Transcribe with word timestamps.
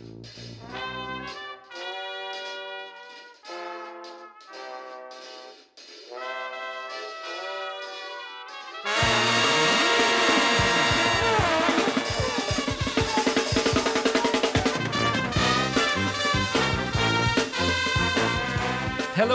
Helo 0.00 0.08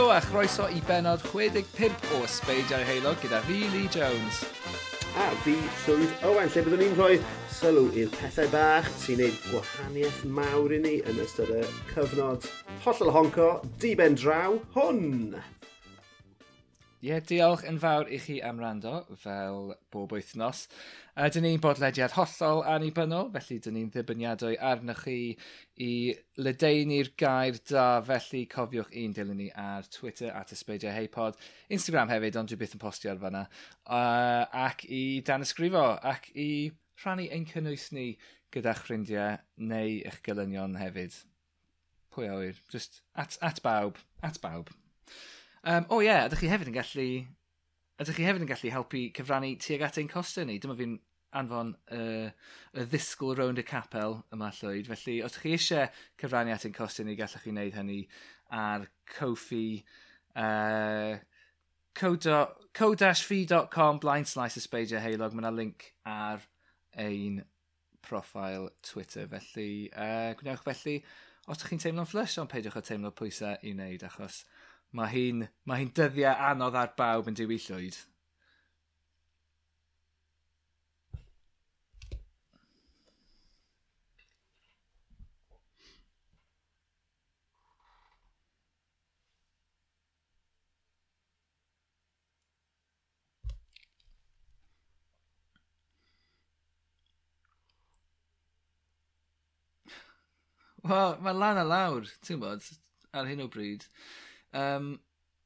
a 0.10 0.22
chroeso 0.22 0.68
i 0.68 0.82
benod 0.82 1.22
65 1.22 1.94
o 2.18 2.26
Ysbeidiau 2.26 2.82
Heilog 2.82 3.22
gyda 3.22 3.38
fi, 3.46 3.70
Lee 3.70 3.86
Jones. 3.94 4.42
A 5.14 5.30
fi, 5.44 5.54
Llywyd 5.86 6.10
Owen, 6.26 6.50
lle 6.50 6.62
byddwn 6.66 6.82
ni'n 6.82 6.98
rhoi 6.98 7.22
sylw 7.56 7.88
i'r 7.96 8.10
pethau 8.12 8.50
bach 8.52 8.88
sy'n 9.00 9.22
neud 9.22 9.36
gwahaniaeth 9.48 10.24
mawr 10.36 10.74
i 10.76 10.80
ni 10.84 10.96
yn 11.08 11.22
ystod 11.24 11.54
y 11.56 11.62
cyfnod 11.94 12.44
hollol 12.84 13.14
honco, 13.16 13.48
diben 13.80 14.18
draw, 14.20 14.58
hwn! 14.74 15.38
Ie, 17.00 17.14
yeah, 17.14 17.24
diolch 17.30 17.64
yn 17.70 17.80
fawr 17.80 18.12
i 18.12 18.20
chi 18.20 18.38
am 18.44 18.60
rando, 18.60 18.98
fel 19.22 19.72
bob 19.94 20.12
wythnos. 20.18 20.66
A 21.16 21.30
dyn 21.32 21.46
ni'n 21.48 21.64
bodlediad 21.64 22.18
hollol 22.18 22.64
annibynnol, 22.76 23.32
felly 23.38 23.62
dyn 23.64 23.78
ni'n 23.78 23.92
ddibyniadau 23.94 24.60
arnoch 24.74 25.06
chi 25.06 25.20
i 25.80 25.92
ledeini'r 26.42 27.14
gair 27.22 27.60
da, 27.72 27.90
felly 28.10 28.48
cofiwch 28.52 28.96
un 29.04 29.14
dilyn 29.16 29.46
ni 29.46 29.52
ar 29.56 29.88
Twitter 29.96 30.34
at 30.36 30.52
ysbeidiau 30.58 30.96
heipod, 30.98 31.40
Instagram 31.72 32.12
hefyd, 32.12 32.42
ond 32.42 32.52
dwi 32.52 32.66
byth 32.66 32.76
yn 32.76 32.84
postio 32.84 33.16
ar 33.16 33.22
fanna, 33.22 33.46
uh, 33.86 34.66
ac 34.66 34.90
i 34.90 35.06
dan 35.24 35.46
ysgrifo, 35.46 35.94
ac 36.04 36.34
i 36.36 36.50
rhannu 37.02 37.28
ein 37.32 37.48
cynnwys 37.50 37.90
ni 37.96 38.10
gyda'ch 38.56 38.84
ffrindiau 38.86 39.40
neu 39.72 39.98
eich 40.08 40.22
gylynion 40.26 40.78
hefyd. 40.80 41.16
Pwy 42.16 42.30
awyr, 42.32 42.60
just 42.72 43.02
at, 43.16 43.38
at 43.44 43.60
bawb, 43.64 44.00
at 44.24 44.40
bawb. 44.44 44.72
Um, 45.64 45.88
o 45.90 45.98
oh 45.98 46.04
ie, 46.04 46.08
yeah, 46.08 46.30
ydych 46.30 46.46
chi 46.46 46.52
hefyd 46.52 46.72
yn 46.72 46.78
gallu... 46.78 47.10
Ydych 48.00 48.18
chi 48.20 48.28
hefyd 48.28 48.46
yn 48.46 48.52
gallu 48.52 48.72
helpu 48.72 49.04
cyfrannu 49.18 49.52
tuag 49.64 49.84
at 49.88 50.00
ein 50.00 50.12
costau 50.12 50.48
ni? 50.48 50.58
Dyma 50.62 50.78
fi'n 50.80 50.96
anfon 51.36 51.74
uh, 51.92 52.32
y 52.76 52.88
ddisgwyl 52.92 53.36
rownd 53.40 53.60
y 53.60 53.66
capel 53.68 54.20
yma 54.36 54.52
llwyd. 54.56 54.90
Felly, 54.92 55.20
os 55.26 55.36
ydych 55.36 55.46
chi 55.46 55.56
eisiau 55.58 56.02
cyfrannu 56.22 56.56
at 56.56 56.68
ein 56.68 56.76
costau 56.76 57.08
ni, 57.08 57.18
gallwch 57.20 57.44
chi 57.44 57.56
wneud 57.56 57.80
hynny 57.80 58.02
ar 58.64 58.90
Kofi... 59.18 59.70
Uh, 60.36 61.16
co-fi.com 61.96 64.02
blaen 64.04 64.26
slice 64.28 64.60
ysbeidio 64.60 65.00
heilog. 65.00 65.32
Mae 65.32 65.46
yna 65.46 65.52
link 65.56 65.86
ar 66.04 66.42
ein 66.96 67.44
profil 68.06 68.70
Twitter. 68.82 69.28
Felly, 69.28 69.92
uh, 69.94 70.34
gwnewch 70.40 70.66
felly, 70.66 71.00
os 71.46 71.60
ydych 71.60 71.72
chi'n 71.74 71.84
teimlo'n 71.84 72.10
flush, 72.10 72.38
ond 72.42 72.52
peidiwch 72.52 72.80
o 72.80 72.84
teimlo 72.86 73.12
pwysau 73.18 73.58
i 73.62 73.74
wneud, 73.76 74.06
achos 74.08 74.44
mae 74.96 75.12
hi'n 75.12 75.46
ma 75.68 75.80
hi 75.80 75.90
dyddiau 75.98 76.36
anodd 76.52 76.78
ar 76.80 76.94
bawb 76.98 77.30
yn 77.32 77.38
diwyllwyd. 77.38 77.98
Wel, 100.86 101.16
mae 101.26 101.34
lan 101.34 101.58
a 101.58 101.66
lawr, 101.66 102.06
ti'n 102.22 102.38
bod, 102.44 102.66
ar 103.18 103.26
hyn 103.26 103.42
o 103.42 103.48
bryd. 103.50 103.88
Um, 104.54 104.92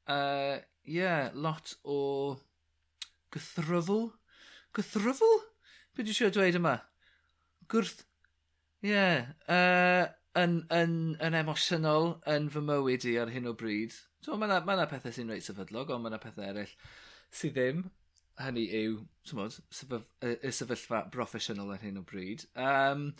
uh, 0.04 0.58
yeah, 0.84 1.30
lot 1.32 1.72
o 1.80 2.36
gythryfl. 3.32 4.10
Gythryfl? 4.76 5.36
Be 5.96 6.04
dwi'n 6.04 6.18
siŵr 6.18 6.34
dweud 6.36 6.60
yma? 6.60 6.76
Gwrth... 7.72 8.04
Ie. 8.84 8.92
Yeah, 8.92 9.32
uh, 9.48 10.12
yn, 10.40 10.60
yn, 10.76 10.94
yn 11.24 11.36
emosiynol 11.40 12.14
yn 12.30 12.52
fy 12.52 12.62
mywyd 12.64 13.08
i 13.08 13.16
ar 13.22 13.32
hyn 13.32 13.48
o 13.48 13.56
bryd. 13.56 13.96
So, 14.20 14.36
mae 14.36 14.50
yna 14.50 14.60
ma, 14.68 14.88
pethau 14.90 15.14
sy'n 15.14 15.32
reit 15.32 15.46
sefydlog, 15.46 15.90
ond 15.94 16.04
mae 16.04 16.12
yna 16.12 16.20
pethau 16.22 16.46
eraill 16.52 16.76
sydd 17.32 17.56
ddim. 17.56 17.86
Hynny 18.40 18.68
yw, 18.76 19.00
tymod, 19.28 19.56
y 20.20 20.52
sefyllfa 20.52 21.06
broffesiynol 21.12 21.72
ar 21.74 21.82
hyn 21.84 22.00
o 22.00 22.04
bryd. 22.08 22.46
Um, 22.56 23.10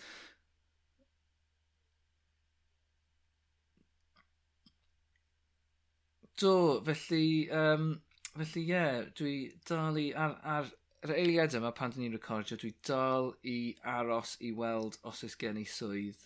Do, 6.40 6.80
felly, 6.86 7.50
um, 7.50 8.00
felly 8.32 8.62
ie, 8.62 8.68
yeah, 8.70 9.02
dwi 9.16 9.34
dal 9.68 9.98
i, 10.00 10.06
ar, 10.16 10.38
ar 10.40 10.70
yr 11.04 11.12
eiliad 11.16 11.56
yma 11.56 11.72
pan 11.76 11.92
dyn 11.92 12.06
ni'n 12.06 12.16
recordio, 12.16 12.56
dwi 12.60 12.70
dal 12.86 13.32
i 13.44 13.56
aros 13.94 14.36
i 14.44 14.52
weld 14.56 14.96
os 15.08 15.20
oes 15.26 15.36
gen 15.40 15.60
i 15.60 15.66
swydd. 15.68 16.22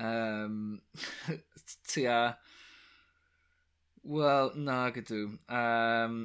Um, 0.00 0.80
tia, 1.92 2.18
wel, 4.02 4.52
na 4.56 4.78
gydw. 4.94 5.24
Um, 5.48 6.22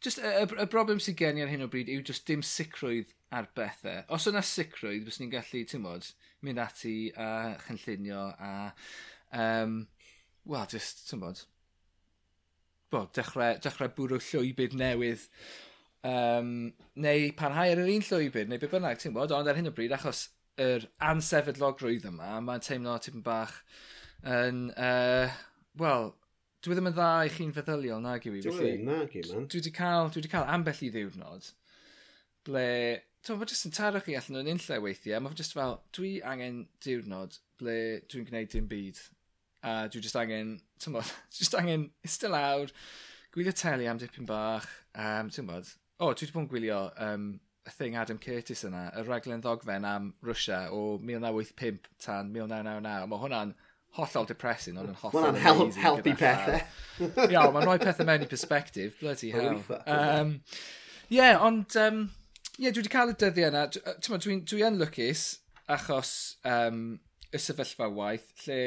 just 0.00 0.20
y, 0.20 0.32
y, 0.42 0.48
y 0.64 0.66
broblem 0.72 1.00
sydd 1.00 1.18
gen 1.20 1.40
i 1.40 1.44
ar 1.44 1.52
hyn 1.52 1.64
o 1.64 1.68
bryd 1.72 1.92
yw 1.92 2.04
just 2.10 2.26
dim 2.28 2.44
sicrwydd 2.46 3.12
ar 3.36 3.48
bethau. 3.56 4.02
Os 4.16 4.28
yna 4.30 4.42
sicrwydd, 4.44 5.04
bys 5.08 5.20
ni'n 5.20 5.32
gallu, 5.32 5.62
ti'n 5.68 5.84
modd, 5.84 6.12
mynd 6.44 6.60
ati 6.60 6.94
a 7.16 7.30
chynllunio 7.66 8.26
a, 8.36 8.52
um, 9.36 9.80
wel, 10.48 10.68
just, 10.72 11.06
ti'n 11.10 11.24
modd, 11.24 11.44
well, 12.92 13.08
dechrau, 13.16 13.58
dechrau 13.64 13.90
bwrw 13.96 14.20
llwybyd 14.26 14.76
newydd 14.78 15.26
um, 16.06 16.52
neu 17.04 17.30
parhau 17.38 17.72
ar 17.72 17.82
yr 17.82 17.92
un 17.94 18.06
llwybyd 18.06 18.50
neu 18.50 18.60
be 18.62 18.70
bynnag, 18.70 19.00
ti'n 19.00 19.16
bod, 19.16 19.34
ond 19.36 19.50
ar 19.50 19.58
hyn 19.58 19.70
o 19.70 19.74
bryd 19.76 19.94
achos 19.96 20.28
yr 20.60 20.86
ansefydlogrwydd 21.10 22.08
yma, 22.10 22.32
mae'n 22.44 22.64
teimlo 22.64 22.96
tipyn 23.02 23.24
bach 23.26 23.60
yn, 24.28 24.66
uh, 24.76 25.30
wel, 25.80 26.10
dwi 26.64 26.76
ddim 26.76 26.90
yn 26.90 26.96
dda 26.96 27.12
i 27.26 27.30
chi'n 27.32 27.54
feddyliol, 27.56 28.02
nag 28.04 28.26
yw 28.28 28.36
i. 28.36 28.42
Dwi 28.44 28.56
ddim, 28.56 28.88
nag 28.88 29.14
i 29.16 29.24
man. 29.30 29.46
Dwi 29.48 29.62
wedi 29.62 29.72
cael, 29.76 30.10
dwi 30.10 30.20
wedi 30.20 30.32
cael 30.32 30.50
ambell 30.56 30.82
i 30.84 30.90
ddiwrnod 30.92 31.52
ble, 32.48 32.66
ti'n 33.24 33.40
mae 33.40 33.48
jyst 33.48 33.68
yn 33.68 33.76
taro 33.76 34.02
chi 34.04 34.16
allan 34.16 34.40
o'n 34.40 34.52
unlle 34.54 34.82
weithiau, 34.84 35.22
mae'n 35.22 35.38
jyst 35.38 35.56
fel, 35.56 35.78
dwi 35.96 36.18
angen 36.26 36.62
diwrnod 36.84 37.40
ble 37.60 37.78
dwi'n 38.10 38.28
gwneud 38.28 38.52
dim 38.52 38.68
byd 38.70 39.00
A 39.62 39.88
dwi 39.92 40.00
just 40.00 40.16
angen, 40.16 40.56
ti'n 40.80 40.96
bod, 40.96 41.12
just 41.38 41.54
angen 41.58 41.90
ista 42.06 42.30
lawr, 42.32 42.72
gwylio 43.34 43.52
teli 43.56 43.88
am 43.90 44.00
dipyn 44.00 44.28
bach, 44.28 44.68
um, 44.94 45.30
ti'n 45.32 45.48
bod, 45.48 45.68
o, 45.98 46.08
oh, 46.08 46.12
dwi 46.14 46.26
wedi 46.26 46.36
bod 46.36 46.44
yn 46.46 46.52
gwylio 46.52 46.82
um, 47.06 47.26
y 47.66 47.72
thing 47.74 47.96
Adam 47.96 48.18
Curtis 48.18 48.64
yna, 48.64 48.86
y 48.96 49.04
raglen 49.04 49.42
ddogfen 49.44 49.84
am 49.84 50.14
Russia 50.24 50.68
o 50.72 50.96
1985 50.98 51.90
tan 52.00 52.30
1999. 52.32 53.10
Mae 53.10 53.20
hwnna'n 53.24 53.52
hollol 53.98 54.28
depressing, 54.30 54.78
ond 54.80 54.92
yn 54.92 54.96
hollol 55.02 55.26
Mae'n 55.28 55.42
hel 55.44 55.60
helpu 55.82 56.14
pethau. 56.18 56.62
Ia, 57.32 57.44
mae'n 57.52 57.66
rhoi 57.66 57.76
pethau 57.82 58.08
mewn 58.08 58.24
i 58.24 58.30
perspective, 58.30 58.94
bloody 59.02 59.32
hell. 59.34 59.60
Ie, 59.60 59.82
um, 59.92 60.32
yeah, 61.12 61.36
ond, 61.44 61.76
um, 61.80 62.06
yeah, 62.56 62.72
dwi 62.72 62.84
wedi 62.84 62.92
cael 62.92 63.12
y 63.12 63.18
dyddiau 63.20 63.50
yna. 63.52 63.66
Dwi'n 63.76 64.24
dwi, 64.24 64.40
dwi, 64.46 64.62
dwi 64.62 64.72
lwcus 64.78 65.26
achos 65.70 66.12
um, 66.48 66.98
y 67.30 67.38
sefyllfa 67.38 67.90
waith, 67.94 68.30
lle 68.46 68.60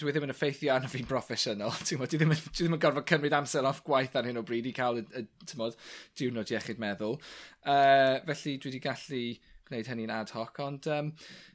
dwi 0.00 0.12
ddim 0.12 0.26
yn 0.26 0.32
effeithio 0.34 0.74
arno 0.74 0.88
fi'n 0.92 1.08
broffesiynol. 1.08 1.72
Dwi 1.88 2.08
ddim, 2.12 2.32
yn, 2.34 2.40
dwi 2.44 2.66
ddim 2.66 2.76
yn 2.76 2.82
gorfod 2.82 3.08
cymryd 3.08 3.36
amser 3.36 3.68
off 3.68 3.82
gwaith 3.86 4.16
ar 4.18 4.28
hyn 4.28 4.40
o 4.40 4.44
bryd 4.46 4.68
i 4.68 4.74
cael 4.76 5.00
y, 5.00 5.04
y 5.24 5.58
mod, 5.60 5.76
diwrnod 6.18 6.52
iechyd 6.52 6.80
meddwl. 6.82 7.16
Uh, 7.64 8.18
felly 8.28 8.56
dwi 8.60 8.72
wedi 8.72 8.82
gallu 8.84 9.22
gwneud 9.66 9.90
hynny'n 9.90 10.14
ad 10.18 10.32
hoc. 10.36 10.60
Ond, 10.62 10.88
um, 10.92 11.12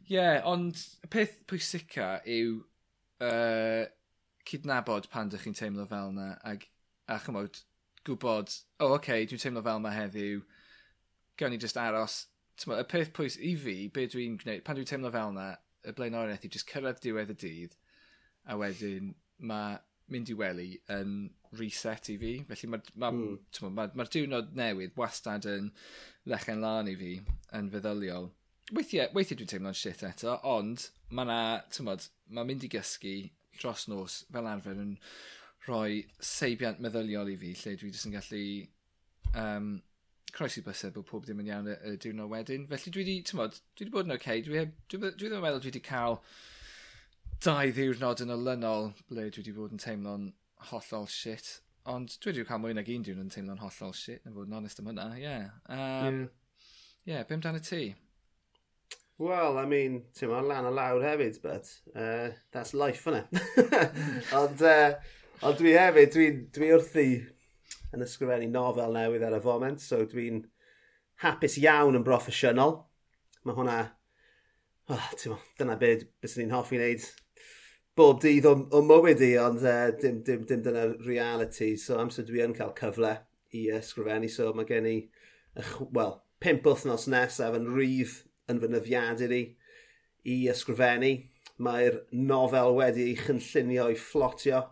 yeah, 0.09 0.39
ond 0.49 0.79
y 1.05 1.11
peth 1.13 1.37
pwysica 1.49 2.15
yw 2.25 2.57
uh, 3.21 3.85
cydnabod 4.49 5.09
pan 5.13 5.29
dych 5.31 5.45
chi'n 5.45 5.57
teimlo 5.57 5.85
fel 5.89 6.11
yna. 6.15 6.33
Ag, 6.47 6.65
a 7.11 7.19
chymod, 7.21 7.61
gwybod, 8.07 8.57
o, 8.79 8.87
oh, 8.87 8.95
oce, 8.95 8.97
okay, 8.97 9.29
dwi'n 9.29 9.43
teimlo 9.43 9.63
fel 9.65 9.81
yma 9.83 9.93
heddiw. 9.95 10.41
Gawn 11.37 11.53
ni 11.53 11.61
just 11.61 11.77
aros. 11.77 12.23
Tymod, 12.57 12.81
y 12.81 12.89
peth 12.89 13.13
pwys 13.17 13.37
i 13.37 13.53
fi, 13.59 13.77
be 13.93 14.09
dwi'n 14.09 14.41
gwneud, 14.41 14.65
pan 14.65 14.77
dwi'n 14.79 14.89
teimlo 14.89 15.13
fel 15.13 15.35
yna, 15.35 15.51
y 15.85 15.93
blaenoriaeth 15.97 16.45
i 16.45 16.51
just 16.53 16.69
cyrraedd 16.69 16.99
diwedd 17.01 17.31
y 17.33 17.37
dydd, 17.41 17.77
a 18.49 18.57
wedyn 18.59 19.13
mae 19.51 19.77
mynd 20.11 20.31
i 20.31 20.35
wely 20.37 20.69
yn 20.91 21.15
reset 21.59 22.09
i 22.13 22.17
fi. 22.21 22.31
Felly 22.49 22.69
mae'r 22.73 22.93
ma, 22.95 23.11
mm. 23.11 23.35
ma, 23.63 23.71
ma 23.73 23.87
hmm. 23.87 24.11
diwrnod 24.13 24.55
newydd 24.57 24.97
wastad 24.99 25.47
yn 25.49 25.71
lechen 26.31 26.63
lan 26.63 26.89
i 26.91 26.95
fi 26.99 27.13
yn 27.57 27.69
feddyliol. 27.73 28.31
Weithiau, 28.71 29.11
weithiau 29.15 29.39
dwi'n 29.39 29.51
teimlo'n 29.51 29.75
shit 29.75 30.03
eto, 30.07 30.37
ond 30.47 30.87
mae 31.11 31.27
na, 31.27 31.39
tymod, 31.75 32.07
mae'n 32.31 32.47
mynd 32.47 32.67
i 32.67 32.71
gysgu 32.71 33.15
dros 33.59 33.87
nos 33.91 34.21
fel 34.31 34.47
arfer 34.47 34.79
yn 34.79 34.93
rhoi 35.67 36.03
seibiant 36.23 36.79
meddyliol 36.83 37.31
i 37.33 37.37
fi, 37.41 37.51
lle 37.63 37.73
dwi 37.77 37.91
jyst 37.91 38.07
yn 38.07 38.15
gallu 38.15 38.43
um, 39.41 39.73
croesi 40.31 40.63
bysau 40.65 40.93
bod 40.95 41.09
pob 41.09 41.27
ddim 41.27 41.43
yn 41.43 41.51
iawn 41.51 41.67
y, 41.67 41.75
y 41.91 41.97
diwrnod 42.01 42.31
wedyn. 42.31 42.65
Felly 42.71 42.95
dwi 42.95 43.03
wedi, 43.03 43.17
tymod, 43.27 43.59
dwi 43.75 43.85
wedi 43.85 43.95
bod 43.97 44.07
yn 44.07 44.15
oce, 44.15 44.23
okay. 44.23 44.45
dwi, 44.47 44.63
dwi, 44.87 45.01
dwi 45.03 45.27
ddim 45.27 45.37
yn 45.41 45.45
meddwl 45.45 45.61
dwi 45.65 45.73
wedi 45.73 45.83
cael 45.85 46.21
dau 47.41 47.71
ddiwrnod 47.73 48.21
yn 48.21 48.33
olynol 48.35 48.91
ble 49.09 49.23
dwi 49.33 49.41
wedi 49.41 49.51
bod 49.55 49.71
yn 49.73 49.81
teimlo'n 49.81 50.27
hollol 50.69 51.07
shit. 51.09 51.47
Ond 51.89 52.13
dwi 52.21 52.29
wedi 52.35 52.43
cael 52.45 52.59
mwy 52.61 52.75
nag 52.77 52.89
un 52.93 53.05
diwrnod 53.07 53.25
yn 53.25 53.31
teimlo'n 53.33 53.61
hollol 53.63 53.95
shit, 53.97 54.21
na 54.21 54.33
fod 54.35 54.51
yn 54.51 54.57
onest 54.59 54.81
am 54.81 54.89
hynna, 54.91 55.07
ie. 55.17 55.23
Yeah. 55.23 55.47
Um, 55.73 56.19
yeah. 56.21 57.15
yeah, 57.15 57.23
bim 57.25 57.41
dan 57.41 57.57
ti? 57.65 57.95
Well, 59.17 59.57
I 59.57 59.65
mean, 59.65 60.03
ti'n 60.17 60.29
ma'n 60.29 60.49
lan 60.51 60.67
o 60.69 60.73
lawr 60.73 61.01
hefyd, 61.05 61.39
but 61.41 61.71
uh, 61.95 62.29
that's 62.53 62.75
life, 62.77 63.09
yna. 63.09 63.23
ond, 64.41 64.61
uh, 64.61 64.93
ond 65.41 65.57
dwi 65.57 65.73
hefyd, 65.77 66.13
dwi, 66.13 66.27
dwi 66.53 66.69
wrthi 66.75 67.07
yn 67.91 68.05
ysgrifennu 68.05 68.51
nofel 68.53 68.93
newydd 68.93 69.25
ar 69.25 69.39
y 69.39 69.41
foment, 69.41 69.81
so 69.81 70.03
dwi'n 70.13 70.43
hapus 71.25 71.57
iawn 71.63 71.97
yn 71.97 72.05
broffesiynol. 72.05 72.77
Mae 73.49 73.57
hwnna... 73.57 73.79
Oh, 74.91 75.09
ma, 75.31 75.41
dyna 75.57 75.77
beth 75.79 76.05
bys 76.21 76.37
ni'n 76.37 76.53
hoffi 76.53 76.77
wneud 76.77 77.09
bob 77.97 78.21
dydd 78.23 78.47
o, 78.47 78.53
o 78.71 78.81
mywyd 78.85 79.21
i, 79.25 79.33
ond 79.41 79.63
uh, 79.65 79.89
dim, 80.01 80.21
dim, 80.27 80.45
dim 80.47 80.63
dyna 80.65 80.87
reality. 81.05 81.73
So 81.79 81.99
amser 82.01 82.27
dwi 82.27 82.43
yn 82.45 82.55
cael 82.57 82.73
cyfle 82.77 83.15
i 83.51 83.65
e, 83.67 83.79
ysgrifennu, 83.81 84.29
so 84.31 84.51
mae 84.55 84.67
gen 84.69 84.87
i, 84.89 84.97
wel, 85.97 86.15
pimp 86.43 86.67
wythnos 86.67 87.07
nesaf 87.11 87.57
yn 87.57 87.67
rif 87.75 88.21
yn 88.51 88.61
fy 88.61 88.71
nyfiadur 88.71 89.35
i 89.35 89.43
i 90.31 90.37
ysgrifennu. 90.53 91.13
Mae'r 91.61 91.99
nofel 92.15 92.75
wedi 92.77 93.11
ei 93.11 93.17
chynllunio 93.19 93.89
i 93.91 93.97
fflotio 93.99 94.63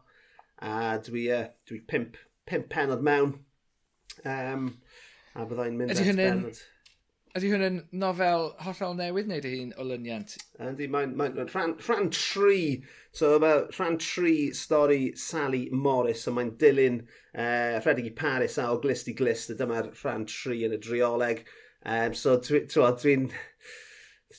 a 0.66 0.98
dwi, 1.06 1.28
uh, 1.36 1.46
dwi 1.70 1.84
pimp, 1.88 2.18
pimp 2.50 2.70
penod 2.72 3.04
mewn. 3.06 3.36
Um, 4.26 4.72
a 5.36 5.46
byddai'n 5.48 5.78
mynd 5.80 5.94
at 5.94 6.02
hynny... 6.04 6.26
penod. 6.26 6.62
Ydy 7.38 7.50
hwn 7.52 7.62
yn 7.62 7.76
nofel 8.02 8.48
hollol 8.66 8.96
newydd 8.98 9.28
neu 9.30 9.42
dy 9.44 9.52
hun 9.54 9.74
olyniant? 9.82 10.32
Ydy, 10.66 10.88
mae'n 10.90 11.12
mae, 11.18 11.30
mae 11.36 11.46
rhan, 11.52 11.76
rhan 11.86 12.08
tri, 12.16 12.80
so 13.14 13.36
mae 13.42 13.68
rhan 13.76 14.00
tri 14.02 14.50
stori 14.58 15.12
Sally 15.20 15.68
Morris, 15.70 16.24
so 16.26 16.34
mae'n 16.34 16.56
dilyn 16.62 17.04
uh, 17.04 17.78
Rhedeg 17.84 18.10
i 18.10 18.14
Paris 18.18 18.58
a 18.58 18.66
o 18.74 18.80
glist 18.82 19.12
i 19.12 19.16
glist, 19.20 19.54
a 19.54 19.58
dyma'r 19.60 19.92
rhan 20.00 20.26
tri 20.32 20.64
yn 20.66 20.74
y 20.74 20.80
drioleg. 20.82 21.44
Um, 21.86 22.16
so 22.18 22.34
dwi'n 22.42 22.66
dwi, 23.04 23.16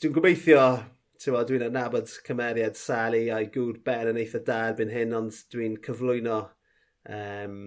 dwi 0.00 0.10
gobeithio, 0.16 0.64
dwi'n 1.22 1.69
adnabod 1.69 2.10
cymeriad 2.26 2.81
Sally 2.81 3.28
a'i 3.31 3.52
gŵr 3.54 3.78
Ben 3.87 4.10
yn 4.10 4.19
eitha 4.25 4.42
da 4.50 4.64
erbyn 4.72 4.90
hyn, 4.90 5.14
ond 5.14 5.38
dwi'n 5.54 5.78
cyflwyno 5.87 6.40
um, 7.06 7.62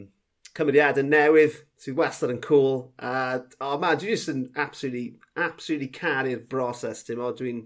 cymeriadau 0.58 1.06
newydd 1.08 1.58
sydd 1.82 1.98
wastad 1.98 2.34
yn 2.34 2.42
cool. 2.44 2.94
A, 3.00 3.42
oh 3.64 3.78
man, 3.82 3.98
dwi 4.00 4.14
jyst 4.14 4.32
yn 4.34 4.46
absolutely, 4.56 5.18
absolutely 5.36 5.90
caru'r 5.94 6.46
broses, 6.50 7.04
dim 7.08 7.24
o, 7.24 7.34
dwi'n 7.38 7.66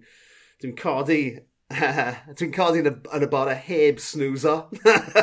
dwi 0.64 0.74
codi 0.80 1.22
dwi'n 2.40 2.54
codi 2.56 2.82
yn 2.82 2.90
y, 2.90 2.94
yn 3.18 3.26
y 3.28 3.32
bore 3.32 3.56
heb 3.68 4.00
snwzo. 4.04 4.56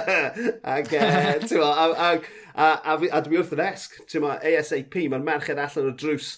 ac, 0.74 0.92
e, 0.92 1.00
uh, 1.00 1.46
mo, 1.54 1.70
a, 1.70 1.86
a, 1.90 2.10
a, 2.54 2.72
a, 2.94 2.98
a 3.00 3.22
dwi 3.24 3.40
wrth 3.40 3.54
yn 3.56 3.64
esg, 3.64 4.02
ti'n 4.10 4.26
mo, 4.26 4.34
ASAP, 4.36 4.98
mae'r 5.08 5.24
merched 5.24 5.60
allan 5.60 5.92
o 5.92 5.94
drws 5.96 6.34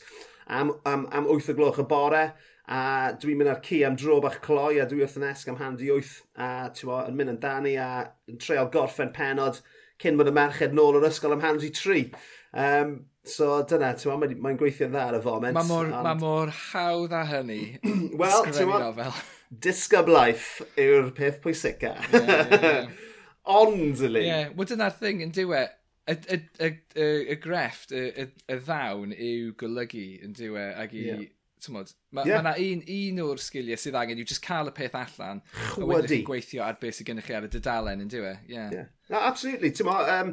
am, 0.46 0.76
am, 0.86 1.08
am 1.12 1.26
8 1.26 1.50
o 1.50 1.56
gloch 1.58 1.80
y 1.82 1.88
bore 1.90 2.28
a 2.66 3.14
dwi'n 3.22 3.38
mynd 3.38 3.50
ar 3.50 3.60
ci 3.62 3.82
am 3.86 3.96
dro 3.98 4.18
bach 4.22 4.40
cloi 4.42 4.80
a 4.82 4.86
dwi 4.90 5.04
wrth 5.04 5.18
yn 5.20 5.26
esg 5.28 5.50
am 5.52 5.58
handi 5.60 5.90
8 5.94 6.14
a 6.42 6.48
ti'n 6.74 6.92
yn 6.96 7.18
mynd 7.18 7.34
yn 7.36 7.42
dani 7.42 7.74
a 7.78 7.90
yn 8.30 8.40
treol 8.42 8.70
gorffen 8.74 9.12
penod 9.14 9.60
cyn 10.02 10.18
bod 10.18 10.30
y 10.30 10.34
merched 10.36 10.74
nôl 10.76 10.98
o'r 10.98 11.08
ysgol 11.08 11.36
am 11.36 11.44
hansi 11.44 11.70
tri. 11.74 12.06
Um, 12.56 12.98
so 13.26 13.62
dyna, 13.68 13.94
ti'n 13.98 14.20
mae'n 14.20 14.36
mae 14.42 14.58
gweithio'n 14.60 14.92
dda 14.92 15.06
ar 15.10 15.18
y 15.18 15.22
foment. 15.24 15.56
Mae 15.56 15.68
mor, 15.68 15.88
and... 15.90 16.04
ma 16.06 16.14
mor 16.20 16.52
hawdd 16.70 17.16
a 17.16 17.24
hynny. 17.28 17.62
Wel, 18.20 18.52
ti'n 18.52 18.70
nofel. 18.72 19.24
Disgyblaeth 19.62 20.48
yw'r 20.80 21.12
peth 21.16 21.42
pwysica. 21.44 21.96
Yeah, 22.12 22.30
yeah, 22.30 22.62
yeah. 22.62 22.94
Ond, 23.46 24.00
Lee. 24.00 24.26
Yeah, 24.26 24.48
wel 24.58 24.66
dyna'r 24.66 24.94
thing 24.98 25.20
yn 25.22 25.30
diwe. 25.34 25.60
Y, 26.06 26.14
y, 26.34 26.38
y, 26.62 26.68
y, 26.98 27.06
y 27.30 27.36
grefft, 27.42 27.92
y, 27.94 28.08
y, 28.10 28.26
y 28.50 28.56
ddawn 28.62 29.14
yw 29.14 29.52
golygu 29.58 30.06
yn 30.26 30.34
diwe 30.38 30.64
ag 30.78 30.94
i 30.94 31.04
yeah. 31.04 31.22
Tymod, 31.66 31.92
mae 32.14 32.30
yeah. 32.30 32.44
ma 32.46 32.54
un, 32.62 32.82
un 32.94 33.22
o'r 33.26 33.40
sgiliau 33.42 33.80
sydd 33.80 33.98
angen 33.98 34.22
yw 34.22 34.28
just 34.30 34.44
cael 34.44 34.70
y 34.70 34.74
peth 34.76 34.94
allan. 34.98 35.42
Chwydi. 35.72 35.82
A 35.82 35.88
wedyn 35.90 36.26
gweithio 36.28 36.62
ar 36.66 36.78
beth 36.80 37.00
sydd 37.00 37.10
gennych 37.10 37.26
chi 37.26 37.34
ar 37.36 37.48
y 37.48 37.50
dydalen, 37.52 38.04
yn 38.04 38.12
diwe. 38.12 38.36
Yeah. 38.46 38.70
yeah. 38.72 38.92
No, 39.10 39.20
absolutely. 39.26 39.72
Tymo, 39.74 39.98
um, 40.14 40.32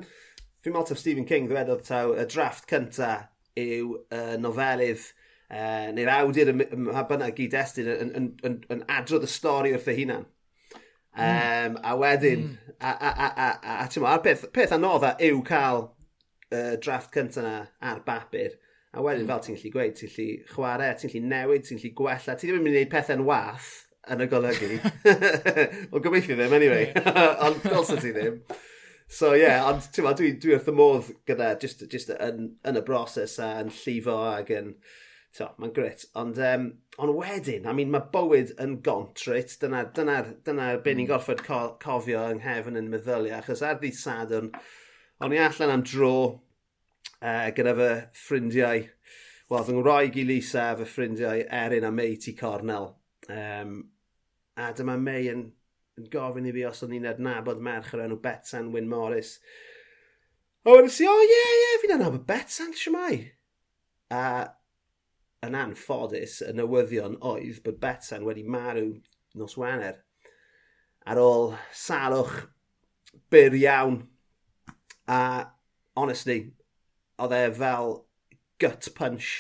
fi'n 0.63 0.75
meddwl 0.75 0.99
Stephen 0.99 1.27
King 1.29 1.49
ddwedodd 1.49 1.83
taw 1.89 2.13
y 2.15 2.27
drafft 2.29 2.69
cynta 2.69 3.11
yw 3.59 3.97
uh, 4.13 4.35
nofelydd 4.41 5.03
uh, 5.49 5.89
neu'r 5.93 6.13
awdur 6.19 6.53
pa 6.61 7.03
bynnag 7.09 7.35
gyd-destun 7.37 7.89
yn, 7.93 8.13
yn, 8.17 8.29
yn, 8.47 8.61
yn 8.73 8.85
adrodd 8.89 9.27
y 9.27 9.29
stori 9.29 9.73
wrth 9.75 9.91
ei 9.91 9.99
hunan. 10.03 10.29
Um, 11.13 11.75
mm. 11.75 11.75
A 11.85 11.93
wedyn, 12.01 12.47
mm. 12.47 12.73
a, 12.79 12.91
a, 12.93 13.11
a, 13.11 13.27
a, 13.29 13.49
a, 13.49 13.73
a, 13.75 13.85
a, 13.85 14.13
a 14.15 14.19
peth, 14.25 14.47
peth 14.55 14.73
anodda 14.73 15.13
yw 15.21 15.43
cael 15.45 15.83
uh, 16.49 16.73
drafft 16.81 17.13
cyntaf 17.13 17.43
yna 17.43 17.57
ar 17.91 18.01
bapur. 18.07 18.55
A 18.93 19.01
wedyn, 19.01 19.23
mm. 19.25 19.29
fel 19.31 19.41
ti'n 19.41 19.55
gallu 19.57 19.71
gweud, 19.73 19.95
ti'n 19.97 20.11
gallu 20.13 20.51
chwarae, 20.51 20.93
ti'n 20.99 21.09
gallu 21.09 21.29
newid, 21.31 21.63
ti'n 21.65 21.79
gallu 21.81 21.95
gwella. 21.97 22.35
Ti 22.37 22.45
ddim 22.45 22.59
yn 22.59 22.67
mynd 22.67 22.75
i 22.75 22.81
wneud 22.83 22.91
pethau'n 22.91 23.25
wath 23.25 23.71
yn 24.13 24.21
y 24.21 24.27
golygu. 24.29 24.75
o 25.93 26.01
gobeithio 26.03 26.37
ddim, 26.37 26.53
anyway. 26.59 26.91
ond 27.47 27.65
dylse 27.65 27.97
ti 28.03 28.11
ddim. 28.13 28.37
So, 29.09 29.31
ie, 29.33 29.41
yeah, 29.41 29.65
ond 29.69 29.87
ti'n 29.95 30.11
dwi, 30.19 30.29
dwi 30.41 30.53
wrth 30.55 30.69
y 30.69 30.75
modd 30.77 31.09
gyda, 31.29 31.55
just, 31.61 31.81
just 31.89 32.13
yn, 32.13 32.53
yn 32.69 32.79
y 32.79 32.85
broses 32.85 33.39
a 33.41 33.55
yn 33.63 33.73
llifo 33.73 34.19
ac 34.29 34.53
yn... 34.53 34.75
So, 35.33 35.47
mae'n 35.57 35.73
grit. 35.73 36.05
Ond, 36.19 36.37
um, 36.45 36.67
ond 37.01 37.15
wedyn, 37.17 37.65
I 37.65 37.73
mean, 37.73 37.89
mae 37.89 38.05
bywyd 38.13 38.53
yn 38.61 38.75
gontrit. 38.85 39.55
Dyna, 39.63 39.87
dyna, 39.97 40.19
dyna 40.45 40.67
be 40.85 40.93
ni'n 40.93 41.07
mm. 41.07 41.09
gorfod 41.15 41.41
co 41.47 41.63
cofio 41.81 42.27
yng 42.29 42.43
nghefn 42.43 42.77
yn 42.77 42.91
meddyliau. 42.93 43.39
Achos 43.39 43.65
ar 43.65 43.79
ddi 43.81 43.89
sadwn, 43.97 44.51
o'n 45.17 45.33
i 45.33 45.41
allan 45.41 45.73
am 45.79 45.85
dro 45.89 46.13
uh, 47.23 47.49
gyda 47.55 47.73
fy 47.77 47.89
ffrindiau, 48.19 48.85
wel, 49.49 49.65
fy 49.65 49.75
ngwraig 49.77 50.19
i 50.19 50.25
Lisa, 50.27 50.69
fy 50.79 50.87
ffrindiau 50.87 51.43
Erin 51.47 51.87
a 51.87 51.91
May 51.91 52.17
T. 52.19 52.35
Cornell. 52.37 52.91
Um, 53.31 53.77
a 54.59 54.71
dyma 54.75 54.97
May 54.99 55.29
yn, 55.31 55.45
yn 55.99 56.09
gofyn 56.13 56.49
i 56.49 56.55
fi 56.55 56.65
os 56.69 56.83
o'n 56.85 56.95
i'n 56.97 57.07
adnabod 57.13 57.63
merch 57.63 57.93
o'r 57.95 58.05
enw 58.07 58.19
Betsan 58.23 58.73
Wyn 58.75 58.89
Morris. 58.91 59.37
O, 60.63 60.75
wedyn 60.75 60.91
si, 60.91 61.07
o 61.07 61.13
oh, 61.13 61.23
ie, 61.23 61.31
yeah, 61.31 61.55
ie, 61.61 61.79
fi'n 61.83 61.95
adnabod 61.97 62.27
Betsan, 62.27 62.75
siamai. 62.77 63.17
A 64.13 64.23
yn 65.43 65.57
anffodus, 65.59 66.37
y 66.45 66.53
newyddion 66.55 67.17
oedd 67.19 67.59
bod 67.65 67.79
Betsan 67.83 68.23
wedi 68.27 68.45
marw 68.47 68.93
nos 69.39 69.57
Wener 69.59 69.99
ar 71.03 71.19
ôl 71.19 71.53
salwch 71.75 72.45
byr 73.33 73.55
iawn. 73.59 73.97
A, 75.11 75.19
honestly, 75.99 76.53
oedd 77.21 77.35
e 77.37 77.43
fel 77.57 77.97
gut 78.61 78.89
punch 78.97 79.33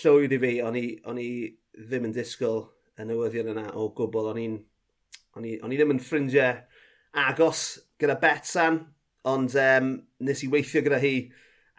llwyd 0.00 0.34
i 0.36 0.40
fi, 0.42 0.52
o'n 0.64 0.76
i, 0.76 0.86
on 1.08 1.20
i 1.22 1.30
ddim 1.78 2.10
yn 2.10 2.16
disgwyl 2.16 2.66
y 2.98 3.06
newyddion 3.08 3.52
yna 3.54 3.70
o 3.78 3.88
gwbl. 3.96 4.32
O'n 4.32 4.42
i'n 4.42 4.58
o'n 5.38 5.46
i, 5.46 5.56
on 5.62 5.72
i 5.72 5.78
ddim 5.78 5.94
yn 5.94 6.02
ffrindiau 6.02 6.58
agos 7.28 7.62
gyda 8.00 8.18
Betsan, 8.20 8.80
ond 9.28 9.54
um, 9.60 9.92
nes 10.24 10.42
i 10.44 10.50
weithio 10.52 10.82
gyda 10.84 11.00
hi 11.02 11.14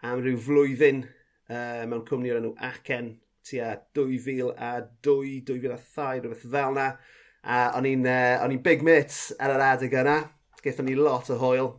am 0.06 0.22
ryw 0.24 0.38
flwyddyn 0.40 1.04
uh, 1.04 1.84
mewn 1.90 2.04
cwmni 2.08 2.32
o'r 2.32 2.40
enw 2.40 2.54
Acen 2.70 3.14
tua 3.46 3.74
2000 3.96 4.52
a 4.56 4.72
2, 5.06 5.40
2002, 5.48 6.20
rhywbeth 6.24 6.46
fel 6.52 6.74
yna. 6.74 6.90
A 7.40 7.62
o'n 7.78 7.88
i'n 7.88 8.04
uh, 8.08 8.58
big 8.64 8.84
mit 8.86 9.16
ar 9.40 9.54
yr 9.54 9.66
adeg 9.70 9.96
yna. 10.02 10.18
Gaethon 10.60 10.90
ni 10.90 10.96
lot 10.98 11.30
o 11.32 11.38
hwyl. 11.40 11.72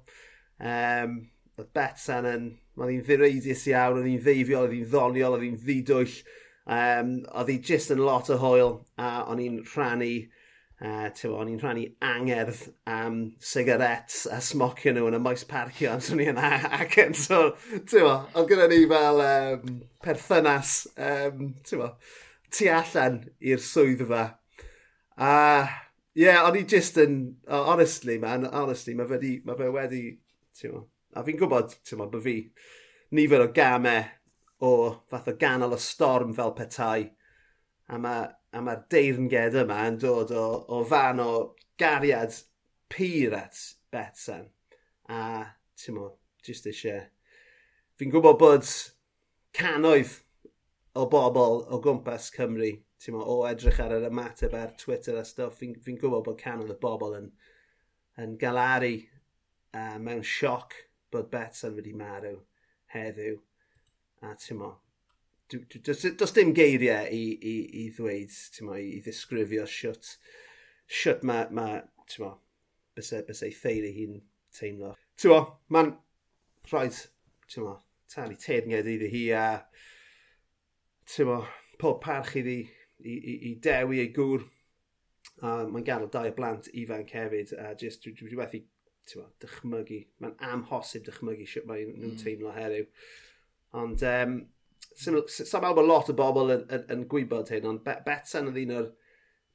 Um, 0.61 1.19
oedd 1.57 1.69
Betsan 1.75 2.29
yn 2.29 2.47
Oedd 2.79 2.93
hi'n 2.93 3.05
ddireidus 3.07 3.65
iawn, 3.71 3.99
oedd 3.99 4.09
hi'n 4.09 4.21
ddeifiol, 4.25 4.67
oedd 4.67 4.77
hi'n 4.77 4.91
ddoniol, 4.91 5.37
oedd 5.37 5.47
hi'n 5.47 5.57
ddidwyll. 5.63 6.19
Um, 6.71 7.15
oedd 7.35 7.49
hi 7.51 7.57
jyst 7.71 7.91
yn 7.93 8.03
lot 8.05 8.29
o 8.31 8.37
hwyl 8.39 8.77
a 9.01 9.15
o'n 9.31 9.41
i'n 9.43 9.59
rhannu 9.73 10.13
Uh, 10.81 11.11
o'n 11.37 11.49
i'n 11.51 11.59
rhannu 11.61 11.83
angerdd 12.01 12.57
am 12.89 13.17
sigarets 13.45 14.23
a 14.33 14.39
smocio 14.41 14.89
nhw 14.95 15.11
yn 15.11 15.17
y 15.19 15.19
maes 15.21 15.43
parcio 15.45 15.91
am 15.93 15.99
swn 16.01 16.23
i 16.23 16.25
yn 16.31 16.39
acen. 16.41 17.13
So, 17.13 17.51
oedd 18.33 18.47
gyda 18.49 18.65
ni 18.71 18.79
fel 18.89 19.21
um, 19.21 19.75
perthynas 20.01 20.71
um, 20.97 21.51
bo, 21.77 21.91
tu 22.49 22.71
allan 22.73 23.19
i'r 23.51 23.61
swyddfa. 23.61 24.23
A 25.21 25.29
uh, 25.29 25.77
ie, 26.15 26.25
yeah, 26.25 26.41
o'n 26.47 26.57
i 26.57 26.65
just 26.65 26.97
yn, 26.97 27.19
honestly 27.45 28.17
man, 28.17 28.49
honestly, 28.49 28.97
mae 28.97 29.11
fe, 29.13 29.21
di, 29.21 29.35
ma 29.45 29.59
fe 29.59 29.69
wedi, 29.77 30.01
ti'n 30.57 30.81
A 31.15 31.23
fi'n 31.27 31.39
gwybod, 31.39 31.73
ti'n 31.83 31.99
bod, 31.99 32.11
bod 32.13 32.23
fi 32.23 32.35
nifer 33.17 33.43
o 33.43 33.49
gamau 33.55 34.05
o 34.63 34.73
fath 35.11 35.31
o 35.31 35.33
ganol 35.39 35.75
y 35.75 35.79
storm 35.81 36.35
fel 36.37 36.53
petai. 36.55 37.09
A 37.91 37.97
mae'r 37.99 38.29
a 38.51 38.61
ma 38.63 38.75
deirnged 38.91 39.55
yma 39.61 39.79
yn 39.87 39.97
dod 40.01 40.31
o, 40.35 40.45
o 40.67 40.81
fan 40.87 41.21
o 41.23 41.31
gariad 41.79 42.35
pyr 42.91 43.35
at 43.37 43.59
Betsan. 43.91 44.49
A, 45.11 45.45
ti'n 45.79 45.97
mo, 45.97 46.11
jyst 46.45 46.67
eisiau... 46.71 47.05
Fi'n 47.99 48.09
gwybod 48.11 48.39
bod 48.41 48.69
canoedd 49.53 50.15
o 50.97 51.05
bobl 51.11 51.59
o 51.69 51.77
gwmpas 51.83 52.31
Cymru, 52.33 52.71
ti'n 52.99 53.17
o 53.19 53.35
edrych 53.47 53.79
ar 53.83 53.93
yr 53.97 54.07
ymateb 54.07 54.55
ar 54.57 54.73
Twitter 54.79 55.19
a 55.19 55.25
stuff, 55.27 55.59
fi'n 55.59 55.75
fi, 55.85 55.95
gwybod 56.01 56.25
bod 56.25 56.39
canoedd 56.41 56.73
o 56.73 56.79
bobl 56.81 57.17
yn, 57.19 57.29
yn 58.23 58.33
galaru 58.41 58.95
uh, 58.97 59.99
mewn 60.01 60.25
sioc 60.25 60.75
bod 61.11 61.29
Betson 61.31 61.75
wedi 61.77 61.93
marw 61.97 62.37
heddiw. 62.93 63.39
A 64.21 64.35
ti'n 64.37 64.59
mo, 64.59 64.71
does, 65.49 66.33
dim 66.35 66.53
geiriau 66.53 67.07
i, 67.09 67.23
i, 67.33 67.55
i 67.81 67.85
ddweud, 67.95 68.35
ti'n 68.55 68.67
mo, 68.67 68.77
i 68.77 68.99
ddisgrifio 69.01 69.65
siwt, 69.69 70.13
siwt 71.01 71.25
mae, 71.27 71.47
ma, 71.55 71.67
ti'n 72.05 72.25
mo, 72.25 72.35
bysau 72.97 73.25
bys 73.27 73.41
ei 73.47 73.55
ffeiri 73.55 73.91
hi'n 73.95 74.19
teimlo. 74.57 74.93
Ti'n 75.19 75.33
mo, 75.33 75.39
mae'n 75.73 75.95
rhaid, 76.69 76.99
ti'n 77.49 77.65
mo, 77.65 77.79
talu 78.11 78.37
teirnged 78.39 78.91
iddi 78.93 79.09
hi 79.11 79.23
a, 79.37 79.45
ti'n 81.09 81.31
mo, 81.31 81.41
pob 81.81 82.01
parch 82.03 82.35
iddi 82.43 82.59
i, 82.61 83.15
i, 83.15 83.37
i 83.49 83.55
dewi 83.63 84.03
ei 84.03 84.11
gŵr. 84.15 84.45
A 85.41 85.63
mae'n 85.65 85.85
gadw 85.85 86.09
dau 86.13 86.29
o 86.29 86.35
blant 86.37 86.69
ifanc 86.77 87.15
hefyd, 87.17 87.55
a 87.57 87.73
just 87.79 88.05
dwi, 88.05 88.13
dwi 88.19 88.37
wedi 88.37 88.61
dychmygu, 89.43 89.99
mae'n 90.23 90.37
amhosib 90.51 91.05
dychmygu 91.07 91.47
sut 91.49 91.67
mae 91.69 91.85
nhw'n 91.87 92.13
mm. 92.13 92.17
teimlo 92.21 92.53
heddiw. 92.55 92.87
Ond, 93.81 94.03
um, 94.07 94.37
sa'n 94.97 95.17
meddwl 95.17 95.77
bod 95.77 95.87
lot 95.87 96.11
o 96.11 96.15
bobl 96.17 96.53
yn, 96.55 96.65
yn, 96.73 96.87
yn 96.95 97.05
gwybod 97.11 97.51
hyn, 97.53 97.67
ond 97.69 97.85
Betsan 98.05 98.49
oedd 98.51 98.61
un 98.63 98.75
o'r 98.77 98.89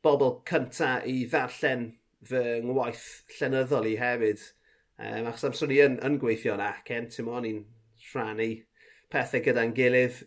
bobl 0.07 0.39
cynta 0.49 0.99
i 1.09 1.19
ddarllen 1.31 1.89
fy 2.27 2.61
ngwaith 2.65 3.07
llenyddol 3.39 3.89
i 3.91 3.97
hefyd. 4.01 4.45
Um, 4.97 5.27
achos 5.29 5.45
amser 5.51 5.71
ni 5.71 5.81
yn, 5.85 5.99
yn 6.07 6.17
gweithio 6.21 6.55
yn 6.57 6.65
acen, 6.65 7.11
ti'n 7.13 7.29
mo'n 7.29 7.49
i'n 7.49 7.61
rhannu 8.11 8.49
pethau 9.13 9.43
gyda'n 9.45 9.75
gilydd, 9.77 10.23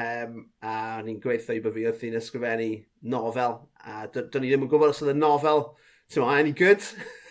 um, 0.00 0.38
a 0.64 1.02
ni'n 1.04 1.20
gweithio 1.22 1.56
i 1.56 1.62
bod 1.64 1.76
fi 1.76 1.84
wrth 1.88 2.06
i'n 2.08 2.16
ysgrifennu 2.20 2.70
nofel, 3.12 3.58
a 3.84 4.06
dyn 4.12 4.42
ni 4.42 4.50
ddim 4.50 4.64
yn 4.66 4.72
gwybod 4.72 4.94
os 4.94 5.02
oedd 5.04 5.12
y 5.12 5.18
nofel 5.18 5.66
Tyma, 6.10 6.38
any 6.38 6.52
good? 6.52 6.82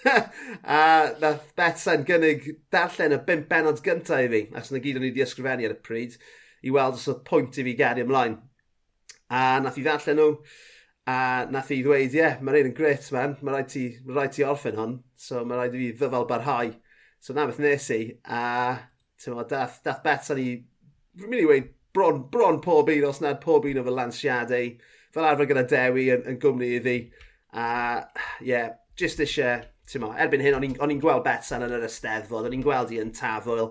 a 0.64 1.16
nath 1.22 1.54
Betsa'n 1.56 2.04
gynnig 2.06 2.44
darllen 2.74 3.16
y 3.16 3.20
bimp 3.26 3.48
benod 3.50 3.80
gyntaf 3.86 4.26
i 4.26 4.32
fi, 4.32 4.42
achos 4.52 4.74
yna 4.74 4.82
gyd 4.84 5.00
o'n 5.00 5.06
i 5.06 5.12
wedi 5.12 5.24
ysgrifennu 5.24 5.68
ar 5.68 5.76
y 5.78 5.82
pryd, 5.86 6.18
i 6.66 6.74
weld 6.76 6.98
os 7.00 7.08
oedd 7.12 7.22
pwynt 7.30 7.60
i 7.62 7.66
fi 7.66 7.76
geri 7.80 8.04
ymlaen. 8.04 8.36
A 9.32 9.62
nath 9.64 9.80
i 9.80 9.86
ddarllen 9.86 10.20
nhw, 10.20 10.28
a 11.10 11.18
nath 11.54 11.72
i 11.72 11.80
ddweud, 11.86 12.12
ie, 12.12 12.20
yeah, 12.20 12.36
mae'n 12.42 12.60
ein 12.60 12.70
yn 12.72 12.76
gret, 12.78 13.08
man, 13.16 13.38
mae 13.42 13.56
rhaid 13.56 13.72
ti, 13.72 13.86
ma 14.04 14.20
rhaid 14.20 14.36
ti 14.36 14.46
orffen 14.46 14.82
hon, 14.82 14.98
so 15.16 15.46
mae 15.48 15.62
rhaid 15.62 15.78
i 15.78 15.82
fi 15.86 15.90
ddyfal 16.02 16.28
barhau. 16.30 16.74
So 17.24 17.34
na 17.34 17.48
beth 17.50 17.62
nes 17.64 17.88
i, 17.96 18.02
a 18.28 18.42
tyma, 19.24 19.48
dath, 19.50 19.80
dath 19.86 20.04
Betsa'n 20.04 20.42
i, 20.44 20.50
fi'n 21.16 21.32
mynd 21.32 21.46
i 21.46 21.48
weid, 21.54 21.72
bron, 21.96 22.26
bron 22.34 22.60
pob 22.66 22.92
un, 22.92 23.08
os 23.08 23.24
nad 23.24 23.40
pob 23.42 23.70
un 23.72 23.80
o 23.80 23.86
fy 23.88 23.96
lansiadau, 23.96 24.74
fel 25.16 25.30
arfer 25.30 25.48
gyda 25.50 25.64
Dewi 25.72 26.10
yn, 26.18 26.28
yn 26.34 26.42
gwmni 26.44 26.76
iddi, 26.82 27.00
A, 27.56 27.68
ie, 28.42 28.50
yeah, 28.52 28.74
just 29.00 29.22
eisiau, 29.24 29.64
ti'n 29.88 30.04
mo, 30.04 30.12
erbyn 30.20 30.44
hyn, 30.44 30.58
o'n 30.60 30.92
i'n 30.92 31.02
gweld 31.04 31.24
Betsan 31.26 31.64
yn 31.64 31.76
yr 31.78 31.86
ysteddfod, 31.88 32.48
o'n 32.48 32.58
i'n 32.58 32.66
gweld 32.66 32.92
hi 32.92 33.00
yn 33.04 33.14
tafwyl, 33.16 33.70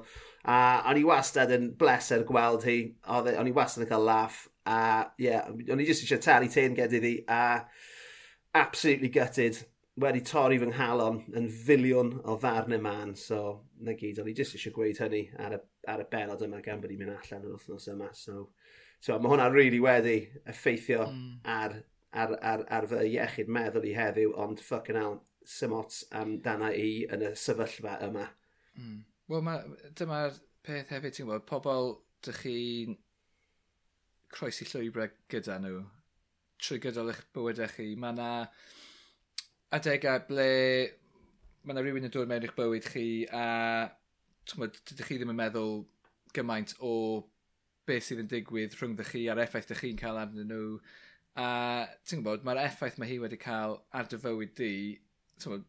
a 0.49 0.57
o'n 0.89 1.01
i 1.01 1.05
wastad 1.09 1.53
yn 1.53 1.71
bleser 1.81 2.25
gweld 2.29 2.65
hi, 2.69 2.79
e, 2.95 3.37
o'n 3.37 3.51
i 3.51 3.55
wastad 3.57 3.85
yn 3.85 3.91
cael 3.91 4.09
laff, 4.09 4.47
a 4.65 4.79
ie, 5.19 5.29
yeah, 5.29 5.53
o'n 5.73 5.83
i 5.83 5.89
just 5.89 6.07
eisiau 6.07 6.23
talu 6.25 6.49
tein 6.53 6.77
gyda 6.79 7.03
hi, 7.05 7.15
a 7.29 7.43
absolutely 8.57 9.13
gutted, 9.13 9.61
wedi 10.01 10.25
torri 10.27 10.59
fy 10.59 10.69
nghalon 10.73 11.21
yn 11.39 11.49
filiwn 11.67 12.17
o 12.25 12.39
ddarnau 12.41 12.81
man, 12.83 13.15
so 13.19 13.41
na 13.85 13.95
gyd, 13.99 14.21
o'n 14.23 14.31
i 14.33 14.37
jyst 14.37 14.57
eisiau 14.59 14.75
gweud 14.75 15.01
hynny 15.05 15.27
ar 15.39 15.59
y, 15.59 15.61
ar 15.93 16.03
y 16.03 16.09
benod 16.11 16.43
yma 16.47 16.63
gan 16.65 16.81
bod 16.83 16.95
i'n 16.95 17.05
mynd 17.05 17.19
allan 17.19 17.45
yr 17.47 17.59
wythnos 17.59 17.91
yma, 17.93 18.09
so, 18.17 18.49
so 19.03 19.19
mae 19.21 19.35
hwnna 19.35 19.51
really 19.53 19.83
wedi 19.83 20.23
effeithio 20.51 21.05
mm. 21.07 21.35
ar 21.57 21.83
ar, 22.23 22.37
ar, 22.53 22.65
ar 22.79 22.89
fy 22.91 23.05
iechyd 23.11 23.51
meddwl 23.53 23.89
i 23.91 23.95
heddiw, 23.97 24.35
ond 24.45 24.63
fucking 24.63 25.01
hell, 25.01 25.19
sym 25.45 25.75
ots 25.77 26.05
amdana 26.17 26.71
i 26.73 27.05
yn 27.13 27.27
y 27.29 27.35
sefyllfa 27.37 27.99
yma. 28.07 28.29
Mm. 28.79 29.03
Wel, 29.33 29.75
dyma'r 29.99 30.39
peth 30.65 30.93
hefyd, 30.95 31.17
ti'n 31.17 31.29
gwybod, 31.29 31.49
pobl 31.49 31.93
dych 32.25 32.41
chi'n 32.45 32.97
croesi 34.35 34.67
llwybrau 34.69 35.13
gyda 35.31 35.61
nhw 35.63 35.83
trwy 36.65 36.81
gydol 36.83 37.13
eich 37.13 37.23
bywydau 37.37 37.71
chi. 37.75 37.91
Mae 38.01 38.15
yna 38.15 38.29
adegau 39.77 40.23
ble 40.29 40.49
mae 41.65 41.75
yna 41.75 41.85
rhywun 41.85 42.09
yn 42.09 42.15
dod 42.15 42.31
mewn 42.31 42.47
i'ch 42.47 42.57
bywyd 42.57 42.89
chi 42.93 43.07
a 43.33 43.45
dydych 44.51 45.09
chi 45.09 45.19
ddim 45.19 45.33
yn 45.33 45.41
meddwl 45.41 45.79
gymaint 46.37 46.75
o 46.85 46.93
beth 47.89 48.09
sydd 48.09 48.23
yn 48.25 48.31
digwydd 48.31 48.77
rhwngddo 48.79 49.07
chi 49.09 49.27
a'r 49.33 49.43
effaith 49.45 49.71
ydych 49.71 49.85
chi'n 49.85 50.01
cael 50.01 50.21
arnyn 50.21 50.51
nhw 50.53 50.79
A 51.35 51.47
ti'n 52.07 52.23
gwybod, 52.23 52.45
mae'r 52.47 52.63
effaith 52.69 52.97
mae 53.01 53.11
hi 53.11 53.19
wedi 53.19 53.39
cael 53.43 53.81
ar 53.97 54.07
dy 54.11 54.19
fywyd 54.23 54.53
di, 54.59 54.73
ti'n 55.43 55.51
gwybod, 55.51 55.69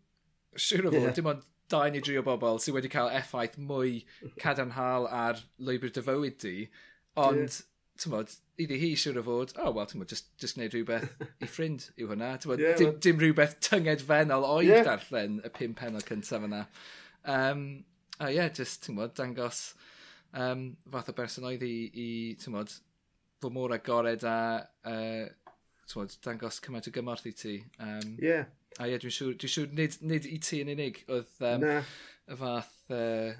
siŵr 0.62 0.89
o 0.89 0.91
fod, 0.93 1.01
yeah. 1.01 1.15
dim 1.17 1.29
ond 1.31 1.45
dau 1.74 1.89
neu 1.89 2.03
dri 2.05 2.17
o 2.19 2.24
bobl 2.25 2.60
sydd 2.62 2.75
wedi 2.77 2.91
cael 2.93 3.10
effaith 3.17 3.55
mwy 3.57 4.03
cadarnhal 4.41 5.07
ar 5.10 5.39
lwybr 5.57 5.93
dy 5.95 6.03
fywyd 6.05 6.38
di, 6.43 6.53
ond, 7.17 7.41
yeah. 7.41 7.63
ti'n 7.98 8.13
gwybod, 8.13 8.36
iddi 8.62 8.77
hi 8.84 8.91
siwr 9.01 9.17
o 9.19 9.24
fod, 9.25 9.55
oh, 9.57 9.72
wel, 9.74 9.88
ti'n 9.89 9.98
gwybod, 9.98 10.13
just, 10.13 10.29
just 10.41 10.60
gwneud 10.60 10.77
rhywbeth 10.77 11.07
i 11.41 11.50
ffrind 11.50 11.88
yw 11.98 12.12
hwnna, 12.12 12.36
ti'n 12.38 12.51
gwybod, 12.51 12.63
yeah, 12.67 12.77
dim, 12.81 12.93
dim 13.01 13.24
rhywbeth 13.24 13.55
tynged 13.65 14.05
fennol 14.05 14.45
oedd 14.51 14.69
yeah. 14.69 14.86
darllen 14.86 15.39
y 15.41 15.51
pum 15.55 15.74
penol 15.79 16.05
cyntaf 16.05 16.45
yna. 16.45 16.62
Um, 17.25 17.65
a 18.19 18.29
ie, 18.29 18.38
yeah, 18.38 18.51
just, 18.53 18.84
ti'n 18.86 18.93
gwybod, 18.93 19.15
dangos 19.17 19.63
um, 20.38 20.67
fath 20.93 21.10
o 21.10 21.17
berson 21.17 21.50
oedd 21.50 21.65
i, 21.65 21.74
i 21.89 22.10
ti'n 22.38 22.53
gwybod, 22.53 22.77
fod 23.41 23.57
mor 23.57 23.74
agored 23.74 24.24
a 24.29 24.38
uh, 24.86 25.25
twod, 25.91 26.13
dangos 26.25 26.59
cymaint 26.63 26.89
o 26.89 26.93
gymorth 26.93 27.27
i 27.29 27.33
ti. 27.37 27.55
Um, 27.79 28.15
yeah. 28.21 28.45
A 28.79 28.87
ie, 28.87 28.93
yeah, 28.93 29.01
dwi'n 29.01 29.15
siŵr, 29.15 29.35
dwi 29.39 29.49
siŵr 29.51 29.75
nid, 29.77 29.97
nid 30.03 30.27
i 30.27 30.39
ti 30.43 30.61
yn 30.63 30.71
unig 30.73 31.01
oedd 31.07 31.35
um, 31.41 31.63
Na. 31.63 31.75
y 32.27 32.39
fath... 32.39 32.73
Uh, 32.89 33.35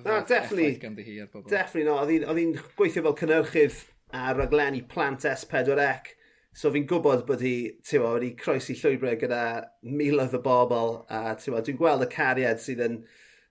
na, 0.00 0.22
definitely, 0.24 1.04
hi 1.04 1.18
ar 1.20 1.28
bobl. 1.30 1.50
Definitely 1.50 1.86
no. 1.90 1.98
Oedd 2.00 2.40
hi'n 2.40 2.56
gweithio 2.78 3.04
fel 3.04 3.18
cynnyrchydd 3.20 3.82
a 4.16 4.32
raglenni 4.34 4.82
plant 4.88 5.26
S4C. 5.28 6.16
So 6.56 6.72
fi'n 6.74 6.86
gwybod 6.90 7.26
bod 7.28 7.44
hi, 7.46 7.54
ti'n 7.86 8.02
wedi 8.02 8.32
croesi 8.38 8.74
llwybrau 8.80 9.18
gyda 9.20 9.42
miloedd 9.86 10.34
o 10.34 10.40
bobl 10.42 10.96
a 11.06 11.36
dwi'n 11.38 11.78
gweld 11.78 12.02
y 12.02 12.08
cariad 12.10 12.62
sydd, 12.62 12.82
yn, 12.82 12.96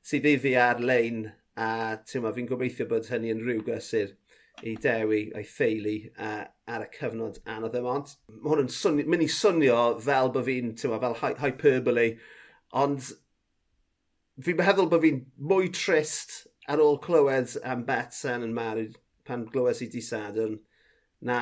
sydd 0.03 0.27
iddi 0.27 0.57
ar-lein 0.59 1.29
a 1.55 1.69
fi'n 2.03 2.49
gobeithio 2.49 2.89
bod 2.89 3.07
hynny 3.11 3.31
yn 3.31 3.45
rhyw 3.45 3.63
gysur 3.67 4.11
i 4.67 4.75
dewi 4.83 5.21
a'i 5.35 5.47
theulu 5.47 5.95
a 6.19 6.33
ar 6.69 6.85
y 6.85 6.89
cyfnod 6.93 7.39
anodd 7.49 7.77
yma, 7.79 7.95
ond 7.99 8.13
mae 8.35 8.53
hwn 8.53 8.63
yn 8.65 8.71
swnio, 8.73 9.07
mynd 9.09 9.25
i 9.25 9.29
swnio 9.33 9.79
fel 10.05 10.31
bod 10.35 10.45
fi'n, 10.47 10.75
fel 10.77 11.17
hyperbole, 11.41 12.05
ond 12.83 13.11
fi'n 14.45 14.59
meddwl 14.59 14.89
bod 14.91 15.03
fi'n 15.03 15.23
mwy 15.49 15.71
trist 15.75 16.43
ar 16.69 16.81
ôl 16.83 16.99
clywed 17.01 17.55
am 17.65 17.83
Betsen 17.88 18.45
yn 18.45 18.55
marw 18.55 18.88
pan 19.27 19.45
glywes 19.49 19.81
i 19.85 19.89
di 19.91 20.01
Sadwrn, 20.05 20.59
na 21.25 21.39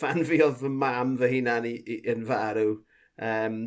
fan 0.00 0.24
fi 0.26 0.40
oedd 0.42 0.60
fy 0.62 0.70
mam 0.72 1.16
fy 1.20 1.30
hunan 1.36 1.68
yn 1.68 2.24
farw. 2.28 2.78
Um, 3.22 3.58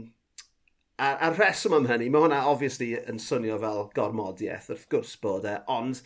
a, 0.97 1.13
a 1.27 1.29
rheswm 1.31 1.77
am 1.77 1.87
hynny, 1.89 2.09
mae 2.11 2.25
hwnna 2.25 2.41
obviously 2.49 2.95
yn 2.97 3.21
swnio 3.21 3.59
fel 3.61 3.85
gormodiaeth, 3.95 4.71
wrth 4.73 4.87
gwrs 4.91 5.13
bod 5.21 5.47
e, 5.47 5.59
ond 5.71 6.01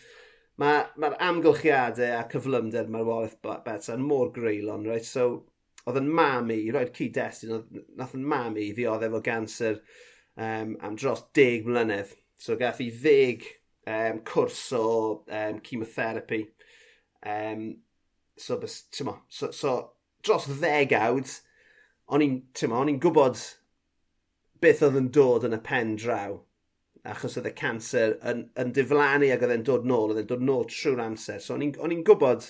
mae'r 0.59 0.89
ma, 0.99 1.11
amgylchiadau 1.29 2.17
a 2.17 2.25
cyflymder 2.31 2.89
marwolaeth 2.91 3.37
Betsan 3.65 4.03
mor 4.03 4.31
greulon, 4.35 4.87
right? 4.89 5.05
So, 5.05 5.45
oedd 5.87 6.01
yn 6.01 6.09
mam 6.13 6.51
i, 6.53 6.59
roed 6.73 6.91
cyd-destun, 6.97 7.63
nath 7.97 8.15
yn 8.17 8.25
mam 8.27 8.57
i 8.59 8.71
ddiodd 8.75 9.05
efo 9.07 9.21
ganser 9.25 9.79
um, 10.35 10.75
am 10.83 10.97
dros 10.99 11.23
deg 11.37 11.65
mlynedd. 11.67 12.13
So 12.41 12.57
gath 12.57 12.81
i 12.81 12.89
ddeg 12.93 13.45
um, 13.87 14.21
cwrs 14.27 14.65
o 14.77 14.83
um, 15.25 15.61
chemotherapy. 15.65 16.43
Um, 17.25 17.65
so, 18.37 18.57
bys, 18.61 18.83
mo, 19.05 19.19
so, 19.29 19.51
so 19.55 19.73
dros 20.25 20.47
ddegawd, 20.49 21.33
o'n 22.11 22.25
i'n 22.25 23.01
gwybod 23.01 23.41
beth 24.61 24.81
oedd 24.85 24.97
yn 24.99 25.11
dod 25.13 25.45
yn 25.47 25.57
y 25.57 25.61
pen 25.65 25.95
draw 25.97 26.37
achos 27.07 27.37
oedd 27.39 27.49
y 27.49 27.53
cancer 27.57 28.17
yn, 28.29 28.43
yn 28.61 28.73
diflannu 28.75 29.31
ac 29.33 29.45
oedd 29.45 29.55
e'n 29.55 29.65
dod 29.65 29.87
nôl, 29.89 30.11
oedd 30.13 30.21
e'n 30.21 30.29
dod 30.29 30.43
nôl 30.45 30.67
trwy'r 30.69 31.01
amser. 31.01 31.39
So 31.41 31.55
o'n 31.57 31.65
i'n 31.65 32.03
gwybod 32.05 32.49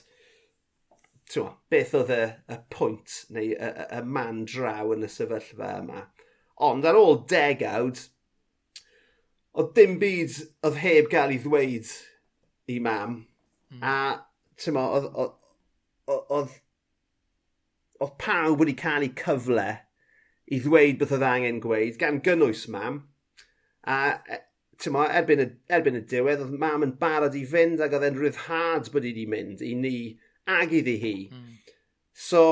twa, 1.32 1.52
beth 1.72 1.94
oedd 1.96 2.12
y, 2.12 2.24
y 2.52 2.58
pwynt 2.74 3.18
neu 3.32 3.52
y, 3.54 3.56
y, 3.56 3.86
y 3.98 4.02
man 4.18 4.44
draw 4.50 4.92
yn 4.96 5.06
y 5.08 5.12
sefyllfa 5.12 5.76
yma. 5.82 6.08
Ond 6.62 6.88
ar 6.88 7.00
ôl 7.00 7.22
degawd, 7.32 8.02
oedd 9.56 9.72
dim 9.78 9.96
byd 10.02 10.42
oedd 10.68 10.82
heb 10.84 11.08
gael 11.12 11.36
ei 11.36 11.40
ddweud 11.44 11.94
i 12.72 12.80
mam. 12.84 13.22
Mm. 13.72 13.86
A, 13.88 13.96
ti'n 14.60 14.80
oedd, 14.80 15.08
oedd, 15.12 15.38
oedd, 16.12 16.58
oedd 18.02 18.18
pawb 18.22 18.60
wedi 18.62 18.76
cael 18.80 19.08
ei 19.08 19.14
cyfle 19.24 19.70
i 20.52 20.60
ddweud 20.60 21.00
beth 21.00 21.16
oedd 21.16 21.28
angen 21.28 21.64
gweud, 21.64 21.96
gan 22.02 22.20
gynnwys 22.26 22.68
mam. 22.72 23.06
A 23.90 23.98
e, 24.30 24.42
tymo, 24.82 25.06
erbyn, 25.06 25.42
y, 25.44 25.48
erbyn 25.74 26.00
y 26.00 26.04
diwedd, 26.10 26.44
oedd 26.46 26.60
mam 26.62 26.86
yn 26.86 26.94
barod 27.02 27.38
i 27.38 27.44
fynd 27.50 27.82
ac 27.82 27.96
oedd 27.98 28.08
e'n 28.10 28.20
rhyddhad 28.20 28.92
bod 28.94 29.06
i 29.06 29.14
wedi 29.14 29.26
mynd 29.30 29.64
i 29.66 29.74
ni 29.78 29.96
ag 30.50 30.74
iddi 30.78 30.98
hi. 31.02 31.16
Mm. 31.34 31.76
So, 32.18 32.44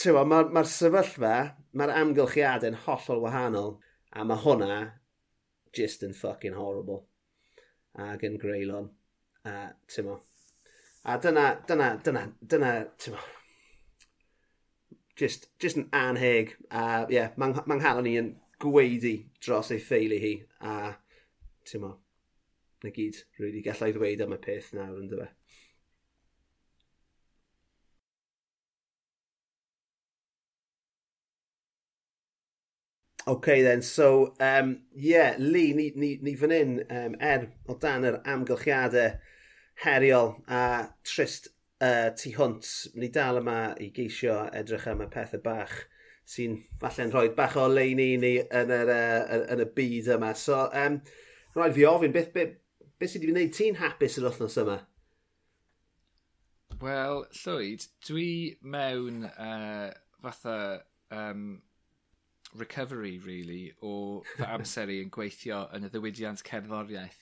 tymo, 0.00 0.24
mae'r 0.28 0.52
ma, 0.54 0.64
sefyllfa, 0.66 1.34
mae'r 1.76 1.94
amgylchiadau'n 1.98 2.80
hollol 2.86 3.22
wahanol 3.26 3.76
a 4.10 4.24
mae 4.26 4.42
hwnna 4.44 4.78
just 5.76 6.02
yn 6.06 6.16
fucking 6.16 6.56
horrible 6.58 7.04
ac 8.00 8.24
yn 8.26 8.38
greulon. 8.40 8.90
A, 9.46 9.70
tymo. 9.88 10.20
A 11.08 11.16
dyna, 11.20 11.46
dyna, 11.68 11.92
dyna, 12.04 12.26
dyna, 12.42 12.72
tymo, 13.00 13.20
just, 15.16 15.48
just 15.60 15.80
yn 15.80 15.88
anheg. 15.96 16.56
A, 16.68 17.04
ie, 17.06 17.16
yeah, 17.16 17.32
mae'n 17.40 17.56
ma, 17.64 17.78
nghalon 17.80 18.08
i 18.10 18.16
yn 18.20 18.34
gweidi 18.60 19.14
dros 19.40 19.70
ei 19.74 19.82
theulu 19.88 20.20
hi 20.20 20.32
a 20.60 20.94
ti'n 21.68 21.84
mo, 21.84 21.92
na 22.84 22.92
gyd 22.96 23.20
rwy'n 23.38 23.64
gallai 23.66 23.92
ddweud 23.96 24.24
am 24.24 24.36
y 24.36 24.40
peth 24.46 24.72
nawr 24.76 24.98
yn 25.00 25.10
dyfa. 25.12 25.28
OK 33.30 33.62
then, 33.62 33.82
so, 33.82 34.34
um, 34.40 34.80
yeah, 34.94 35.36
Lee, 35.38 35.72
ni, 35.72 35.92
ni, 35.94 36.18
ni 36.22 36.34
fan 36.34 36.50
hyn, 36.50 36.72
um, 36.90 37.14
er 37.20 37.44
o 37.68 37.76
dan 37.78 38.06
yr 38.08 38.16
amgylchiadau 38.26 39.20
heriol 39.84 40.32
a 40.48 40.62
trist 41.06 41.46
uh, 41.84 42.10
tu 42.16 42.32
hwnt, 42.34 42.70
ni 42.96 43.10
dal 43.12 43.38
yma 43.38 43.58
i 43.78 43.90
geisio 43.94 44.40
edrych 44.56 44.88
am 44.90 45.04
y 45.04 45.08
pethau 45.12 45.44
bach 45.44 45.76
sy'n 46.30 46.58
falle'n 46.82 47.10
rhoi 47.14 47.30
bach 47.36 47.56
o 47.58 47.66
leini 47.70 48.12
i 48.14 48.18
ni 48.22 48.34
yn, 48.42 48.74
yr, 48.74 48.92
uh, 48.94 49.38
yn 49.54 49.64
y 49.64 49.68
byd 49.76 50.12
yma. 50.16 50.34
So, 50.38 50.62
um, 50.82 51.00
rhaid 51.56 51.74
fi 51.76 51.86
ofyn, 51.90 52.14
beth, 52.14 52.30
beth, 52.36 52.54
beth 53.00 53.12
sydd 53.12 53.24
wedi 53.24 53.34
gwneud 53.34 53.56
ti'n 53.56 53.80
hapus 53.80 54.18
yr 54.20 54.28
wythnos 54.28 54.58
yma? 54.62 54.78
Wel, 56.80 57.24
Llwyd, 57.42 57.88
dwi 58.06 58.30
mewn 58.62 59.26
uh, 59.28 59.90
fatha 60.22 60.84
um, 61.10 61.60
recovery, 62.54 63.18
really, 63.18 63.72
o 63.82 64.22
fy 64.36 64.46
amser 64.54 64.92
i 64.92 65.00
yn 65.04 65.10
gweithio 65.12 65.64
yn 65.76 65.88
y 65.88 65.90
ddiwydiant 65.92 66.44
cerddoriaeth. 66.46 67.18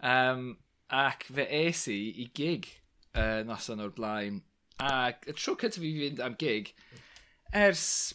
Um, 0.00 0.54
ac 0.92 1.26
fe 1.28 1.48
es 1.66 1.86
i 1.92 1.98
i 2.22 2.28
gig 2.36 2.70
uh, 3.12 3.42
noson 3.48 3.82
o'r 3.82 3.94
blaen. 3.96 4.40
Ac 4.82 5.26
y 5.26 5.34
tro 5.36 5.56
cyntaf 5.58 5.82
i 5.82 5.90
fi 5.90 6.06
fynd 6.06 6.22
am 6.24 6.38
gig, 6.40 6.72
ers... 7.52 8.14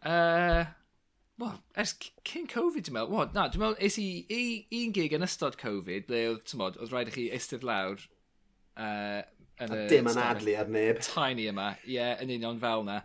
Uh, 0.00 0.64
well, 1.40 1.58
ers 1.76 1.94
cyn 2.28 2.46
Covid, 2.50 2.86
dwi'n 2.86 2.96
meddwl. 2.96 3.12
Well, 3.14 3.32
na, 3.34 3.48
dwi'n 3.48 3.64
meddwl, 3.64 3.80
es 3.86 3.98
i 4.00 4.46
un 4.82 4.94
gig 4.96 5.16
yn 5.16 5.26
ystod 5.26 5.58
Covid, 5.60 6.06
ble 6.08 6.24
oedd, 6.30 6.44
ti'n 6.48 6.62
modd, 6.62 6.78
oedd 6.80 6.94
rhaid 6.94 7.10
i 7.12 7.16
chi 7.16 7.26
eistedd 7.34 7.66
lawr 7.66 8.00
uh, 8.76 9.20
yn 9.60 9.74
y... 9.76 9.80
Dim 9.90 10.10
yn 10.12 10.22
adlu 10.22 10.56
ar 10.60 10.70
neb. 10.72 11.02
Tiny 11.04 11.48
yma, 11.50 11.72
ie, 11.84 11.96
yeah, 11.98 12.14
yn 12.22 12.32
union 12.36 12.60
fel 12.62 12.86
na. 12.88 13.00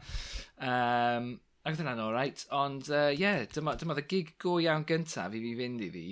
Um, 0.59 1.33
ac 1.65 1.73
oedd 1.73 1.81
hwnna'n 1.81 2.03
alright, 2.03 2.45
ond 2.55 2.91
ie, 2.91 2.99
uh, 2.99 3.11
yeah, 3.15 3.41
dyma, 3.55 3.73
dyma 3.81 3.97
y 3.97 4.05
gig 4.11 4.35
go 4.41 4.59
iawn 4.61 4.85
gyntaf 4.87 5.33
i 5.33 5.41
fi 5.41 5.55
fynd 5.57 5.81
i 5.81 5.89
fi. 5.93 6.07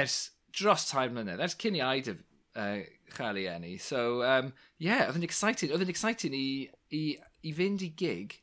Ers 0.00 0.18
dros 0.54 0.90
tair 0.90 1.10
mlynedd, 1.14 1.40
ers 1.42 1.56
cyn 1.58 1.78
i 1.78 1.84
aid 1.86 2.10
uh, 2.12 2.82
chael 3.16 3.40
ei 3.40 3.48
enni. 3.50 3.76
So, 3.82 4.20
um, 4.26 4.52
yeah, 4.82 5.06
oedd 5.08 5.18
yn 5.20 5.26
excited, 5.26 5.72
oedd 5.72 5.86
yn 5.86 5.92
excited 5.94 6.36
i, 6.36 6.46
i 6.94 7.02
i 7.46 7.52
fynd 7.56 7.84
i 7.86 7.90
gig 7.96 8.38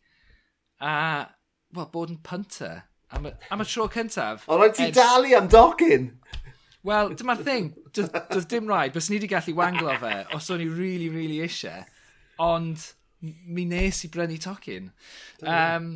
a 0.82 0.94
well, 1.74 1.90
bod 1.94 2.14
yn 2.14 2.22
punter 2.24 2.84
am 3.12 3.28
y, 3.28 3.34
am 3.52 3.64
y 3.64 3.68
tro 3.68 3.88
cyntaf. 3.92 4.46
O, 4.48 4.58
rhaid 4.60 4.76
ti 4.78 4.90
dalu 4.96 5.34
am 5.38 5.50
docyn! 5.52 6.12
Wel, 6.88 7.14
dyma'r 7.20 7.42
thing, 7.44 7.72
doedd 7.96 8.48
dim 8.52 8.70
rhaid, 8.70 8.94
bys 8.96 9.10
ni 9.10 9.18
wedi 9.18 9.30
gallu 9.32 9.56
wanglo 9.58 9.96
fe, 10.00 10.14
os 10.36 10.48
o'n 10.54 10.64
i 10.64 10.68
really, 10.72 11.10
really 11.12 11.42
eisiau, 11.44 11.84
ond 12.44 12.86
mi 13.22 13.66
nes 13.68 14.04
i 14.06 14.12
brynu 14.14 14.38
tocyn. 14.40 14.92
Um, 15.42 15.90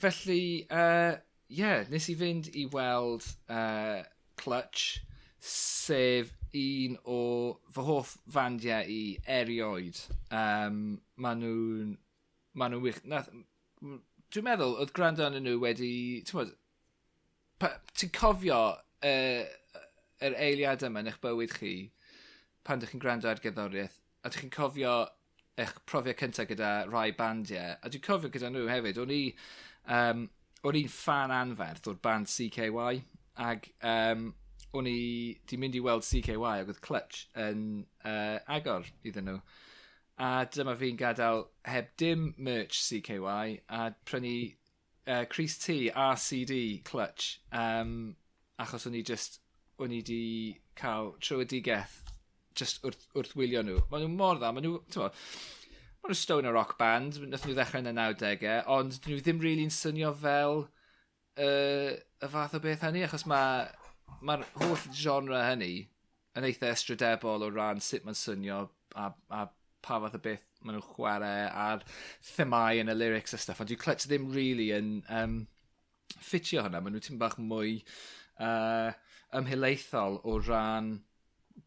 felly, 0.00 0.40
ie, 0.62 0.66
uh, 0.70 1.18
yeah, 1.50 1.84
nes 1.90 2.08
i 2.08 2.16
fynd 2.16 2.48
i 2.56 2.66
weld 2.72 3.26
uh, 3.52 4.00
Clutch, 4.40 5.02
sef 5.40 6.32
un 6.56 6.96
o 7.04 7.20
fy 7.74 7.84
hoff 7.86 8.14
fandiau 8.32 8.86
i 8.88 9.02
erioed. 9.40 9.98
Um, 10.30 11.00
maen 11.20 11.44
nhw'n 11.44 11.92
maen 12.58 12.74
nhw'n 12.74 12.84
wych. 12.84 13.00
Nath, 13.10 13.30
dwi'n 13.80 14.46
meddwl, 14.46 14.76
oedd 14.82 14.94
gwrando 14.96 15.28
yn 15.28 15.40
nhw 15.44 15.56
wedi... 15.62 15.92
Ti'n 17.60 18.12
cofio 18.16 18.60
uh, 19.04 19.42
yr 20.24 20.36
eiliad 20.36 20.84
yma 20.86 21.02
yn 21.02 21.10
eich 21.10 21.20
bywyd 21.22 21.54
chi 21.56 21.74
pan 22.66 22.80
ydych 22.80 22.92
chi'n 22.94 23.02
gwrando 23.02 23.30
ar 23.30 23.40
gerddoriaeth 23.42 23.96
a 24.20 24.28
ydych 24.28 24.44
chi'n 24.44 24.52
cofio 24.54 24.96
eich 25.60 25.72
profiad 25.88 26.18
cyntaf 26.20 26.48
gyda 26.50 26.72
rai 26.88 27.08
bandiau 27.16 27.76
a 27.76 27.92
dwi'n 27.92 28.04
cofio 28.04 28.32
gyda 28.32 28.50
nhw 28.52 28.66
hefyd 28.68 29.00
o'n 29.02 29.14
i 29.14 29.22
um, 29.96 30.26
o'n 30.68 30.78
i'n 30.80 30.92
fan 30.92 31.32
anferth 31.34 31.88
o'r 31.90 31.98
band 32.04 32.28
CKY 32.32 33.00
ag 33.48 33.70
um, 33.92 34.28
o'n 34.76 34.90
i 34.90 35.00
di 35.48 35.58
mynd 35.60 35.78
i 35.78 35.82
weld 35.84 36.04
CKY 36.06 36.36
ac 36.52 36.68
oedd 36.68 36.84
Clutch 36.84 37.24
yn 37.46 37.64
uh, 38.04 38.38
agor 38.58 38.88
iddyn 39.02 39.30
nhw 39.30 39.40
A 40.20 40.44
dyma 40.52 40.74
fi'n 40.76 40.98
gadael 41.00 41.46
heb 41.64 41.94
dim 42.00 42.34
merch 42.36 42.76
CKY 42.84 43.60
a 43.72 43.90
prynu 44.04 44.34
uh, 45.06 45.24
Cris 45.24 45.56
T 45.58 45.90
a 45.94 46.14
CD 46.16 46.82
clutch. 46.84 47.38
Um, 47.52 48.16
achos 48.60 48.84
o'n 48.86 48.98
i 48.98 49.02
just, 49.02 49.40
o'n 49.80 49.94
i 49.96 50.02
di 50.04 50.24
cael 50.76 51.14
trwydigeth 51.24 52.02
just 52.54 52.84
wrth, 52.84 53.06
wrth 53.16 53.36
wylio 53.38 53.62
nhw. 53.64 53.78
Maen 53.90 54.04
nhw 54.04 54.18
mor 54.18 54.40
dda, 54.40 54.50
maen 54.52 54.66
nhw, 54.66 54.80
ti'n 54.92 55.06
maen 55.06 56.12
nhw 56.12 56.18
Stoner 56.20 56.52
Rock 56.56 56.76
Band, 56.80 57.20
nath 57.30 57.46
nhw 57.46 57.56
ddechrau 57.56 57.84
yn 57.84 57.92
y 57.92 57.94
90au, 57.96 58.58
ond 58.76 58.98
dyn 58.98 59.14
nhw 59.14 59.22
ddim 59.24 59.40
rili'n 59.40 59.70
really 59.70 59.76
swnio 59.76 60.10
fel 60.20 60.66
uh, 60.66 61.94
y 61.96 62.30
fath 62.34 62.58
o 62.58 62.60
beth 62.64 62.84
hynny, 62.84 63.06
achos 63.06 63.24
mae'r 63.30 63.72
ma, 64.26 64.36
holl 64.60 64.76
genre 64.92 65.40
hynny 65.46 65.72
yn 66.36 66.46
eitha 66.46 66.74
estradebol 66.74 67.46
o 67.46 67.50
ran 67.54 67.80
sut 67.84 68.04
mae'n 68.04 68.18
swnio 68.18 68.60
a, 69.00 69.08
a 69.32 69.46
pa 69.84 70.00
fath 70.02 70.16
o 70.18 70.22
beth 70.24 70.46
maen 70.60 70.76
nhw'n 70.76 70.88
chwarae 70.94 71.44
a'r 71.48 71.84
themau 72.34 72.80
yn 72.82 72.92
y 72.92 72.96
lyrics 72.96 73.36
a 73.36 73.40
stuff, 73.40 73.62
ond 73.62 73.70
dwi'n 73.70 73.80
cletch 73.80 74.06
ddim 74.08 74.28
really 74.34 74.70
yn 74.76 74.90
um, 75.08 75.38
ffitio 76.18 76.64
hwnna. 76.64 76.82
Maen 76.82 76.96
nhw 76.96 77.04
tim 77.04 77.20
bach 77.20 77.38
mwy 77.40 77.78
uh, 78.42 78.92
ymhelaethol 79.36 80.20
o 80.24 80.36
ran 80.44 80.92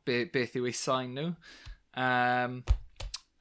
be, 0.06 0.24
beth 0.34 0.58
yw 0.60 0.70
eu 0.70 0.78
sain 0.78 1.16
nhw. 1.18 1.34
Um, 1.94 2.62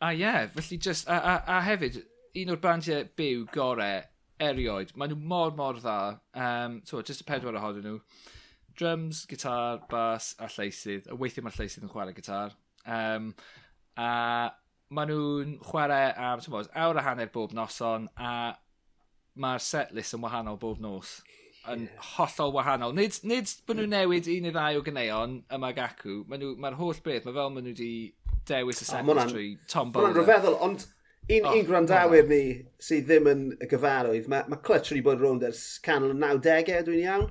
a 0.02 0.12
ie, 0.12 0.22
yeah, 0.22 0.46
felly 0.56 0.78
just, 0.78 1.08
a, 1.08 1.18
a, 1.18 1.36
a 1.58 1.60
hefyd, 1.66 2.00
un 2.42 2.54
o'r 2.54 2.62
bandiau 2.62 3.06
byw 3.18 3.46
gorau 3.54 4.02
erioed. 4.42 4.94
Maen 4.96 5.12
nhw 5.12 5.32
mor, 5.34 5.52
mor 5.58 5.78
dda. 5.78 5.98
Um, 6.34 6.80
so, 6.88 7.02
just 7.02 7.24
y 7.24 7.28
pedwar 7.28 7.58
ohonyn 7.60 7.86
nhw. 7.86 8.00
Drums, 8.78 9.26
gitar, 9.28 9.82
bass 9.90 10.32
a 10.40 10.48
lleisydd. 10.48 11.10
A 11.12 11.18
weithio 11.18 11.44
mae'r 11.44 11.60
lleisydd 11.60 11.84
yn 11.84 11.92
chwarae 11.92 12.16
gitar. 12.16 12.56
Um, 12.88 13.34
a 14.00 14.08
maen 14.92 15.12
nhw'n 15.12 15.54
chwarae 15.64 16.12
am 16.20 16.42
bod, 16.52 16.70
awr 16.76 17.00
a 17.00 17.06
hanner 17.06 17.30
bob 17.32 17.54
noson 17.56 18.08
a 18.16 18.32
mae'r 19.40 19.62
setlist 19.64 20.16
yn 20.16 20.24
wahanol 20.24 20.58
bob 20.60 20.80
nos. 20.82 21.20
Yn 21.70 21.86
yeah. 21.86 22.08
hollol 22.16 22.52
wahanol. 22.56 22.94
Nid, 22.96 23.20
nid 23.28 23.50
bod 23.66 23.78
nhw'n 23.78 23.94
newid 23.94 24.28
un 24.30 24.48
neu 24.48 24.54
ddau 24.54 24.80
o 24.80 24.86
gyneuon 24.86 25.38
yma 25.56 25.70
gacw. 25.76 26.22
Mae'r 26.28 26.56
ma 26.60 26.72
holl 26.78 26.98
beth, 27.04 27.28
mae 27.28 27.36
fel 27.36 27.54
maen 27.54 27.68
nhw 27.68 27.76
wedi 27.76 27.92
dewis 28.48 28.82
y 28.82 28.88
setlist 28.88 29.22
oh, 29.22 29.30
trwy 29.30 29.46
Tom 29.70 29.92
Bowler. 29.94 30.10
Mae'n 30.10 30.18
rhyfeddol, 30.18 30.58
ond 30.66 30.86
un, 31.28 31.46
oh, 31.46 31.54
un 31.54 31.68
grandawyr 31.68 32.26
oh. 32.26 32.32
ni 32.32 32.42
sydd 32.82 33.06
ddim 33.08 33.30
yn 33.30 33.44
y 33.62 33.70
gyfarwydd, 33.70 34.28
mae 34.32 34.48
ma 34.50 34.58
Clutch 34.66 34.92
wedi 34.92 35.04
bod 35.06 35.22
rownd 35.22 35.46
ers 35.46 35.62
canol 35.84 36.16
y 36.16 36.18
90au, 36.18 36.82
dwi'n 36.88 37.04
iawn. 37.06 37.30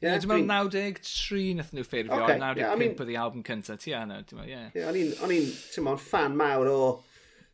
Yeah, 0.00 0.14
yeah, 0.14 0.20
dwi'n 0.22 0.46
meddwl 0.48 0.70
93 0.72 1.56
nath 1.58 1.72
nhw 1.76 1.82
ffurfio, 1.84 2.22
okay, 2.24 2.38
95 2.40 2.56
yeah, 2.62 2.70
I 2.72 2.76
mean, 2.80 2.94
oedd 2.96 3.10
i 3.12 3.16
album 3.20 3.42
cyntaf, 3.44 3.82
ti 3.82 3.92
anna, 3.92 4.22
dwi'n 4.24 4.38
meddwl, 4.40 4.78
ie. 4.80 4.84
O'n 4.88 5.32
i'n, 5.34 5.48
ti'n 5.74 5.84
meddwl, 5.84 6.00
fan 6.00 6.38
mawr 6.38 6.70
o, 6.72 6.76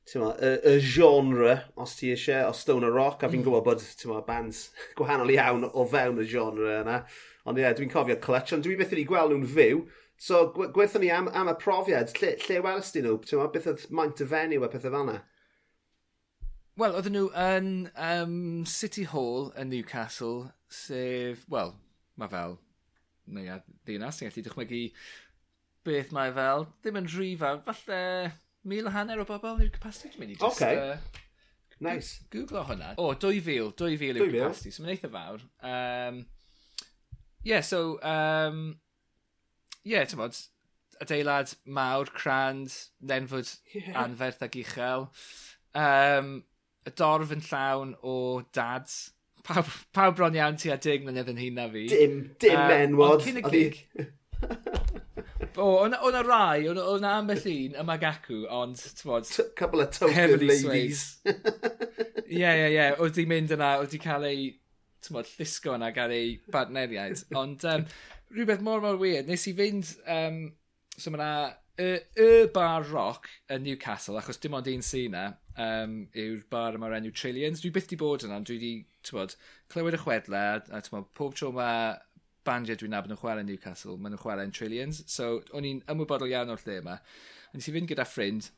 ti'n 0.07 0.23
meddwl, 0.23 0.45
y, 0.47 0.77
y 0.77 0.85
genre, 0.93 1.57
os 1.83 1.97
ti 1.99 2.13
eisiau, 2.15 2.53
o 2.53 2.55
Stone 2.55 2.93
Rock, 2.95 3.25
a 3.27 3.31
fi'n 3.33 3.41
mm. 3.41 3.47
gwybod 3.49 3.65
bod, 3.67 3.83
ti'n 3.83 4.13
meddwl, 4.13 4.23
bands 4.29 4.61
gwahanol 5.01 5.33
iawn 5.35 5.67
o 5.67 5.87
fewn 5.91 6.21
y 6.23 6.27
genre 6.31 6.77
yna. 6.85 7.01
Ond 7.51 7.59
ie, 7.59 7.65
yeah, 7.65 7.75
dwi'n 7.75 7.91
cofio 7.91 8.15
Clutch, 8.23 8.55
ond 8.55 8.63
dwi 8.63 8.77
beth 8.79 8.95
i 8.95 9.03
gweld 9.09 9.35
nhw'n 9.35 9.49
fyw, 9.57 9.81
so 10.29 10.45
gweithio 10.55 11.03
ni 11.03 11.11
am, 11.17 11.27
am 11.35 11.51
y 11.51 11.55
profiad, 11.59 12.15
lle, 12.21 12.37
lle 12.45 12.61
welys 12.63 12.93
ti 12.95 13.03
nhw, 13.03 13.17
ti'n 13.25 13.41
meddwl, 13.41 13.51
beth 13.57 13.67
oedd 13.73 13.89
maint 13.91 14.23
y 14.23 14.29
fenyw 14.31 14.63
a 14.63 14.71
pethau 14.71 14.95
fel 14.95 15.03
yna? 15.09 15.17
Wel, 16.79 16.95
oedden 16.95 17.19
nhw 17.19 17.27
yn 17.43 17.75
um, 18.07 18.39
City 18.71 19.09
Hall 19.11 19.51
yn 19.59 19.75
Newcastle, 19.75 20.53
sef, 20.71 21.43
wel, 21.51 21.75
mae 22.17 22.33
fel 22.33 22.57
neu 23.27 23.51
a 23.51 23.61
ddinas 23.67 24.21
ti'n 24.21 24.31
gallu 24.31 24.45
dychmygu 24.47 24.83
beth 25.87 26.13
mae 26.15 26.33
fel, 26.35 26.67
ddim 26.83 26.99
yn 27.03 27.13
rhy 27.13 27.31
fawr, 27.39 27.61
falle 27.67 28.01
mil 28.67 28.91
a 28.91 28.95
hanner 28.95 29.23
o 29.23 29.27
bobl 29.29 29.63
i'r 29.63 29.71
capacity 29.75 30.11
dwi'n 30.13 30.23
mynd 30.25 30.35
i 30.35 30.39
just... 30.41 30.63
Okay. 30.63 30.81
Uh, 30.83 31.23
nice. 31.87 32.25
Googlo 32.33 32.65
hwnna. 32.67 32.95
O, 32.99 33.13
2000, 33.15 33.77
2000 33.79 34.21
yw'r 34.21 34.33
capacity, 34.35 34.75
so 34.75 34.83
mae'n 34.83 34.97
eitha 34.97 35.13
fawr. 35.13 35.47
Um, 35.71 36.21
yeah, 37.47 37.63
so, 37.63 38.01
um, 38.03 38.61
yeah, 39.87 40.07
ti'n 40.07 40.23
bod, 40.23 40.41
adeilad 41.03 41.55
mawr, 41.79 42.11
crand, 42.15 42.75
nenfod 43.07 43.53
yeah. 43.75 43.93
anferth 44.03 44.43
ag 44.47 44.59
uchel. 44.63 45.11
Um, 45.77 46.41
y 46.87 46.95
dorf 46.99 47.35
yn 47.35 47.43
llawn 47.47 47.95
o 48.07 48.17
dads 48.55 48.99
pawb, 49.47 49.71
pawb 49.97 50.19
bron 50.19 50.37
iawn 50.37 50.59
ti 50.61 50.73
a 50.75 50.77
dig 50.81 51.07
mlynedd 51.07 51.31
yn 51.33 51.41
hun 51.43 51.59
na 51.61 51.67
fi. 51.73 51.87
Dim, 51.93 52.19
dim 52.43 52.59
um, 52.59 52.69
menwod. 52.73 53.17
Ond 53.17 53.27
cyn 53.27 53.43
y 53.43 53.47
gig... 53.51 53.83
O, 55.57 55.67
o'na 55.87 56.21
rai, 56.21 56.67
o'na 56.69 57.15
ambell 57.17 57.47
un, 57.49 57.77
y 57.81 57.85
Magaku, 57.89 58.43
ond, 58.53 58.81
t'mod... 58.99 59.29
Couple 59.57 59.81
of 59.87 59.91
token 59.95 60.37
ladies. 60.43 61.07
Ie, 62.27 62.43
ie, 62.43 62.67
ie, 62.75 62.87
oedd 63.01 63.15
di 63.17 63.25
mynd 63.31 63.55
yna, 63.57 63.77
oedd 63.81 63.93
di 63.95 64.01
cael 64.03 64.27
ei, 64.29 64.51
t'mod, 65.07 65.31
llusgo 65.39 65.77
yna 65.79 65.93
gael 65.97 66.13
ei 66.13 66.35
badneriaid. 66.53 67.23
Ond, 67.39 67.65
um, 67.73 67.87
rhywbeth 68.35 68.65
mor, 68.67 68.83
mor 68.85 69.01
weird, 69.01 69.31
nes 69.31 69.47
i 69.49 69.55
fynd, 69.57 69.95
um, 70.13 70.43
so 70.97 71.15
mae'na 71.15 71.31
y, 71.79 71.89
y 72.17 72.47
bar 72.55 72.87
rock 72.91 73.29
yn 73.53 73.65
Newcastle, 73.67 74.17
achos 74.21 74.41
dim 74.43 74.57
ond 74.57 74.69
un 74.73 74.85
sy'n 74.85 75.15
na, 75.15 75.25
um, 75.61 75.97
yw'r 76.17 76.43
bar 76.53 76.79
yma'r 76.79 76.99
enw 76.99 77.13
Trillions. 77.15 77.63
Dwi 77.63 77.73
byth 77.75 77.89
di 77.93 77.99
bod 78.01 78.27
yna, 78.27 78.41
dwi 78.47 78.59
di 78.63 78.73
bod, 79.13 79.37
clywed 79.73 79.99
y 79.99 80.03
chwedle, 80.03 80.43
a 80.67 80.83
bod, 80.91 81.09
pob 81.17 81.37
tro 81.37 81.53
mae 81.57 81.95
bandiau 82.47 82.79
dwi'n 82.79 82.95
nabod 82.95 83.13
yn 83.13 83.21
chwarae 83.21 83.43
yn 83.43 83.51
Newcastle, 83.51 83.97
maen 83.99 84.15
nhw'n 84.15 84.23
chwarae 84.23 84.47
yn 84.49 84.55
Trillions. 84.55 85.03
So, 85.11 85.41
o'n 85.57 85.67
i'n 85.69 85.83
ymwybodol 85.93 86.31
iawn 86.31 86.53
o'r 86.55 86.63
lle 86.67 86.79
yma. 86.83 87.01
A 87.51 87.57
nes 87.57 87.69
i 87.69 87.75
fynd 87.75 87.91
gyda 87.91 88.07
ffrind 88.07 88.51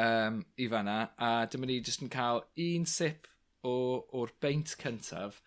um, 0.00 0.40
i 0.58 0.66
fanna, 0.70 0.98
a 1.18 1.30
dyma 1.50 1.68
ni 1.70 1.78
jyst 1.80 2.02
yn 2.04 2.12
cael 2.12 2.42
un 2.66 2.88
sip 2.90 3.30
o'r 3.66 4.32
beint 4.42 4.74
cyntaf, 4.80 5.42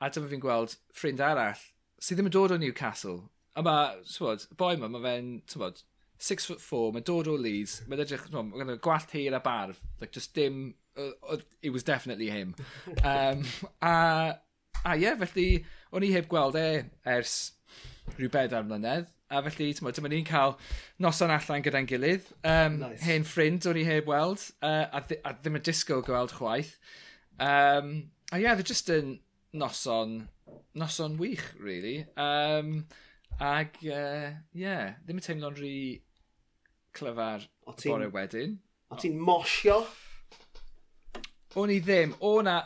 a 0.00 0.10
dyma 0.10 0.30
fi'n 0.30 0.42
gweld 0.42 0.76
ffrind 0.96 1.22
arall 1.22 1.60
sydd 2.04 2.18
ddim 2.18 2.28
yn 2.28 2.34
dod 2.36 2.52
o 2.52 2.60
Newcastle. 2.60 3.18
A 3.54 3.62
mae, 3.64 4.00
bod, 4.18 4.46
boi 4.58 4.74
yma, 4.76 4.90
mae 4.92 5.04
fe'n, 5.04 5.28
bod, 5.60 5.82
six 6.18 6.46
foot 6.46 6.60
four, 6.60 6.92
mae'n 6.92 7.04
dod 7.06 7.28
o 7.30 7.34
Leeds, 7.38 7.80
mae'n 7.88 8.04
edrych, 8.04 8.28
no, 8.32 8.44
mae'n 8.46 8.64
gwneud 8.64 8.82
gwallt 8.84 9.14
hir 9.16 9.36
a 9.36 9.40
barf, 9.44 9.80
like, 10.00 10.12
just 10.14 10.34
dim, 10.34 10.74
uh, 10.96 11.36
it 11.62 11.70
was 11.70 11.82
definitely 11.82 12.30
him. 12.30 12.54
Um, 13.04 13.44
a, 13.82 14.38
a 14.84 14.94
ie, 14.94 15.02
yeah, 15.02 15.18
felly, 15.20 15.64
o'n 15.92 16.06
i 16.06 16.12
heb 16.14 16.28
gweld 16.30 16.56
e 16.60 16.68
ers 17.16 17.52
rhyw 18.14 18.30
bedair 18.32 18.64
mlynedd, 18.66 19.10
a 19.34 19.42
felly, 19.46 19.72
tyma, 19.74 19.92
dyma 19.96 20.10
ni'n 20.12 20.26
cael 20.28 20.56
noson 21.02 21.32
allan 21.34 21.64
gyda'n 21.64 21.88
gilydd, 21.90 22.28
um, 22.46 22.78
nice. 22.82 23.02
hen 23.04 23.26
ffrind 23.26 23.66
o'n 23.70 23.80
i 23.80 23.86
heb 23.88 24.08
weld, 24.10 24.44
uh, 24.62 24.86
a, 24.90 25.02
th 25.08 25.20
a 25.24 25.34
ddim 25.38 25.58
yn 25.58 25.66
disgwyl 25.66 26.04
gweld 26.06 26.36
chwaith. 26.38 26.76
Um, 27.40 27.94
a 28.30 28.38
ie, 28.38 28.44
yeah, 28.46 28.60
e 28.60 28.66
just 28.66 28.92
yn 28.92 29.16
noson, 29.56 30.28
noson 30.78 31.18
wych, 31.18 31.46
really. 31.58 32.04
Um, 32.16 32.86
Ag, 33.40 33.78
ie, 33.82 33.90
uh, 33.90 34.34
yeah, 34.54 34.94
ddim 35.02 35.18
yn 35.18 35.24
teimlo'n 35.26 35.56
rhy 35.58 35.76
clyfar 36.94 37.46
o 37.66 37.74
bore 37.74 38.08
wedyn. 38.14 38.58
O 38.92 38.98
ti'n 39.00 39.16
mosio? 39.18 39.80
O'n 41.58 41.72
i 41.74 41.80
ddim. 41.82 42.14
O 42.22 42.36
na, 42.46 42.60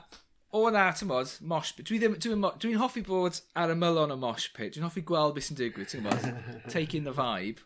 o 0.53 0.67
na, 0.73 0.89
ti'n 0.93 1.09
bod, 1.09 1.33
mosh 1.41 1.73
pit. 1.77 1.89
Dwi'n 1.89 2.19
dwi 2.19 2.35
dwi, 2.37 2.51
dwi 2.61 2.75
hoffi 2.81 3.05
bod 3.07 3.41
ar 3.57 3.73
y 3.73 3.77
mylon 3.79 4.13
o 4.13 4.19
mosh 4.21 4.51
pit. 4.57 4.75
Dwi'n 4.75 4.85
hoffi 4.85 5.05
gweld 5.09 5.37
beth 5.37 5.49
sy'n 5.49 5.61
digwydd, 5.61 5.89
ti'n 5.93 6.05
bod. 6.05 6.29
Taking 6.75 7.09
the 7.09 7.17
vibe. 7.17 7.65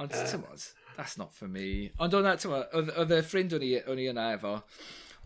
Ond, 0.00 0.10
uh. 0.10 0.26
ti'n 0.26 0.42
bod, 0.42 0.66
that's 0.96 1.16
not 1.20 1.34
for 1.34 1.46
me. 1.46 1.92
Ond 2.02 2.18
o'na, 2.18 2.34
ti'n 2.40 2.54
bod, 2.54 2.74
oedd 2.74 3.14
y 3.14 3.20
ffrind 3.26 3.54
o'n 3.54 3.66
i, 3.66 3.76
i 3.78 4.10
yna 4.10 4.26
efo, 4.34 4.56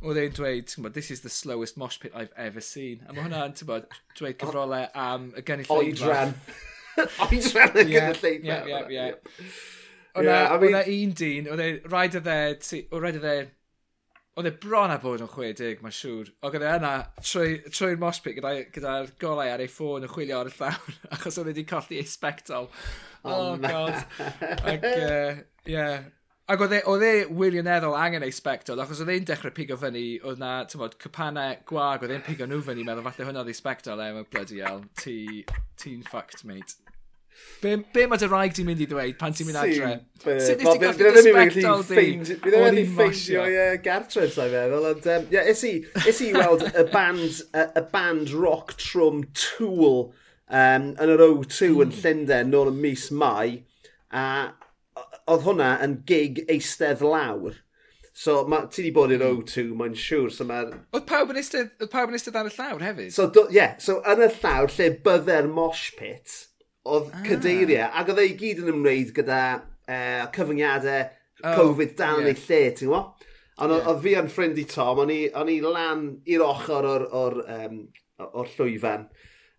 oedd 0.05 0.21
e'n 0.21 0.37
dweud, 0.37 0.69
ti'n 0.69 0.85
bod, 0.85 0.97
this 0.97 1.11
is 1.15 1.25
the 1.25 1.33
slowest 1.33 1.81
mosh 1.81 1.97
pit 2.05 2.13
I've 2.13 2.37
ever 2.37 2.61
seen. 2.61 3.01
A 3.09 3.17
mae 3.17 3.25
hwnna'n, 3.25 3.57
ti'n 3.57 3.73
bod, 3.73 3.89
dweud 4.13 4.39
cyfrolau 4.45 4.93
am 4.93 5.33
y 5.33 5.47
gynulleidfa. 5.49 5.81
Oedran. 5.81 6.39
Oes 7.27 7.51
fel 7.55 7.83
yn 7.83 7.91
gyda 7.91 8.15
lleidfa. 8.21 8.61
Ie, 8.69 8.81
ie, 8.95 9.09
ie. 9.11 9.53
O'na 10.15 10.87
un 10.95 11.15
dyn, 11.19 11.51
oedd 11.51 11.63
e 11.63 11.69
rhaid 11.89 12.19
o 12.21 12.23
dde, 12.23 12.41
rhaid 12.95 13.19
o 13.19 13.23
dde, 13.23 13.37
oedd 14.39 14.49
e 14.51 14.53
bron 14.63 14.91
a 14.91 14.99
bod 15.03 15.23
yn 15.23 15.31
60, 15.31 15.83
mae'n 15.83 15.95
siŵr. 15.95 16.31
Oedd 16.47 16.59
e 16.59 16.71
yna 16.71 16.93
trwy'r 17.21 17.71
trwy 17.71 17.99
mospit 18.03 18.37
gyda'r 18.39 18.67
gyda 18.75 18.95
golau 19.23 19.51
ar 19.51 19.63
ei 19.63 19.71
ffôn 19.71 20.07
yn 20.07 20.11
chwilio 20.11 20.41
ar 20.41 20.51
y 20.51 20.55
llawn, 20.57 20.99
achos 21.15 21.39
oedd 21.39 21.47
oh, 21.47 21.51
e 21.53 21.55
wedi 21.55 21.67
colli 21.71 22.01
ei 22.03 22.11
spectol. 22.11 22.69
Oh, 23.23 23.33
oh 23.35 23.57
god. 23.63 23.95
Ac, 24.67 24.87
uh, 24.91 25.43
yeah. 25.71 26.07
Ac 26.51 26.61
oedd 26.61 26.75
e, 26.77 26.81
oedd 26.91 27.07
e 27.07 27.13
wirioneddol 27.33 27.95
angen 27.97 28.27
ei 28.27 28.35
spectol, 28.35 28.83
achos 28.83 29.01
oedd 29.01 29.15
e'n 29.15 29.31
dechrau 29.31 29.55
pigo 29.57 29.79
fyny, 29.81 30.05
oedd 30.27 30.43
na, 30.43 30.57
ti'n 30.69 30.83
bod, 30.83 30.99
cypanau 31.01 31.55
gwag, 31.71 32.05
oedd 32.05 32.19
e'n 32.19 32.27
pigo 32.27 32.51
nhw 32.51 32.61
fyny, 32.67 32.85
meddwl 32.85 33.07
falle 33.07 33.31
hwnna 33.31 33.45
oedd 33.45 33.55
ei 33.55 33.57
spectol, 33.57 34.03
e, 34.03 34.11
mae'n 34.19 34.29
bloody 34.35 34.61
hell, 34.61 34.83
ti'n 35.01 36.05
fucked, 36.11 36.45
mate. 36.51 36.84
Be, 37.63 37.77
be 37.95 38.05
mae 38.11 38.21
dy 38.21 38.29
rhaid 38.29 38.55
ti'n 38.57 38.67
mynd 38.69 38.83
i 38.85 38.87
ddweud 38.91 39.17
pan 39.21 39.35
ti'n 39.35 39.49
mynd 39.49 39.61
adre? 39.61 39.93
Sut 40.25 40.61
nes 40.61 40.69
ti 40.69 40.81
ti'n 40.81 40.99
dy 40.99 41.13
ddysbectol 41.17 41.85
di? 41.89 42.05
Bydd 42.45 42.59
o'n 42.59 42.81
ei 42.81 42.85
ffeindio 42.91 43.47
gartref, 43.85 44.35
sa'i 44.37 44.53
feddwl. 44.53 44.91
Ond, 44.91 45.09
um, 45.15 45.27
yeah, 45.33 45.49
is 45.51 45.65
i, 45.69 45.73
is 46.07 46.21
i 46.25 46.31
weld 46.37 46.67
y 46.69 46.85
band, 46.93 47.41
y, 47.51 47.65
y 47.81 47.85
band 47.95 48.35
rock 48.37 48.77
trwm 48.81 49.25
Tool 49.39 50.13
um, 50.49 50.93
yn 50.93 51.15
yr 51.17 51.25
O2 51.27 51.71
mm. 51.71 51.83
yn 51.87 51.97
Llundain 51.99 52.53
nôl 52.53 52.73
yn 52.75 52.81
mis 52.85 53.09
Mai. 53.15 53.63
A 54.15 54.25
oedd 55.31 55.45
hwnna 55.47 55.75
yn 55.85 56.01
gig 56.09 56.45
eistedd 56.53 57.03
lawr. 57.05 57.61
So 58.15 58.45
ma, 58.47 58.61
ti 58.71 58.85
di 58.85 58.93
bod 58.95 59.11
i'r 59.11 59.25
O2, 59.27 59.71
mae'n 59.75 59.97
siŵr. 59.99 60.31
So 60.31 60.47
ma... 60.47 60.63
Oedd 60.95 61.07
pawb 61.09 61.33
yn 61.35 61.41
eistedd, 61.41 61.73
oedd 61.81 61.91
pawb 61.91 62.13
yn 62.13 62.19
eistedd 62.19 62.39
ar 62.39 62.51
y 62.51 62.53
llawr 62.55 62.85
hefyd? 62.87 63.15
So, 63.17 63.27
do, 63.35 63.49
yeah, 63.55 63.75
so 63.83 63.99
yn 64.11 64.23
y 64.23 64.31
llawr 64.37 64.71
lle 64.77 64.91
bydde'r 65.07 65.49
mosh 65.51 65.89
pit, 65.99 66.37
oedd 66.85 67.11
ah. 67.11 67.23
cadeiriau, 67.27 67.91
ac 67.91 68.13
oedd 68.13 68.23
ei 68.25 68.33
gyd 68.39 68.63
yn 68.65 68.73
ymwneud 68.75 69.13
gyda 69.17 69.43
e, 69.55 69.99
uh, 69.99 70.25
cyfyngiadau 70.35 71.05
oh, 71.05 71.55
Covid 71.57 71.95
dal 71.99 72.23
yn 72.23 72.29
yeah. 72.29 72.35
ei 72.35 72.49
lle, 72.49 72.63
ti'n 72.79 72.91
gwybod? 72.91 73.29
Ond 73.65 73.77
yeah. 73.77 73.91
oedd 73.91 74.03
fi 74.05 74.17
yn 74.21 74.33
ffrind 74.33 74.59
i 74.61 74.67
Tom, 74.71 75.05
o'n 75.05 75.13
i, 75.15 75.21
on 75.39 75.53
i 75.53 75.61
lan 75.65 76.09
i'r 76.29 76.45
ochr 76.45 76.89
o'r, 76.91 77.07
or, 77.15 77.39
um, 77.55 77.79
o'r 78.27 78.51
llwyfan 78.57 79.07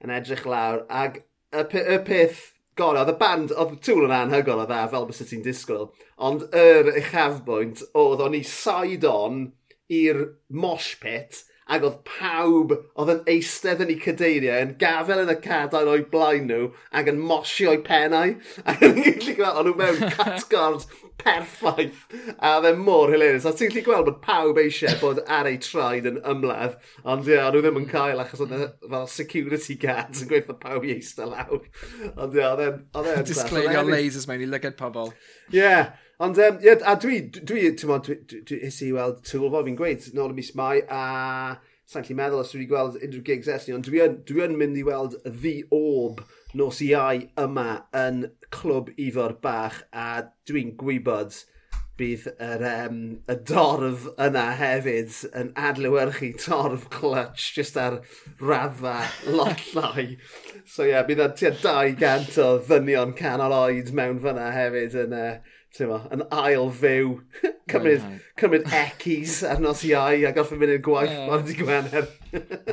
yn 0.03 0.13
edrych 0.13 0.45
lawr, 0.49 0.83
ac 0.91 1.21
y, 1.55 1.63
y 1.63 1.99
peth 2.05 2.43
gorau, 2.75 3.05
oedd 3.05 3.13
y 3.13 3.17
band, 3.19 3.53
oedd 3.55 3.77
tŵl 3.85 4.05
yn 4.09 4.15
anhygol 4.17 4.63
o 4.65 4.67
dda, 4.67 4.83
fel 4.91 5.07
bys 5.07 5.23
ti'n 5.23 5.43
disgwyl, 5.45 5.87
ond 6.27 6.45
yr 6.51 6.91
er 6.91 7.01
uchafbwynt 7.01 7.85
oedd 7.95 8.23
o'n 8.25 8.35
i 8.35 8.43
side 8.47 9.07
on 9.09 9.45
i'r 9.95 10.21
mosh 10.51 10.95
pit, 11.01 11.45
ac 11.65 11.85
oedd 11.87 11.97
pawb 12.05 12.73
oedd 12.75 13.11
yn 13.15 13.21
eistedd 13.31 13.79
yn 13.81 13.91
eu 13.95 13.97
cadeiriau 14.01 14.65
yn 14.67 14.73
gafel 14.81 15.23
yn 15.23 15.31
y 15.33 15.35
cadair 15.41 15.89
o'i 15.89 16.03
blaen 16.11 16.45
nhw 16.51 16.67
ac 16.99 17.09
yn 17.09 17.21
mosio 17.31 17.71
o'i 17.73 17.81
pennau. 17.85 18.35
Ac 18.69 18.83
yn 18.85 18.99
gallu 19.01 19.35
gweld 19.39 19.61
o'n 19.61 19.69
nhw 19.69 19.75
mewn 19.79 20.03
catgord 20.15 20.85
perffaith. 21.21 22.05
A 22.37 22.53
fe 22.61 22.75
mor 22.77 23.09
hilarious. 23.13 23.49
A 23.49 23.55
ti'n 23.57 23.73
gallu 23.73 23.85
gweld 23.89 24.09
bod 24.11 24.21
pawb 24.25 24.61
eisiau 24.61 24.99
bod 25.01 25.23
ar 25.25 25.49
ei 25.49 25.57
traed 25.63 26.09
yn 26.11 26.21
ymladd 26.21 26.77
ond 27.03 27.25
ie, 27.25 27.33
yeah, 27.33 27.49
nhw 27.49 27.65
ddim 27.65 27.81
yn 27.81 27.89
cael 27.89 28.21
achos 28.21 28.45
oedd 28.45 28.55
fel 28.85 29.09
security 29.09 29.79
guards 29.81 30.21
yn 30.21 30.29
gweithio 30.29 30.59
pawb 30.61 30.85
i 30.85 30.93
eistedd 30.99 31.33
lawr. 31.33 31.65
Ond 32.13 32.37
ie, 32.37 32.45
oedd 32.45 32.65
e'n... 32.69 32.81
Disclaimio 33.31 33.87
lasers 33.89 34.29
mewn 34.29 34.45
i 34.45 34.51
lygad 34.53 34.77
pobl. 34.77 35.15
Ie, 35.49 35.63
yeah. 35.63 35.95
Ond, 36.17 36.37
um, 36.39 36.59
yeah, 36.61 36.79
a 36.87 36.95
dwi, 36.95 37.17
dwi, 37.35 37.69
ti'n 37.75 37.89
modd, 37.91 38.07
is 38.55 38.77
i 38.85 38.91
weld 38.95 39.17
Twlfo 39.27 39.65
fi'n 39.65 39.75
gweud, 39.75 40.05
nôl 40.15 40.31
y 40.31 40.37
mis 40.37 40.53
mai, 40.55 40.77
a 40.87 41.57
sa'n 41.91 42.05
lli 42.07 42.15
meddwl 42.15 42.39
os 42.39 42.53
dwi 42.53 42.61
wedi 42.61 42.69
gweld 42.71 42.95
unrhyw 43.01 43.25
gigs 43.27 43.49
ers 43.51 43.65
ni, 43.67 43.73
ond 43.75 43.89
dwi, 43.89 43.99
dwi 44.29 44.45
yn 44.45 44.55
mynd 44.55 44.79
i 44.79 44.85
weld 44.87 45.17
The 45.25 45.57
Orb 45.75 46.21
nos 46.55 46.79
iau 46.85 47.25
yma 47.43 47.81
yn 47.99 48.29
clwb 48.55 48.93
ifo'r 48.95 49.35
bach, 49.43 49.81
a 49.91 50.29
dwi'n 50.47 50.71
gwybod 50.79 51.35
bydd 51.99 52.29
yr, 52.43 52.63
um, 52.69 53.01
y 53.31 53.35
dorf 53.51 54.07
yna 54.15 54.45
hefyd 54.59 55.19
yn 55.35 55.51
adlywyrchu 55.67 56.31
torf 56.45 56.87
clutch 56.95 57.49
just 57.55 57.75
ar 57.79 57.99
raddfa 58.39 58.95
lot 59.35 59.67
llai. 59.75 60.07
So 60.63 60.87
ie, 60.87 60.93
yeah, 60.93 61.03
bydd 61.07 61.25
yna 61.25 61.35
tua 61.35 61.53
200 61.59 62.39
o 62.43 62.49
ddynion 62.71 63.15
canol 63.19 63.55
oed 63.59 63.91
mewn 63.95 64.23
fyna 64.23 64.49
hefyd 64.55 64.97
yn, 65.05 65.19
uh, 65.19 65.61
ma, 65.89 65.99
yn 66.13 66.23
ail 66.31 66.69
fyw. 66.79 67.11
cymryd, 67.71 68.05
cymryd 68.39 68.67
ecis 68.79 69.41
ar 69.49 69.61
nos 69.63 69.83
iau 69.87 70.25
a 70.27 70.31
gorffen 70.35 70.61
mynd 70.61 70.75
i'r 70.77 70.83
gwaith 70.85 71.13
yeah. 71.13 71.27
ma'n 71.29 71.45
di 71.47 71.57
gwener. 71.59 72.09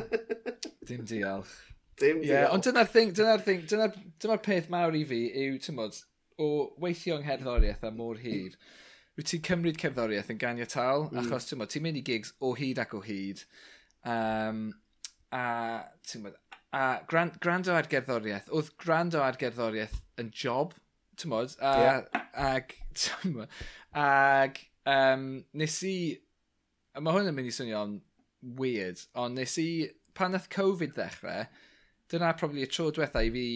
Dim 0.87 1.03
diolch. 1.09 1.51
Dim 1.99 2.21
diolch. 2.21 2.29
Yeah, 2.29 2.51
ond 2.53 2.65
dyna'r 2.67 2.91
thing, 2.93 3.13
dyna'r 3.17 3.43
thing, 3.45 3.65
dyna'r 3.69 3.97
dyna 4.23 4.37
peth 4.45 4.69
mawr 4.73 4.95
i 4.97 5.03
fi 5.09 5.23
yw, 5.45 5.57
ti'n 5.63 5.79
bod, 5.79 5.99
o 6.41 6.49
weithio 6.81 7.17
yng 7.19 7.25
ngherddoriaeth 7.27 7.83
a 7.87 7.91
môr 7.95 8.21
hir, 8.23 8.55
wyt 9.17 9.29
ti'n 9.31 9.43
cymryd 9.49 9.81
cerddoriaeth 9.81 10.31
yn 10.33 10.41
ganiataol, 10.41 11.09
mm. 11.11 11.23
achos 11.23 11.49
ti'n 11.49 11.65
ti'n 11.65 11.85
mynd 11.85 12.01
i 12.01 12.05
gigs 12.07 12.33
o 12.41 12.53
hyd 12.57 12.81
ac 12.83 12.95
o 12.97 13.01
hyd, 13.05 13.43
um, 14.15 14.65
a 15.33 15.45
ti'n 16.09 16.27
bod, 16.27 16.39
a 16.73 16.85
grand, 17.09 17.37
grando 17.41 17.75
ar 17.77 17.89
gerddoriaeth, 17.89 18.49
oedd 18.53 18.71
grando 18.81 19.21
ar 19.25 19.37
gerddoriaeth 19.39 19.99
yn 20.21 20.31
job, 20.33 20.73
ti'n 21.19 21.33
modd, 21.33 21.55
a, 21.61 21.73
yeah. 21.81 22.23
ag, 22.33 22.73
ag 24.05 24.61
um, 24.89 25.27
nes 25.59 25.77
i, 25.87 25.97
mae 26.99 27.15
hwn 27.15 27.29
yn 27.31 27.37
mynd 27.37 27.51
i 27.51 27.55
swnio'n 27.55 27.99
weird, 28.59 29.03
ond 29.19 29.39
nes 29.39 29.55
i, 29.61 29.69
pan 30.17 30.33
nath 30.35 30.49
Covid 30.53 30.95
ddechrau, 30.97 31.47
dyna 32.11 32.33
probably 32.37 32.65
y 32.65 32.69
tro 32.69 32.89
diwetha 32.93 33.23
i 33.25 33.31
fi 33.33 33.47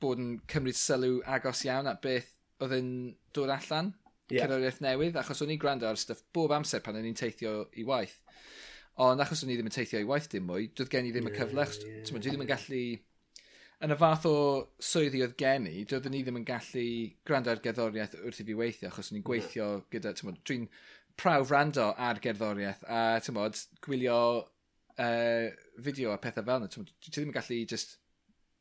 bod 0.00 0.20
yn 0.22 0.30
cymryd 0.50 0.78
sylw 0.78 1.20
agos 1.28 1.64
iawn 1.66 1.90
at 1.90 2.00
beth 2.04 2.30
oedd 2.64 2.76
yn 2.78 2.90
dod 3.36 3.52
allan, 3.52 3.92
yeah. 4.30 4.44
cerddoriaeth 4.46 4.80
newydd, 4.84 5.18
achos 5.20 5.44
o'n 5.44 5.52
i'n 5.52 5.60
gwrando 5.60 5.88
ar 5.88 6.00
stuff 6.00 6.24
bob 6.34 6.54
amser 6.56 6.82
pan 6.84 6.98
o'n 6.98 7.08
i'n 7.08 7.18
teithio 7.18 7.66
i 7.78 7.84
waith. 7.86 8.18
Ond 9.00 9.22
achos 9.22 9.44
o'n 9.44 9.52
i 9.52 9.56
ddim 9.56 9.70
yn 9.70 9.74
teithio 9.74 10.00
i 10.02 10.08
waith 10.08 10.28
dim 10.32 10.48
mwy, 10.48 10.70
doedd 10.76 10.90
gen 10.92 11.08
i 11.08 11.12
ddim 11.14 11.30
y 11.30 11.34
cyfle, 11.36 11.66
yeah, 11.66 11.86
yeah. 11.92 12.08
dwi 12.08 12.24
ddim 12.24 12.44
yn 12.44 12.50
gallu 12.50 12.82
yn 13.80 13.94
y 13.94 13.96
fath 13.96 14.26
o 14.28 14.34
swyddi 14.84 15.22
oedd 15.24 15.36
gen 15.40 15.66
i, 15.70 15.84
doeddwn 15.88 16.12
ni 16.12 16.20
ddim 16.24 16.38
yn 16.42 16.46
gallu 16.48 16.84
gwrando 17.26 17.52
ar 17.52 17.62
gerddoriaeth 17.64 18.16
wrth 18.20 18.42
i 18.42 18.44
fi 18.50 18.56
weithio, 18.58 18.90
achos 18.90 19.08
ni'n 19.14 19.24
gweithio 19.24 19.68
hmm. 19.70 19.86
gyda, 19.94 20.12
tymod, 20.18 20.40
dwi'n 20.48 20.66
prawf 21.20 21.52
rando 21.52 21.86
ar 22.08 22.20
gerddoriaeth, 22.20 22.84
a 22.84 23.00
tymod, 23.24 23.56
gwylio 23.86 24.18
uh, 24.40 25.46
fideo 25.80 26.12
a 26.12 26.20
pethau 26.20 26.44
fel 26.44 26.60
yna, 26.60 26.68
tymod, 26.74 26.92
ti 27.00 27.14
ddim 27.14 27.32
yn 27.32 27.38
gallu 27.38 27.62
just 27.72 27.96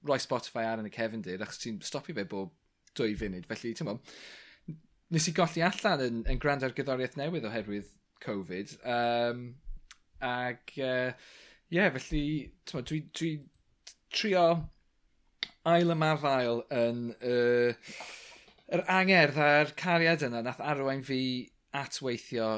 roi 0.08 0.20
Spotify 0.24 0.64
ar 0.70 0.80
yn 0.80 0.88
y 0.88 0.94
cefndir, 0.96 1.44
achos 1.44 1.60
ti'n 1.66 1.84
stopio 1.84 2.16
fe 2.16 2.28
bob 2.32 2.56
dwy 2.96 3.12
funud, 3.20 3.48
felly, 3.52 3.76
ti'n 3.76 3.84
tymod, 3.84 4.16
nes 5.12 5.28
i 5.28 5.36
golli 5.36 5.68
allan 5.68 6.08
yn, 6.08 6.26
yn 6.32 6.40
gwrando 6.40 6.70
ar 6.70 6.80
gerddoriaeth 6.80 7.20
newydd 7.20 7.52
oherwydd 7.52 7.92
Covid, 8.24 8.78
um, 8.88 9.46
ac, 10.24 10.78
ie, 10.80 10.88
uh, 10.88 11.32
yeah, 11.76 11.92
felly, 12.00 12.28
ti'n 12.64 12.72
tymod, 12.72 12.92
dwi, 12.94 13.06
dwi 13.12 13.38
trio 14.16 14.46
ail 15.70 15.94
ymarfael 15.96 16.64
yn 16.76 17.06
uh, 17.16 17.94
yr 18.70 18.84
angerdd 18.96 19.40
a'r 19.46 19.72
cariad 19.80 20.26
yna 20.28 20.44
nath 20.46 20.62
arwain 20.62 21.02
fi 21.06 21.22
atweithio 21.76 22.50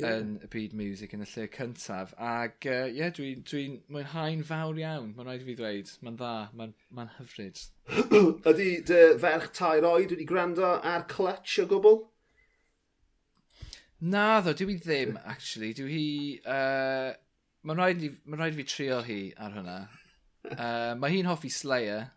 yeah. 0.00 0.16
yn 0.18 0.34
y 0.42 0.48
byd 0.50 0.74
music 0.78 1.14
yn 1.16 1.24
y 1.24 1.28
lle 1.30 1.46
cyntaf. 1.54 2.14
Ac 2.18 2.66
ie, 2.66 2.74
uh, 2.74 2.88
yeah, 2.98 3.12
dwi'n 3.14 3.42
dwi, 3.46 3.64
dwi 3.70 3.94
mwynhau'n 3.94 4.44
fawr 4.46 4.80
iawn, 4.82 5.12
mae'n 5.14 5.30
rhaid 5.30 5.44
i 5.44 5.48
fi 5.48 5.56
ddweud. 5.58 5.92
Mae'n 6.04 6.18
dda, 6.20 6.32
mae'n 6.58 6.74
ma 6.94 7.06
hyfryd. 7.18 7.62
Ydy 8.50 8.70
dy 8.90 9.02
ferch 9.22 9.50
tair 9.56 9.86
oed 9.88 10.14
wedi 10.14 10.28
gwrando 10.28 10.76
ar 10.94 11.06
clutch 11.10 11.58
o 11.62 11.68
gwbl? 11.70 12.00
Na 14.04 14.40
ddo, 14.44 14.56
dwi 14.58 14.78
ddim, 14.80 15.18
actually. 15.24 15.74
Dwi 15.76 15.92
hi... 15.92 16.08
Uh, 16.44 17.12
mae'n 17.64 17.80
rhaid, 17.80 18.08
ma 18.28 18.40
rhaid 18.40 18.56
i 18.56 18.60
fi 18.60 18.68
trio 18.68 19.02
hi 19.06 19.20
ar 19.38 19.60
hwnna. 19.60 19.82
Uh, 20.44 20.90
mae 21.00 21.08
hi'n 21.08 21.24
hoffi 21.24 21.48
Slayer, 21.48 22.10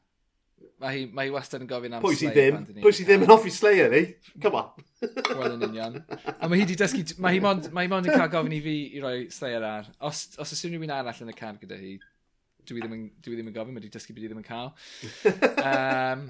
Mae 0.78 0.94
hi, 0.94 1.06
mae 1.10 1.26
hi 1.26 1.32
wastad 1.34 1.64
yn 1.64 1.70
gofyn 1.70 1.96
am 1.98 2.04
Pwy 2.04 2.14
sydd 2.20 2.36
Slayer. 2.36 2.58
ddim? 2.62 2.82
Pwy 2.84 2.94
sydd 2.94 3.08
ddim 3.10 3.24
yn 3.26 3.32
hoffi 3.32 3.50
Slayer 3.54 3.90
ni? 3.90 4.02
Come 4.44 4.60
on. 4.60 4.84
Wel 5.02 5.56
yn 5.56 5.66
union. 5.66 5.98
A 6.36 6.46
mae 6.46 6.60
hi 6.60 6.68
wedi 6.68 6.78
dysgu... 6.78 7.02
Mae 7.24 7.34
hi 7.34 7.42
mond, 7.42 7.72
mae 7.74 7.88
hi 7.88 7.92
mond 7.94 8.06
yn 8.06 8.14
cael 8.14 8.30
gofyn 8.36 8.54
i 8.54 8.60
fi 8.62 8.76
i 8.94 9.02
roi 9.02 9.16
Slayer 9.34 9.66
ar. 9.66 9.90
Os, 10.06 10.28
os 10.38 10.54
ysyn 10.54 10.78
unrhyw 10.78 10.94
arall 10.94 11.24
yn 11.26 11.34
y 11.34 11.38
car 11.40 11.58
gyda 11.64 11.82
hi, 11.82 11.96
dwi 12.70 12.84
ddim 12.84 12.94
yn, 12.94 13.10
dwi 13.26 13.40
ddim 13.40 13.50
yn 13.50 13.58
gofyn, 13.58 13.74
mae 13.74 13.82
wedi 13.82 13.92
dysgu 13.98 14.14
beth 14.14 14.28
i 14.28 14.32
ddim 14.32 14.44
yn 14.44 14.48
cael. 14.52 14.70
Um, 15.66 16.30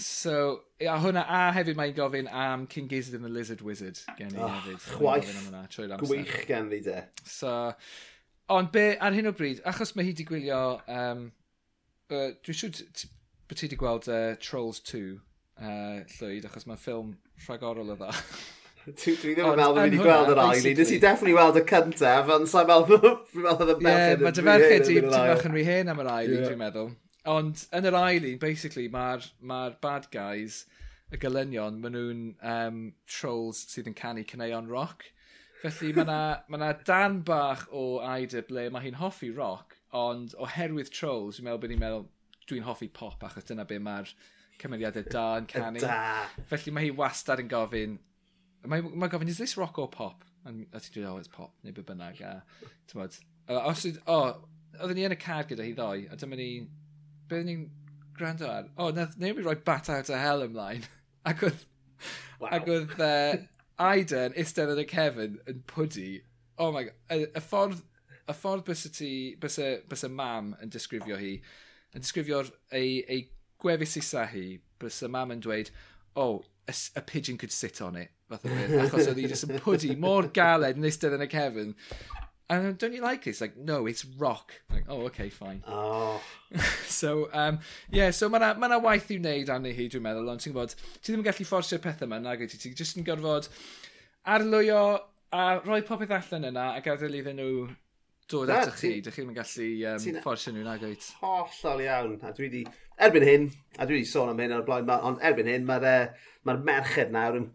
so, 0.00 0.40
a 0.80 0.98
hwnna, 1.04 1.28
a 1.28 1.44
hefyd 1.60 1.76
mae'n 1.76 1.96
gofyn 2.00 2.32
am 2.32 2.64
King 2.72 2.88
Gizzard 2.88 3.20
and 3.20 3.28
the 3.28 3.36
Lizard 3.36 3.60
Wizard 3.60 4.00
gen 4.16 4.32
i 4.32 4.40
oh, 4.40 4.52
hefyd. 4.56 4.84
Chwaith 4.96 6.00
gwych 6.00 6.38
gen 6.48 6.72
fi 6.72 6.80
de. 6.88 7.00
So, 7.28 7.58
ond 8.56 8.72
be 8.72 8.94
ar 8.96 9.12
hyn 9.12 9.28
o 9.28 9.36
bryd, 9.36 9.60
achos 9.68 9.92
mae 9.92 10.08
hi 10.08 10.16
wedi 10.16 10.32
gwylio 10.32 10.62
um, 10.88 11.28
uh, 12.14 12.28
dwi'n 12.44 12.58
siŵr 12.60 12.82
bod 13.46 13.58
ti 13.58 13.66
wedi 13.66 13.78
gweld 13.80 14.10
uh, 14.10 14.34
Trolls 14.42 14.82
2 14.90 15.00
uh, 15.16 16.04
llwyd, 16.16 16.46
achos 16.48 16.68
mae'n 16.68 16.82
ffilm 16.82 17.16
rhagorol 17.46 17.94
o 17.94 17.98
dda. 17.98 18.12
Dwi 18.86 19.16
ddim 19.18 19.48
yn 19.50 19.58
meddwl 19.58 19.74
bod 19.74 19.80
fi 19.80 19.88
wedi 19.88 20.02
gweld 20.02 20.28
yr 20.30 20.40
ail 20.44 20.60
un. 20.60 20.78
Nes 20.78 20.92
i 20.94 21.00
definitely 21.02 21.34
weld 21.34 21.58
y 21.58 21.64
cyntaf, 21.66 22.30
ond 22.36 22.50
sa'n 22.50 22.68
meddwl 22.70 23.02
bod 23.42 23.74
yn 23.74 23.82
merched. 23.82 24.20
Ie, 24.20 24.22
mae 24.22 24.36
dy 24.36 24.46
ferched 24.46 24.92
i 24.92 25.00
bach 25.08 25.44
yn 25.48 25.56
rhy 25.56 25.66
hen 25.66 25.90
am 25.90 26.02
yr 26.04 26.12
ail 26.12 26.36
un, 26.36 26.44
dwi'n 26.46 26.62
meddwl. 26.62 26.92
Ond 27.26 27.64
yn 27.74 27.90
yr 27.90 27.98
ail 27.98 28.28
un, 28.30 28.38
basically, 28.42 28.86
mae'r 28.92 29.26
ma 29.42 29.64
bad 29.82 30.06
guys, 30.14 30.62
y 31.10 31.18
gylynion, 31.22 31.80
maen 31.82 31.94
nhw'n 31.94 32.22
um, 32.52 32.80
trolls 33.10 33.64
sydd 33.72 33.90
yn 33.90 33.98
canu 33.98 34.22
cyneuon 34.26 34.70
rock. 34.70 35.08
Felly 35.62 35.92
mae 35.96 36.04
yna 36.04 36.20
ma 36.52 36.70
dan 36.86 37.20
bach 37.26 37.66
o 37.74 37.98
Aida 38.04 38.42
ble 38.46 38.68
mae 38.70 38.86
hi'n 38.86 38.98
hoffi 39.00 39.30
rock, 39.34 39.75
Ond 39.94 40.34
oherwydd 40.42 40.90
Trolls, 40.90 41.38
dwi'n 41.38 41.46
meddwl 41.46 41.62
bod 41.62 41.72
ni'n 41.72 41.82
meddwl, 41.82 42.08
dwi'n 42.50 42.66
hoffi 42.66 42.88
pop 42.92 43.22
achos 43.26 43.46
dyna 43.46 43.66
be 43.68 43.78
mae'r 43.82 44.10
cymeriadau 44.60 45.06
da 45.12 45.26
yn 45.40 45.48
canu. 45.50 45.82
Da. 45.82 46.26
Felly 46.50 46.74
mae 46.74 46.88
hi 46.88 46.96
wastad 46.96 47.42
yn 47.42 47.50
gofyn, 47.52 47.98
mae, 48.66 48.82
mae 48.82 49.12
gofyn, 49.12 49.30
is 49.30 49.38
this 49.42 49.56
rock 49.56 49.78
or 49.78 49.88
pop? 49.92 50.24
A 50.46 50.52
ti'n 50.52 50.94
dweud, 50.94 51.08
oh, 51.10 51.16
it's 51.18 51.30
pop, 51.32 51.54
neu 51.62 51.74
be 51.74 51.84
bynnag. 51.86 52.20
A, 52.22 52.36
tywod, 52.90 53.16
os 53.56 53.86
yd, 53.88 53.98
o, 54.06 54.18
oh, 54.18 54.76
oedden 54.80 54.98
ni 54.98 55.06
yn 55.08 55.16
y 55.16 55.20
card 55.20 55.50
gyda 55.50 55.66
hi 55.66 55.74
ddoi, 55.76 56.06
a 56.10 56.18
dyma 56.18 56.38
ni, 56.38 56.50
be 57.30 57.42
ni'n 57.46 57.66
gwrando 58.16 58.48
ar? 58.50 58.70
O, 58.76 58.88
oh, 58.88 59.08
neu 59.20 59.34
mi 59.34 59.44
roi 59.44 59.56
bat 59.66 59.90
out 59.92 60.12
o 60.12 60.20
hell 60.20 60.46
ymlaen. 60.46 60.86
ac 61.30 61.42
oedd, 61.48 61.66
wow. 62.40 62.50
ac 62.52 62.70
oedd 62.70 62.96
uh, 63.02 63.36
Aiden, 63.86 64.32
yn 64.38 64.72
yn 64.72 64.80
y 64.80 64.86
cefn 64.88 65.38
yn 65.50 65.62
pwdi. 65.68 66.08
Oh 66.62 66.70
my 66.72 66.86
god, 66.86 66.96
y, 67.12 67.26
y 67.26 67.42
ffordd 67.44 67.82
y 68.26 68.34
ffordd 68.34 68.66
bys 68.66 68.84
y 68.88 68.92
ti, 68.94 69.12
bys 69.40 69.58
y, 69.62 69.70
bys 69.88 70.04
y 70.06 70.10
mam 70.12 70.52
yn 70.62 70.72
disgrifio 70.72 71.18
hi, 71.20 71.36
yn 71.94 72.04
disgrifio'r 72.04 72.50
ei, 72.74 73.00
ei 73.06 73.24
gwefus 73.62 73.96
i 74.00 74.04
sa 74.04 74.26
hi, 74.30 74.46
bys 74.82 75.02
y 75.06 75.10
mam 75.12 75.34
yn 75.36 75.42
dweud, 75.44 75.72
oh, 76.18 76.42
a, 76.66 76.74
a 76.98 77.02
pigeon 77.02 77.38
could 77.38 77.52
sit 77.52 77.80
on 77.82 77.96
it, 77.96 78.12
fath 78.28 78.46
o 78.46 78.52
beth, 78.52 78.76
achos 78.86 79.10
oedd 79.10 79.22
hi 79.22 79.30
just 79.30 79.46
yn 79.46 79.58
pwdi 79.62 79.94
mor 80.02 80.30
galed 80.34 80.78
yn 80.78 80.88
eistedd 80.90 81.16
yn 81.18 81.26
y 81.26 81.30
cefn. 81.32 81.74
And 82.48 82.78
don't 82.78 82.94
you 82.94 83.02
like 83.02 83.26
it? 83.26 83.30
It's 83.30 83.40
like, 83.40 83.56
no, 83.56 83.86
it's 83.86 84.04
rock. 84.04 84.52
Like, 84.70 84.84
oh, 84.88 85.00
okay, 85.06 85.30
fine. 85.30 85.64
Oh. 85.66 86.22
so, 86.86 87.28
um, 87.32 87.58
yeah, 87.90 88.12
so 88.12 88.28
mae 88.30 88.38
yna 88.38 88.54
ma 88.62 88.78
waith 88.78 89.10
i'w 89.10 89.18
wneud 89.18 89.50
arni 89.50 89.72
hi, 89.74 89.88
dwi'n 89.90 90.04
meddwl, 90.04 90.30
ond 90.30 90.42
ti'n 90.42 90.54
gwybod, 90.54 90.76
ti 91.00 91.10
ddim 91.10 91.24
yn 91.24 91.26
gallu 91.26 91.46
fforsio'r 91.48 91.82
pethau 91.82 92.06
yma, 92.06 92.20
nag 92.22 92.46
ti, 92.46 92.60
ti 92.62 92.74
just 92.78 93.00
yn 93.00 93.06
gorfod 93.06 93.50
arlwyo 94.26 94.82
a 95.34 95.46
rhoi 95.64 95.82
popeth 95.86 96.14
allan 96.14 96.48
yna 96.52 96.68
a 96.76 96.84
gadael 96.84 97.18
iddyn 97.18 97.42
nhw 97.42 97.66
dod 98.30 98.50
Na, 98.50 98.60
atach 98.62 98.80
chi. 98.80 98.92
Dych 99.04 99.16
chi'n 99.18 99.32
gallu 99.36 99.68
um, 99.92 100.20
fforsio 100.24 100.54
nhw 100.54 100.66
nag 100.66 100.84
oed. 100.88 101.06
Hollol 101.20 101.84
iawn. 101.86 102.18
A 102.26 102.34
dwi 102.34 102.48
wedi, 102.48 102.64
erbyn 103.06 103.26
hyn, 103.26 103.48
a 103.78 103.86
dwi 103.86 104.00
wedi 104.00 104.10
sôn 104.10 104.32
am 104.32 104.42
hyn 104.42 104.54
ar 104.56 104.64
y 104.64 104.68
blaen, 104.68 104.90
ond 104.96 105.22
erbyn 105.24 105.50
hyn 105.50 105.66
mae'r 105.68 105.86
uh, 105.86 105.96
e- 106.04 106.36
mae 106.46 106.62
merched 106.66 107.14
nawr 107.14 107.40
yn 107.40 107.48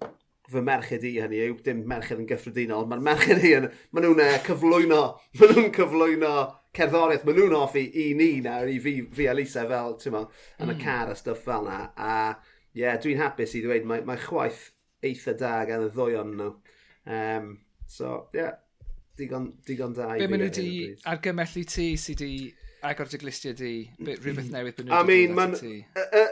fy 0.51 0.63
merched 0.67 1.05
i 1.07 1.13
hynny 1.15 1.39
yw, 1.45 1.57
dim 1.63 1.84
merched 1.88 2.19
yn 2.19 2.27
gyffredinol, 2.27 2.88
mae'r 2.89 3.03
merched 3.05 3.43
i 3.47 3.53
yn, 3.55 3.69
maen 3.95 4.07
nhw'n 4.07 4.23
uh, 4.23 4.31
e, 4.36 4.39
cyflwyno, 4.47 5.01
maen 5.39 5.53
nhw'n 5.55 5.69
cyflwyno 5.77 6.31
cerddoriaeth, 6.75 7.23
maen 7.27 7.39
nhw'n 7.39 7.55
offi 7.60 7.86
i 8.03 8.10
ni 8.19 8.31
nawr, 8.43 8.71
i 8.71 8.79
fi, 8.84 8.97
fi 9.15 9.29
a 9.31 9.36
Lisa 9.38 9.63
fel, 9.69 9.95
ti'n 10.01 10.15
mo, 10.15 10.25
yn 10.60 10.65
mm. 10.65 10.73
y 10.73 10.75
hmm. 10.75 10.84
car 10.84 11.12
a 11.12 11.15
stuff 11.19 11.45
fel 11.47 11.67
na, 11.67 11.79
a 11.95 12.12
ie, 12.73 12.84
yeah, 12.84 12.99
dwi'n 12.99 13.21
hapus 13.21 13.55
i 13.55 13.63
ddweud, 13.63 13.88
mae, 13.88 14.03
mae 14.07 14.19
chwaith 14.19 14.69
eitha 15.07 15.36
da 15.39 15.53
gan 15.69 15.88
y 15.88 15.91
ddwy 15.91 16.19
o'n 16.19 16.36
nhw. 16.39 16.51
Um, 17.07 17.47
so, 17.88 18.13
ie, 18.36 18.43
yeah, 18.43 18.60
digon, 19.21 19.51
digon 19.67 19.93
da 19.97 20.12
i 20.15 20.23
Be 20.23 20.31
maen 20.31 20.45
nhw 20.45 20.51
di 20.57 20.71
argymell 21.12 21.60
i 21.62 21.67
ti 21.69 21.91
sydd 22.01 22.25
wedi 22.25 22.49
agor 22.88 23.12
dy 23.12 23.19
glistiau 23.21 23.53
di? 23.57 23.75
Rhywbeth 24.01 24.47
mm. 24.47 24.55
newydd 24.55 24.81
maen 24.81 24.89
nhw 24.89 25.03
di 25.05 25.27
mean, 25.38 25.53
ti? 25.60 25.75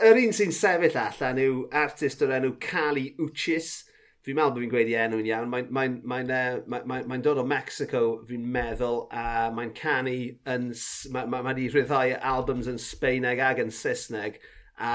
Yr 0.09 0.19
un 0.23 0.33
sy'n 0.35 0.55
sefyll 0.55 0.97
allan 1.03 1.41
yw 1.43 1.61
artist 1.83 2.25
o'r 2.25 2.35
enw 2.39 2.55
Cali 2.63 3.11
Uchis. 3.21 3.71
Fi'n 4.25 4.35
meddwl 4.35 4.51
bod 4.51 4.63
fi'n 4.65 4.71
gweud 4.73 4.89
i 4.91 4.95
enw'n 4.99 5.27
iawn. 5.29 5.51
Mae'n 5.51 5.69
mae, 5.71 5.91
mae, 6.03 6.23
mae, 6.67 6.81
mae, 6.91 7.03
mae 7.07 7.21
dod 7.23 7.39
o 7.39 7.45
Mexico, 7.47 8.01
fi'n 8.27 8.43
meddwl, 8.51 9.05
a 9.15 9.47
mae'n 9.55 9.71
canu 9.77 10.15
yn... 10.53 10.65
Mae, 11.15 11.29
mae, 11.31 11.45
mae 11.45 11.55
di 11.55 11.69
rhyddhau 11.71 12.17
albums 12.33 12.67
yn 12.67 12.81
Sbeineg 12.83 13.39
ag 13.45 13.61
yn 13.63 13.71
Saesneg, 13.73 14.41
a 14.75 14.93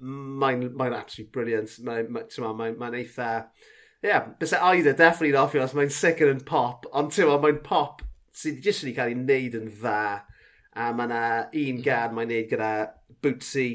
mae'n 0.00 0.66
mae 0.76 0.92
absolutely 0.92 1.30
brilliant. 1.32 1.78
Mae'n 1.86 2.12
mae, 2.12 2.28
mae, 2.28 2.56
mae 2.60 2.76
mae 2.82 3.00
eitha... 3.00 3.30
Ie, 4.00 4.08
yeah, 4.08 4.28
bys 4.40 4.54
e 4.56 4.58
Aida 4.64 4.94
definitely 4.96 5.34
yn 5.34 5.42
offio 5.42 5.60
os 5.60 5.74
mae'n 5.76 5.90
sicr 5.92 6.30
yn 6.32 6.38
pop, 6.48 6.86
ond 6.96 7.12
ti'n 7.12 7.28
mae'n 7.28 7.58
pop 7.66 8.00
sydd 8.40 8.62
jyst 8.64 8.86
wedi 8.86 8.94
cael 8.96 9.10
ei 9.12 9.16
wneud 9.18 9.56
yn 9.58 9.66
dda. 9.74 10.22
A 10.80 10.86
mae 10.96 11.08
yna 11.10 11.22
un 11.60 11.82
gan 11.84 12.14
mae'n 12.16 12.30
wneud 12.30 12.48
gyda 12.48 12.70
Bootsy 13.20 13.66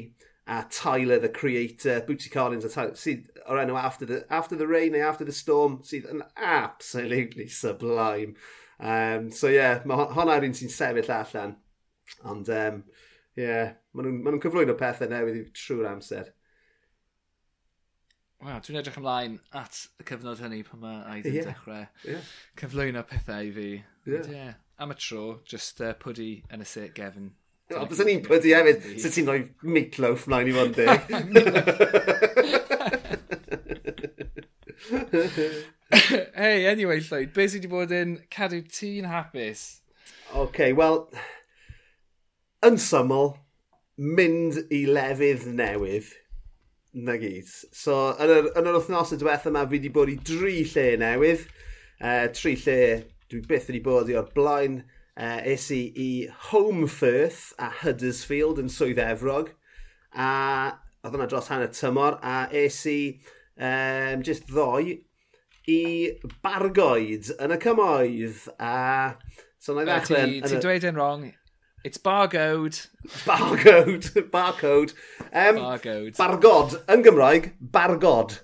a 0.50 0.64
Tyler 0.70 1.20
the 1.22 1.28
Creator, 1.28 2.00
Bootsy 2.08 2.32
Collins 2.32 2.66
a 2.66 2.70
Tyler, 2.72 2.98
sydd 2.98 3.28
o'r 3.46 3.62
enw 3.62 3.78
after 3.78 4.06
the, 4.08 4.24
after 4.34 4.58
the 4.58 4.66
Rain 4.66 4.96
neu 4.96 5.06
After 5.06 5.24
the 5.24 5.34
Storm, 5.34 5.78
sydd 5.86 6.10
yn 6.10 6.24
absolutely 6.34 7.46
sublime. 7.46 8.34
Um, 8.78 9.30
so 9.30 9.46
ie, 9.46 9.60
yeah, 9.60 9.82
mae 9.86 10.08
honna 10.18 10.40
yw'r 10.40 10.48
un 10.48 10.58
sy'n 10.58 10.74
sefyll 10.74 11.12
allan. 11.20 11.54
Ond 12.26 12.50
ie, 12.50 12.64
um, 12.72 12.82
yeah, 13.38 13.76
maen 13.94 14.10
nhw'n 14.10 14.22
ma 14.24 14.34
nhw 14.34 14.42
cyflwyno 14.42 14.74
pethau 14.80 15.10
newydd 15.10 15.54
trwy'r 15.54 15.92
amser. 15.94 16.34
Wel, 18.44 18.58
dwi'n 18.60 18.76
edrych 18.82 18.98
ymlaen 19.00 19.38
at 19.56 19.78
y 19.96 20.04
cyfnod 20.10 20.42
hynny 20.44 20.58
pan 20.66 20.82
mae 20.82 20.98
Aidd 21.08 21.28
yn 21.30 21.36
yeah. 21.38 21.46
dechrau 21.48 21.84
yeah. 22.04 22.24
cyflwyno 22.60 23.00
pethau 23.08 23.46
i 23.48 23.50
fi. 23.54 23.68
Yeah. 24.04 24.26
yeah. 24.28 24.58
Am 24.76 24.92
y 24.92 24.96
tro, 25.00 25.40
just 25.48 25.80
uh, 25.80 25.96
pwdi 26.02 26.44
yn 26.52 26.60
y 26.60 26.66
sit 26.68 26.92
gefn. 26.98 27.30
O, 27.72 27.86
bys 27.88 28.02
ni'n 28.04 28.20
pwdi 28.26 28.52
hefyd, 28.52 28.84
sut 29.00 29.16
ti'n 29.16 29.24
rhoi 29.30 29.48
meatloaf 29.64 30.28
91 30.28 30.76
hey, 36.36 36.68
anyway, 36.68 37.00
Lloyd, 37.00 37.32
beth 37.32 37.54
sydd 37.54 37.64
wedi 37.64 37.72
bod 37.72 37.88
yn 37.96 38.20
cadw 38.36 38.60
ti'n 38.68 39.08
hapus? 39.08 39.80
Oce, 40.28 40.44
okay, 40.44 40.76
wel, 40.76 41.08
yn 42.68 42.76
syml, 42.84 43.40
mynd 43.96 44.60
i 44.68 44.84
lefydd 44.92 45.48
newydd 45.56 46.12
Na 46.96 47.18
gyd. 47.20 47.48
So, 47.76 47.94
yn 48.22 48.30
yr, 48.32 48.46
yn 48.56 48.68
yr 48.70 48.78
wythnos 48.78 49.12
y 49.12 49.18
diwethaf 49.20 49.50
yma, 49.50 49.66
fi 49.68 49.76
wedi 49.76 49.90
bod 49.92 50.08
i 50.08 50.16
dri 50.16 50.62
lle 50.64 50.86
newydd. 51.02 51.42
Uh, 52.00 52.24
tri 52.32 52.54
lle 52.62 52.78
dwi 53.28 53.42
byth 53.50 53.68
wedi 53.68 53.82
bod 53.84 54.08
i 54.08 54.16
o'r 54.16 54.30
blaen. 54.36 54.78
Uh, 55.16 55.40
es 55.52 55.68
i 55.72 55.82
i 56.00 56.08
Home 56.50 56.88
Firth 56.88 57.50
a 57.60 57.68
Huddersfield 57.82 58.62
yn 58.62 58.72
Swydd 58.72 59.00
Efrog. 59.04 59.52
A 60.16 60.30
oedd 61.04 61.18
yna 61.18 61.28
dros 61.28 61.52
hanner 61.52 61.68
tymor. 61.76 62.16
A 62.24 62.46
es 62.64 62.80
i 62.88 62.98
um, 63.60 64.24
just 64.24 64.48
ddoi 64.48 65.02
i 65.68 65.80
Bargoed 66.44 67.32
yn 67.36 67.56
y 67.56 67.60
cymoedd. 67.60 68.46
A 68.56 69.16
so 69.60 69.76
na 69.76 69.84
i 69.84 69.90
ddechrau... 69.90 70.38
Ti'n 70.48 70.64
dweud 70.64 70.88
yn 70.88 71.00
wrong, 71.00 71.28
It's 71.84 71.98
barcode. 71.98 72.88
Barcode. 73.24 74.30
barcode. 74.30 74.94
Um, 75.32 75.56
barcode. 75.56 76.16
Bargod. 76.16 76.82
Yn 76.88 77.04
Gymraeg, 77.04 77.52
bargod. 77.60 78.40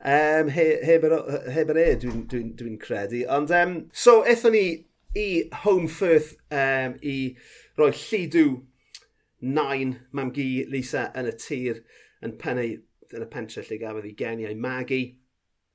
Um, 0.00 0.48
heb 0.48 0.84
he 0.84 0.96
yr 1.02 1.78
e, 1.82 1.86
dwi'n 2.00 2.24
dwi, 2.30 2.42
dwi 2.56 2.76
credu. 2.80 3.24
Ond, 3.32 3.50
um, 3.50 3.76
so, 3.92 4.20
eithon 4.24 4.54
ni 4.54 4.64
i 5.16 5.48
Home 5.64 5.88
Firth 5.88 6.36
um, 6.52 6.96
i 7.02 7.36
roi 7.78 7.90
llidw 7.90 8.62
nain 9.40 9.96
mam 10.12 10.32
gi 10.36 10.66
Lisa 10.70 11.08
yn 11.16 11.28
y 11.30 11.34
tir 11.40 11.82
yn, 12.24 12.36
penau, 12.40 12.76
yn 13.12 13.24
y 13.24 13.28
pentre 13.32 13.64
lle 13.66 13.80
gafodd 13.80 14.08
ei 14.08 14.16
geniau 14.18 14.56
magi. 14.60 15.02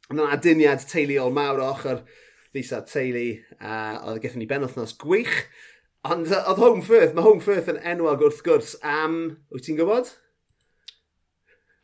Yn 0.10 0.20
yna 0.20 0.32
aduniad 0.38 0.86
teuluol 0.90 1.34
mawr 1.36 1.62
o 1.62 1.70
ochr 1.74 2.04
Lisa 2.56 2.82
teulu, 2.84 3.28
a 3.64 3.76
oedd 4.10 4.24
gethon 4.24 4.42
ni 4.44 4.50
benwthnos 4.50 4.98
gwych. 5.02 5.46
Ond 6.02 6.32
oedd 6.34 6.58
Home 6.58 6.82
Firth, 6.82 7.14
mae 7.14 7.22
Home 7.22 7.44
Firth 7.46 7.68
yn 7.70 7.78
enwog 7.86 8.24
wrth 8.26 8.42
gwrs 8.46 8.74
am... 8.82 9.18
Wyt 9.54 9.68
ti'n 9.68 9.78
gwybod? 9.78 10.08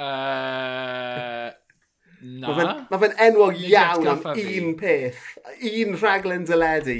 Uh, 0.01 1.51
na. 2.21 2.47
Mae 2.47 2.55
fe'n 2.57 2.71
ma 2.89 2.99
fe 3.01 3.11
enwog 3.27 3.59
Nid 3.59 3.67
iawn 3.75 4.09
am 4.09 4.25
un 4.31 4.71
peth. 4.79 5.21
Un 5.69 5.93
rhaglen 6.01 6.47
dyledu. 6.49 6.97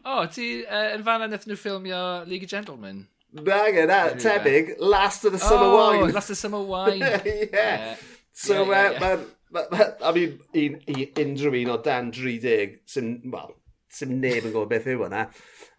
O, 0.00 0.18
oh, 0.18 0.28
ti 0.32 0.50
uh, 0.66 0.90
yn 0.98 1.06
fan 1.06 1.24
wnaethon 1.24 1.54
nhw 1.54 1.58
ffilmio 1.60 2.02
League 2.28 2.44
of 2.44 2.52
Gentlemen? 2.52 3.06
Na, 3.32 3.62
na, 3.88 4.00
tebyg. 4.20 4.74
Last 4.80 5.24
of 5.24 5.32
the 5.32 5.40
Summer 5.40 5.70
oh, 5.70 5.76
Wine. 5.78 6.12
Last 6.12 6.28
of 6.28 6.36
the 6.36 6.42
Summer 6.42 6.60
Wine. 6.60 7.00
yeah. 7.54 7.94
Uh, 7.94 7.96
so, 8.32 8.64
yeah, 8.68 8.68
yeah, 8.68 9.00
yeah. 9.00 9.12
Uh, 9.12 9.24
ma, 9.50 9.64
ma, 9.70 9.78
ma, 9.78 9.84
I 10.04 10.12
mean, 10.12 10.40
un, 10.52 10.76
unrhyw 11.24 11.62
un 11.64 11.72
o 11.72 11.80
dan 11.88 12.12
30 12.12 12.80
sy'n, 12.84 13.14
well, 13.32 13.56
sy'n 13.94 14.18
neb 14.22 14.46
yn 14.46 14.54
gwybod 14.54 14.70
beth 14.70 14.88
yw 14.90 15.04
hwnna. 15.04 15.26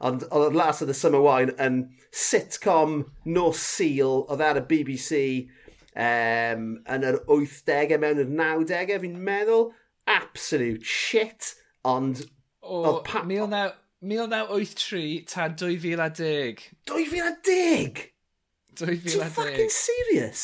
Ond 0.08 0.26
oedd 0.36 0.58
Last 0.58 0.84
of 0.84 0.90
the 0.90 0.98
Summer 0.98 1.22
Wine 1.24 1.56
yn 1.62 1.82
sitcom 2.12 3.02
no 3.26 3.52
Seal, 3.56 4.26
oedd 4.28 4.44
ar 4.46 4.62
y 4.62 4.66
BBC 4.70 5.22
um, 5.96 6.68
yn 6.92 7.08
yr 7.08 7.22
80au 7.28 8.02
mewn 8.02 8.24
yr 8.26 8.32
90au, 8.32 9.02
fi'n 9.06 9.20
meddwl. 9.30 9.70
Absolute 10.12 10.88
shit, 10.88 11.54
ond... 11.88 12.26
O, 12.62 12.82
oedd 12.82 13.04
pa... 13.08 13.24
1983 13.26 15.22
ta 15.30 15.48
2010. 15.54 16.66
2010? 16.90 18.10
2010. 18.82 18.82
Ti'n 18.82 19.36
fucking 19.36 19.72
serious? 19.74 20.44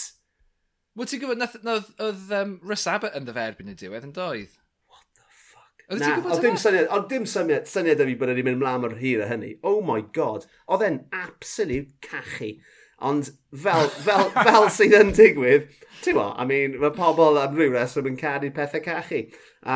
Wel, 0.98 1.10
ti'n 1.10 1.22
gwybod, 1.22 1.58
oedd 2.02 2.32
um, 2.38 2.58
Russ 2.66 2.88
Abbott 2.90 3.18
yn 3.18 3.28
ddeferbyn 3.28 3.74
y 3.74 3.76
diwedd 3.78 4.08
yn 4.08 4.16
doedd? 4.16 4.56
Oedd 5.88 6.02
ti'n 6.04 6.18
gwybod 6.20 6.42
dim 6.44 6.58
syniad, 6.60 6.90
ond 6.92 7.06
dim 7.12 7.26
syniad, 7.30 7.68
syniad 7.72 8.02
fi 8.04 8.16
bod 8.20 8.32
e 8.34 8.36
ni'n 8.36 8.48
mynd 8.50 8.60
mlaen 8.60 8.88
o'r 8.88 8.98
hir 9.00 9.22
a 9.24 9.30
hynny. 9.30 9.54
Oh 9.64 9.80
my 9.86 10.02
god. 10.16 10.48
Oedd 10.68 10.84
e'n 10.84 11.00
absolute 11.16 11.96
cachu. 12.04 12.58
Ond 13.08 13.30
fel, 13.54 13.88
fel, 14.04 14.32
fel 14.48 14.68
sydd 14.74 14.96
yn 14.98 15.14
digwydd, 15.16 15.68
ti'n 16.02 16.18
mo, 16.18 16.32
I 16.36 16.48
mean, 16.50 16.76
mae 16.82 16.92
pobl 16.96 17.40
am 17.40 17.56
rhyw 17.56 17.76
reswm 17.76 18.10
yn 18.12 18.18
cadw 18.20 18.50
pethau 18.56 18.84
cachu. 18.84 19.22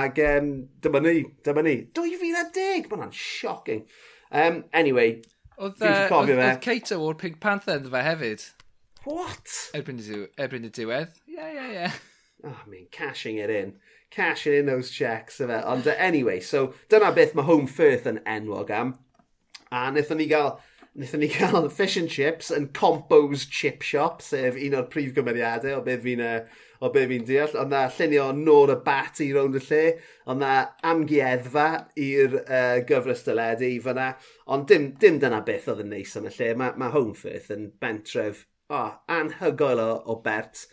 Ac 0.02 0.20
um, 0.26 0.50
dyma 0.84 1.04
ni, 1.06 1.22
dyma 1.46 1.64
ni. 1.68 1.78
2010, 1.96 2.90
mae 2.90 2.98
hwnna'n 2.98 3.14
shocking. 3.16 3.86
Um, 4.32 4.64
anyway, 4.74 5.22
Oedd 5.62 5.84
uh, 5.86 6.58
Cato 6.64 6.98
o'r 7.06 7.18
Pink 7.22 7.40
Panther 7.40 7.78
yn 7.78 7.92
fe 7.94 8.02
hefyd. 8.02 8.46
What? 9.06 9.52
Erbyn 9.78 10.02
y, 10.02 10.72
diwedd. 10.74 11.14
Ie, 11.30 11.36
yeah, 11.38 11.52
ie, 11.52 11.56
yeah, 11.56 11.68
ie. 11.70 11.76
Yeah. 11.76 12.00
Oh, 12.44 12.58
I 12.66 12.70
mean, 12.70 12.88
cashing 12.92 13.38
it 13.38 13.54
in 13.54 13.76
cashing 14.12 14.54
in 14.54 14.66
those 14.68 14.92
checks, 14.92 15.40
efe. 15.40 15.62
Ond 15.66 15.88
uh, 15.88 15.96
anyway, 15.98 16.40
so 16.40 16.74
dyna 16.90 17.12
beth 17.16 17.34
mae 17.36 17.48
Home 17.48 17.68
Firth 17.68 18.10
yn 18.12 18.22
enwog 18.28 18.74
am. 18.76 18.98
A 19.72 19.88
wnaethon 19.90 20.22
ni 20.22 20.28
gael 20.32 20.60
Nethon 20.92 21.22
ni 21.24 21.30
gael 21.32 21.70
fish 21.80 21.96
and 21.96 22.10
chips 22.10 22.50
yn 22.52 22.68
Compo's 22.76 23.46
Chip 23.46 23.82
Shop, 23.82 24.20
sef 24.22 24.58
un 24.60 24.76
o'r 24.76 24.90
prif 24.92 25.14
gymeriadau 25.16 25.78
o 25.78 25.86
beth 25.86 26.02
fi'n 26.04 26.24
o 26.82 26.90
be 26.92 27.06
fi'n 27.08 27.24
deall. 27.30 27.54
Ond 27.62 27.72
na 27.72 27.86
llunio 27.96 28.26
nôr 28.36 28.74
y 28.74 28.78
bat 28.84 29.22
i 29.24 29.30
rownd 29.32 29.56
y 29.56 29.62
lle. 29.70 29.84
Ond 30.28 30.44
na 30.44 30.52
amgueddfa 30.92 31.68
i'r 31.96 32.36
uh, 32.42 32.82
gyfres 32.90 33.24
dyledu 33.28 33.70
i 33.70 33.80
fyna. 33.84 34.10
Ond 34.52 34.68
dim, 34.68 34.90
dim 35.00 35.22
dyna 35.22 35.40
beth 35.48 35.70
oedd 35.72 35.86
yn 35.86 35.94
neis 35.94 36.18
am 36.20 36.28
y 36.28 36.34
lle. 36.36 36.52
Mae 36.60 36.76
ma 36.82 36.92
Homefirth 36.92 37.52
yn 37.56 37.70
bentref 37.80 38.44
oh, 38.74 38.92
anhygoel 39.12 39.84
o, 39.84 39.90
o 40.12 40.18
Bert 40.26 40.66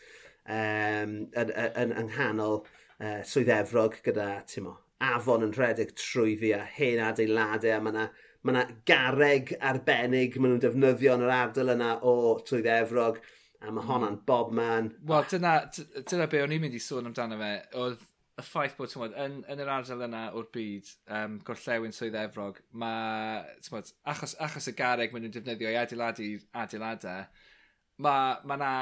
um, 0.48 1.14
yn, 1.30 1.52
yn, 1.52 1.72
yn, 1.84 1.94
yn 2.02 2.12
nghanol 2.14 2.62
uh, 3.02 3.20
swydd 3.26 3.52
efrog 3.54 3.98
gyda, 4.04 4.30
ti'n 4.48 4.66
mo, 4.66 4.76
afon 5.04 5.46
yn 5.46 5.54
rhedeg 5.54 5.94
trwy 5.98 6.34
fi 6.40 6.52
a 6.56 6.64
hen 6.76 7.02
adeiladau 7.06 7.76
a 7.76 7.82
mae 7.82 7.94
yna 7.94 8.08
ma, 8.42 8.54
na, 8.54 8.64
gareg 8.88 9.54
arbennig 9.70 10.38
maen 10.38 10.54
nhw'n 10.54 10.62
defnyddio 10.64 11.16
yn 11.18 11.24
yr 11.26 11.34
ardal 11.34 11.74
yna 11.74 11.94
o 12.06 12.14
trwy 12.46 12.62
efrog 12.74 13.18
a 13.58 13.72
mae 13.74 13.86
honna'n 13.88 14.14
hmm. 14.14 14.26
bob 14.26 14.52
man. 14.54 14.92
Wel, 15.06 15.26
dyna, 15.30 15.56
dyna 15.98 16.28
be 16.30 16.44
o'n 16.44 16.54
i'n 16.54 16.62
mynd 16.62 16.78
i 16.78 16.82
sôn 16.82 17.10
amdano 17.10 17.38
fe, 17.40 17.50
oedd 17.82 18.04
y 18.38 18.44
ffaith 18.46 18.76
bod 18.78 18.92
tywod, 18.92 19.16
yn, 19.18 19.40
yn 19.50 19.62
yr 19.64 19.72
ardal 19.74 20.04
yna 20.06 20.28
o'r 20.38 20.46
byd, 20.54 20.92
um, 21.18 21.40
gorllewin 21.46 21.94
swydd 21.94 22.18
efrog, 22.20 22.60
mae, 22.78 23.42
tywod, 23.66 23.90
achos, 24.12 24.36
achos 24.46 24.70
y 24.70 24.76
gareg 24.78 25.14
maen 25.14 25.26
nhw'n 25.26 25.34
defnyddio 25.34 25.74
i 25.74 25.80
adeiladu 25.80 26.30
adeiladau, 26.62 27.26
mae 28.06 28.38
ma 28.46 28.60
na 28.62 28.72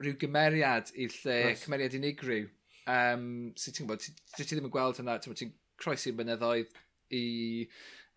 rhyw 0.00 0.14
gymeriad 0.20 0.94
i'r 0.94 1.16
lle, 1.24 1.38
yes. 1.50 1.66
cymeriad 1.66 1.98
unigryw 1.98 2.46
um, 2.90 3.24
sy'n 3.58 3.76
ti'n 3.76 3.86
gwybod, 3.86 4.04
ti, 4.04 4.14
ti 4.36 4.46
ddim 4.48 4.68
yn 4.68 4.74
gweld 4.74 5.00
hynna, 5.00 5.16
ti'n 5.22 5.38
ti 5.38 5.48
croesi'r 5.80 6.16
mynyddoedd 6.18 6.74
i, 7.16 7.24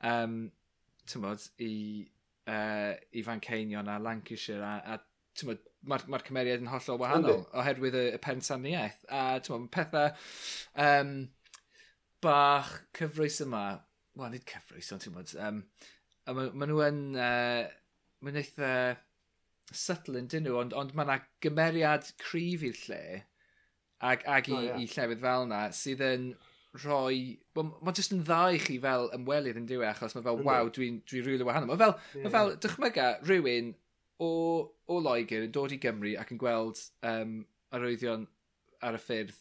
um, 0.09 0.39
ti'n 1.05 1.23
gwybod, 1.23 1.47
i, 1.65 1.73
uh, 2.51 2.93
i 3.13 3.25
Fan 3.25 3.43
Ceinion 3.43 3.91
a 3.91 3.99
Lancashire 4.01 4.63
a, 4.65 4.95
a 4.95 4.99
ti'n 5.38 5.49
gwybod, 5.51 5.69
mae'r 5.91 6.05
ma 6.12 6.19
cymeriad 6.23 6.62
yn 6.63 6.71
hollol 6.71 6.99
wahanol 7.01 7.39
Yndi. 7.41 7.47
oherwydd 7.59 7.97
y, 7.99 8.03
y 8.15 8.19
pensaniaeth. 8.23 9.01
A 9.12 9.23
ti'n 9.43 9.55
gwybod, 9.55 9.71
pethau 9.75 10.13
um, 10.88 11.15
bach 12.23 12.75
cyfrwys 12.95 13.41
yma, 13.43 13.65
wel, 14.19 14.31
nid 14.31 14.47
cyfrwys, 14.49 14.93
ond 14.95 15.03
ti'n 15.03 15.15
gwybod, 15.15 15.36
um, 15.47 15.63
a 16.23 16.38
maen 16.38 16.53
ma 16.59 16.69
nhw 16.69 16.86
yn, 16.88 17.01
uh, 17.19 17.65
maen 18.23 18.39
eitha 18.39 18.71
subtle 19.73 20.21
yn 20.21 20.29
dyn 20.31 20.45
nhw, 20.47 20.55
ond, 20.62 20.75
ond 20.77 20.95
mae 20.95 21.07
yna 21.07 21.19
gymeriad 21.43 22.07
cryf 22.21 22.63
i'r 22.67 22.81
lle 22.88 23.03
ag, 24.03 24.25
ag 24.27 24.49
i, 24.49 24.55
oh, 24.55 24.65
yeah. 24.65 24.81
i 24.81 24.89
llefydd 24.89 25.23
fel 25.23 25.47
yna, 25.47 25.61
sydd 25.75 26.03
yn 26.05 26.27
rhoi... 26.81 27.19
Wel, 27.55 27.69
mae 27.85 27.97
jyst 27.97 28.15
yn 28.15 28.23
dda 28.25 28.41
i 28.55 28.61
chi 28.61 28.77
fel 28.83 29.09
ymwelydd 29.15 29.59
yn 29.61 29.67
diwy, 29.69 29.85
e? 29.85 29.91
achos 29.91 30.15
mae 30.17 30.25
fel, 30.25 30.39
mm. 30.41 30.47
waw, 30.47 30.71
dwi'n 30.75 30.99
dwi, 31.03 31.21
dwi 31.21 31.25
rili 31.27 31.47
wahanol. 31.47 31.71
Mae 31.73 31.81
fel, 31.81 31.95
yeah. 32.13 32.25
ma 32.25 32.33
fel 32.33 32.55
dychmyga, 32.65 33.09
rhywun 33.27 33.73
o, 34.23 34.29
o 34.89 35.01
Loegr 35.03 35.47
yn 35.47 35.53
dod 35.55 35.75
i 35.75 35.79
Gymru 35.81 36.15
ac 36.19 36.33
yn 36.33 36.41
gweld 36.41 36.81
um, 37.09 37.37
arwyddion 37.73 38.25
ar 38.83 38.97
y 38.97 39.03
ffyrdd 39.03 39.37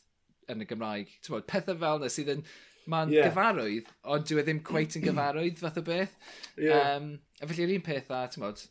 yn 0.53 0.63
y 0.65 0.69
Gymraeg. 0.69 1.17
Bod, 1.29 1.49
pethau 1.51 1.81
fel 1.81 2.03
yna 2.03 2.13
sydd 2.13 2.37
yn... 2.37 2.47
Mae'n 2.91 3.13
yeah. 3.15 3.29
gyfarwydd, 3.31 3.91
ond 4.11 4.25
dwi 4.27 4.41
e 4.41 4.43
ddim 4.43 4.61
cweit 4.67 4.97
yn 4.99 5.05
gyfarwydd 5.07 5.61
fath 5.61 5.77
o 5.79 5.85
beth. 5.87 6.17
Yeah. 6.59 6.97
Um, 6.97 7.13
a 7.39 7.47
felly'r 7.47 7.77
un 7.77 7.85
peth 7.87 8.11
a, 8.11 8.25
ti'n 8.27 8.43
bod, 8.43 8.65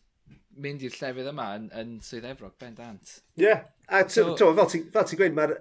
mynd 0.60 0.84
i'r 0.84 0.98
llefydd 0.98 1.30
yma 1.32 1.46
yn, 1.56 1.70
yn 1.80 1.94
Swydd 2.04 2.28
Efrog, 2.28 2.58
Ben 2.60 2.76
Dant. 2.76 3.14
Ie, 3.40 3.46
yeah. 3.46 3.64
a 3.88 4.04
so, 4.12 4.34
fel 4.36 4.68
ti'n 4.74 4.90
ti 4.92 5.20
gweud, 5.20 5.38
mae'r 5.38 5.56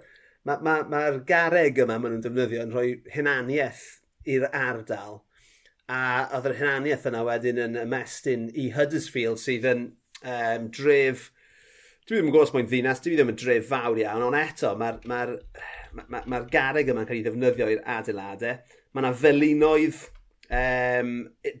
mae'r 0.47 0.63
ma, 0.65 0.77
ma, 0.83 1.01
ma 1.11 1.25
gareg 1.27 1.81
yma 1.83 1.97
maen 1.97 2.15
nhw'n 2.15 2.23
defnyddio 2.25 2.63
yn 2.65 2.73
rhoi 2.75 2.87
hunaniaeth 3.15 3.83
i'r 4.31 4.47
ardal. 4.49 5.21
A 5.91 6.01
oedd 6.37 6.49
yr 6.51 6.57
hunaniaeth 6.61 7.05
yna 7.11 7.25
wedyn 7.27 7.61
yn 7.65 7.77
ymestyn 7.83 8.47
i 8.55 8.71
Huddersfield 8.75 9.41
sydd 9.41 9.69
yn 9.73 9.85
um, 10.23 10.71
dref... 10.73 11.29
Dwi 12.09 12.17
ddim 12.17 12.31
yn 12.31 12.33
gwybod 12.33 12.47
os 12.49 12.53
mae'n 12.55 12.67
ddinas, 12.67 13.03
dwi 13.05 13.13
ddim 13.13 13.29
yn 13.31 13.37
dref 13.37 13.67
fawr 13.69 13.99
iawn, 14.01 14.23
ond 14.25 14.35
eto 14.39 14.71
mae'r 14.79 14.97
ma 15.07 15.19
ma, 15.93 16.05
ma, 16.07 16.21
ma 16.25 16.39
gareg 16.51 16.89
yma'n 16.91 17.07
cael 17.07 17.19
ei 17.19 17.25
ddefnyddio 17.25 17.69
i'r 17.71 17.83
adeiladau. 17.97 18.57
Mae 18.91 19.03
yna 19.03 19.11
felinoedd 19.21 20.01
um, 20.57 21.13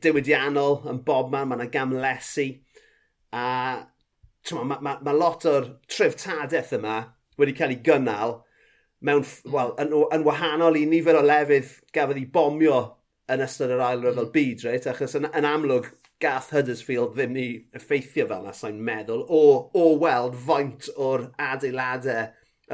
diwydiannol 0.03 0.81
yn 0.91 1.01
bob 1.07 1.31
man, 1.33 1.49
mae 1.49 1.59
yna 1.59 1.69
gamlesu. 1.73 2.47
A 3.31 3.45
mae 4.51 4.67
ma, 4.67 4.79
ma, 4.81 4.95
ma 5.05 5.15
lot 5.15 5.45
o'r 5.49 5.69
treftadaeth 5.91 6.73
yma 6.79 6.97
wedi 7.39 7.55
cael 7.57 7.75
ei 7.75 7.83
gynnal 7.85 8.39
mewn, 9.05 9.25
well, 9.53 9.73
yn, 9.81 9.93
yn 10.13 10.25
wahanol 10.25 10.77
i 10.77 10.85
nifer 10.89 11.17
o 11.19 11.23
lefydd 11.25 11.71
gafodd 11.95 12.19
ei 12.21 12.27
bomio 12.33 12.81
yn 13.31 13.43
ystod 13.45 13.73
yr 13.73 13.83
ail 13.85 14.03
ryfel 14.05 14.27
mm. 14.27 14.33
byd, 14.35 14.65
reit? 14.67 14.87
Achos 14.91 15.15
yn, 15.19 15.27
yn 15.37 15.47
amlwg, 15.47 15.89
gath 16.21 16.51
Huddersfield 16.53 17.15
ddim 17.15 17.37
i 17.39 17.47
effeithio 17.77 18.27
fel 18.29 18.45
yna, 18.45 18.53
sa'n 18.53 18.81
meddwl, 18.85 19.23
o, 19.25 19.43
o 19.73 19.85
weld 20.01 20.37
faint 20.45 20.89
o'r 21.01 21.27
adeiladau 21.41 22.27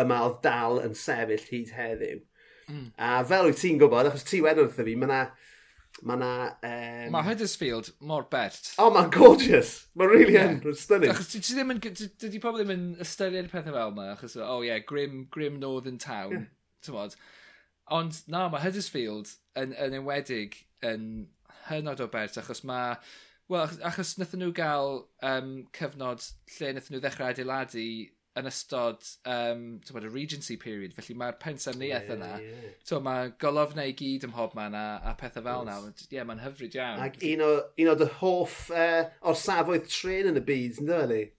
yma 0.03 0.23
oedd 0.25 0.41
dal 0.43 0.81
yn 0.83 0.97
sefyll 0.97 1.45
hyd 1.51 1.71
heddiw. 1.77 2.19
Mm. 2.67 2.89
A 2.99 3.21
fel 3.27 3.47
wyt 3.47 3.61
ti'n 3.61 3.79
gwybod, 3.79 4.09
achos 4.09 4.27
ti 4.27 4.41
wedyn 4.43 4.67
wrtho 4.67 4.83
fi, 4.83 4.97
mae 4.99 5.07
yna 5.07 5.21
Mae 6.05 6.19
na... 6.21 6.31
Um... 6.61 7.11
Mae 7.15 7.25
Huddersfield 7.25 7.91
mor 7.99 8.27
bert. 8.31 8.73
O, 8.77 8.87
oh, 8.87 8.93
mae'n 8.93 9.09
gorgeous. 9.13 9.71
Mae'n 9.97 10.11
really 10.11 10.35
yeah. 10.35 10.51
yn. 10.51 10.59
Mae'n 10.63 10.77
stunning. 10.77 11.13
Achos 11.13 11.31
ti 11.33 11.41
ddim 11.41 11.73
yn... 11.73 11.81
Dydy 11.83 12.41
pobl 12.43 12.61
ddim 12.61 12.73
yn 12.75 12.85
ystyried 13.03 13.49
pethau 13.51 13.73
fel 13.73 13.93
yma. 13.93 14.09
Achos, 14.13 14.37
o 14.39 14.45
oh, 14.45 14.59
ie, 14.65 14.71
yeah, 14.71 14.83
grim, 14.85 15.23
grim 15.33 15.61
northern 15.63 15.97
town. 16.01 16.47
Yeah. 16.87 17.15
Ond, 17.97 18.19
na, 18.31 18.45
mae 18.51 18.63
Huddersfield 18.63 19.31
yn, 19.59 19.73
yn 19.73 19.95
enwedig 20.01 20.59
yn 20.85 21.07
hynod 21.71 22.03
o 22.03 22.11
bert. 22.13 22.37
Achos 22.41 22.63
mae... 22.67 22.99
Wel, 23.47 23.77
achos 23.87 24.17
nathon 24.19 24.41
nhw 24.43 24.51
gael 24.51 24.97
um, 25.23 25.51
cyfnod 25.75 26.25
lle 26.57 26.73
nathon 26.75 26.97
nhw 26.97 27.03
ddechrau 27.03 27.31
adeiladu 27.31 27.83
yn 28.37 28.49
ystod 28.49 29.05
um, 29.29 29.63
bod, 29.89 30.05
y 30.05 30.11
Regency 30.13 30.57
period, 30.61 30.93
felly 30.97 31.15
mae'r 31.17 31.37
pensaerniaeth 31.41 32.11
yeah, 32.11 32.17
yna. 32.17 32.31
Yeah. 32.43 32.75
So, 32.87 32.99
mae 33.03 33.31
golofnau 33.41 33.89
i 33.89 33.95
gyd 33.97 34.27
ym 34.27 34.33
mhob 34.35 34.53
man 34.57 34.77
a, 34.77 34.85
a 35.09 35.15
pethau 35.19 35.45
fel 35.45 35.71
yes. 35.71 36.05
Ie, 36.05 36.11
yeah, 36.17 36.27
mae'n 36.27 36.43
hyfryd 36.43 36.77
iawn. 36.77 37.01
Ac 37.07 37.17
un 37.31 37.43
o, 37.45 37.49
un 37.83 37.91
o 37.93 37.97
dy 37.97 38.09
hoff 38.21 38.59
e, 38.69 38.85
uh, 38.85 39.09
o'r 39.31 39.41
safoedd 39.41 39.89
tren 39.89 40.31
yn 40.33 40.39
y 40.41 40.45
byd, 40.51 40.81
ynddo 40.83 41.01
ni? 41.11 41.23
E, 41.25 41.33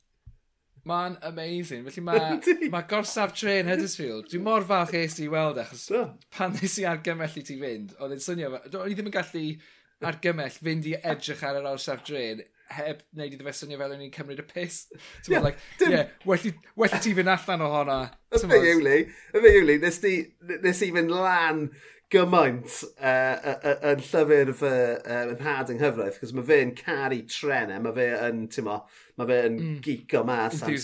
mae'n 0.88 1.18
amazing. 1.30 1.86
Felly 1.88 2.05
mae 2.05 2.68
ma 2.74 2.84
gorsaf 2.90 3.34
tren 3.36 3.70
Huddersfield. 3.70 4.28
Dwi'n 4.32 4.46
mor 4.46 4.66
falch 4.68 4.94
eis 4.99 5.18
i 5.22 5.30
weld 5.30 5.61
e, 5.61 5.66
achos 5.66 5.88
no. 5.94 6.05
pan 6.34 6.55
nes 6.57 6.78
i 6.82 6.86
argymell 6.88 7.38
i 7.38 7.44
ti 7.46 7.59
fynd, 7.61 7.96
oedd 7.99 8.16
yn 8.18 8.24
swnio... 8.24 8.55
O'n 8.59 8.86
i 8.90 8.96
ddim 8.96 9.11
yn 9.11 9.18
gallu 9.18 9.49
argymell 10.09 10.62
fynd 10.62 10.86
i 10.88 10.94
edrych 10.99 11.42
ar 11.46 11.59
yr 11.61 11.72
orsaf 11.72 12.05
dren 12.07 12.42
heb 12.77 13.03
wneud 13.16 13.35
iddo 13.35 13.47
fe 13.47 13.55
swnio 13.57 13.79
fel 13.81 13.95
o'n 13.95 14.07
i'n 14.07 14.14
cymryd 14.14 14.43
y 14.43 14.47
pus. 14.49 14.81
So 15.23 15.33
yeah, 15.33 15.45
like, 15.45 15.61
dim... 15.81 15.93
yeah, 15.93 16.09
well, 16.25 16.99
ti 17.01 17.14
fynd 17.16 17.33
allan 17.33 17.64
o 17.64 17.71
honna. 17.73 18.01
Y 18.35 18.43
fe 18.45 18.59
yw 18.73 18.83
li, 18.85 18.99
y 19.09 19.45
fe 19.45 19.55
yw 19.61 19.69
li, 19.69 19.79
nes, 19.85 20.03
i 20.05 20.91
fynd 20.97 21.14
lan 21.14 21.69
gymaint 22.12 22.77
uh, 23.05 23.57
yn 23.91 24.01
llyfr 24.01 24.53
fy 24.57 24.75
uh, 24.97 25.25
yn 25.35 25.43
had 25.45 25.73
yng 25.73 25.81
Nghyfraith, 25.81 26.21
cos 26.23 26.33
mae 26.37 26.47
fe'n 26.49 26.77
caru 26.79 27.19
trenau, 27.29 27.83
mae 27.85 27.97
fe 27.97 28.07
yn, 28.29 28.47
ti'n 28.53 28.69
mo, 28.69 28.79
mae 29.21 29.29
fe 29.29 29.41
yn 29.49 29.59
mm. 29.59 30.07
o 30.16 30.23
mas 30.29 30.62
am, 30.64 30.79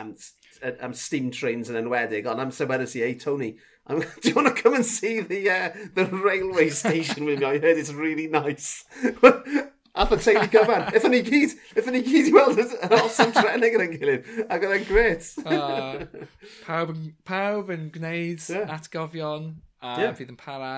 am, 0.00 0.14
am, 0.62 0.78
am, 0.88 0.94
steam 0.96 1.28
trains 1.36 1.72
yn 1.72 1.80
enwedig, 1.82 2.28
ond 2.30 2.40
am 2.40 2.54
sefydus 2.54 2.96
i, 2.96 3.04
hey 3.04 3.18
Tony, 3.20 3.54
I'm, 3.86 4.00
do 4.22 4.28
you 4.28 4.34
want 4.34 4.48
to 4.54 4.62
come 4.62 4.74
and 4.74 4.86
see 4.86 5.20
the 5.20 5.50
uh, 5.50 5.70
the 5.94 6.06
railway 6.06 6.70
station 6.70 7.24
with 7.24 7.40
me? 7.40 7.46
I 7.46 7.58
heard 7.58 7.76
it's 7.76 7.92
really 7.92 8.28
nice. 8.28 8.84
Ath 9.98 10.14
y 10.14 10.20
teulu 10.22 10.46
gyfan. 10.52 10.86
Ethon 10.94 11.14
ni 11.14 11.20
gyd, 11.26 11.56
ethon 11.74 11.96
ni 11.96 12.04
gyd 12.06 12.30
i 12.30 12.34
weld 12.34 12.60
yr 12.62 12.94
awesome 12.94 13.34
trenning 13.34 13.74
yn 13.74 13.92
gilydd. 13.96 14.28
Ac 14.46 14.66
oedd 14.66 14.76
e'n 14.76 14.86
gret. 14.86 15.26
uh, 15.42 16.26
pawb, 16.68 16.94
pawb 17.26 17.72
yn 17.74 17.88
gwneud 17.94 18.44
yeah. 18.52 18.70
atgofion 18.76 19.52
a 19.82 19.96
yeah. 19.98 20.14
fydd 20.16 20.30
yn 20.34 20.38
para 20.40 20.72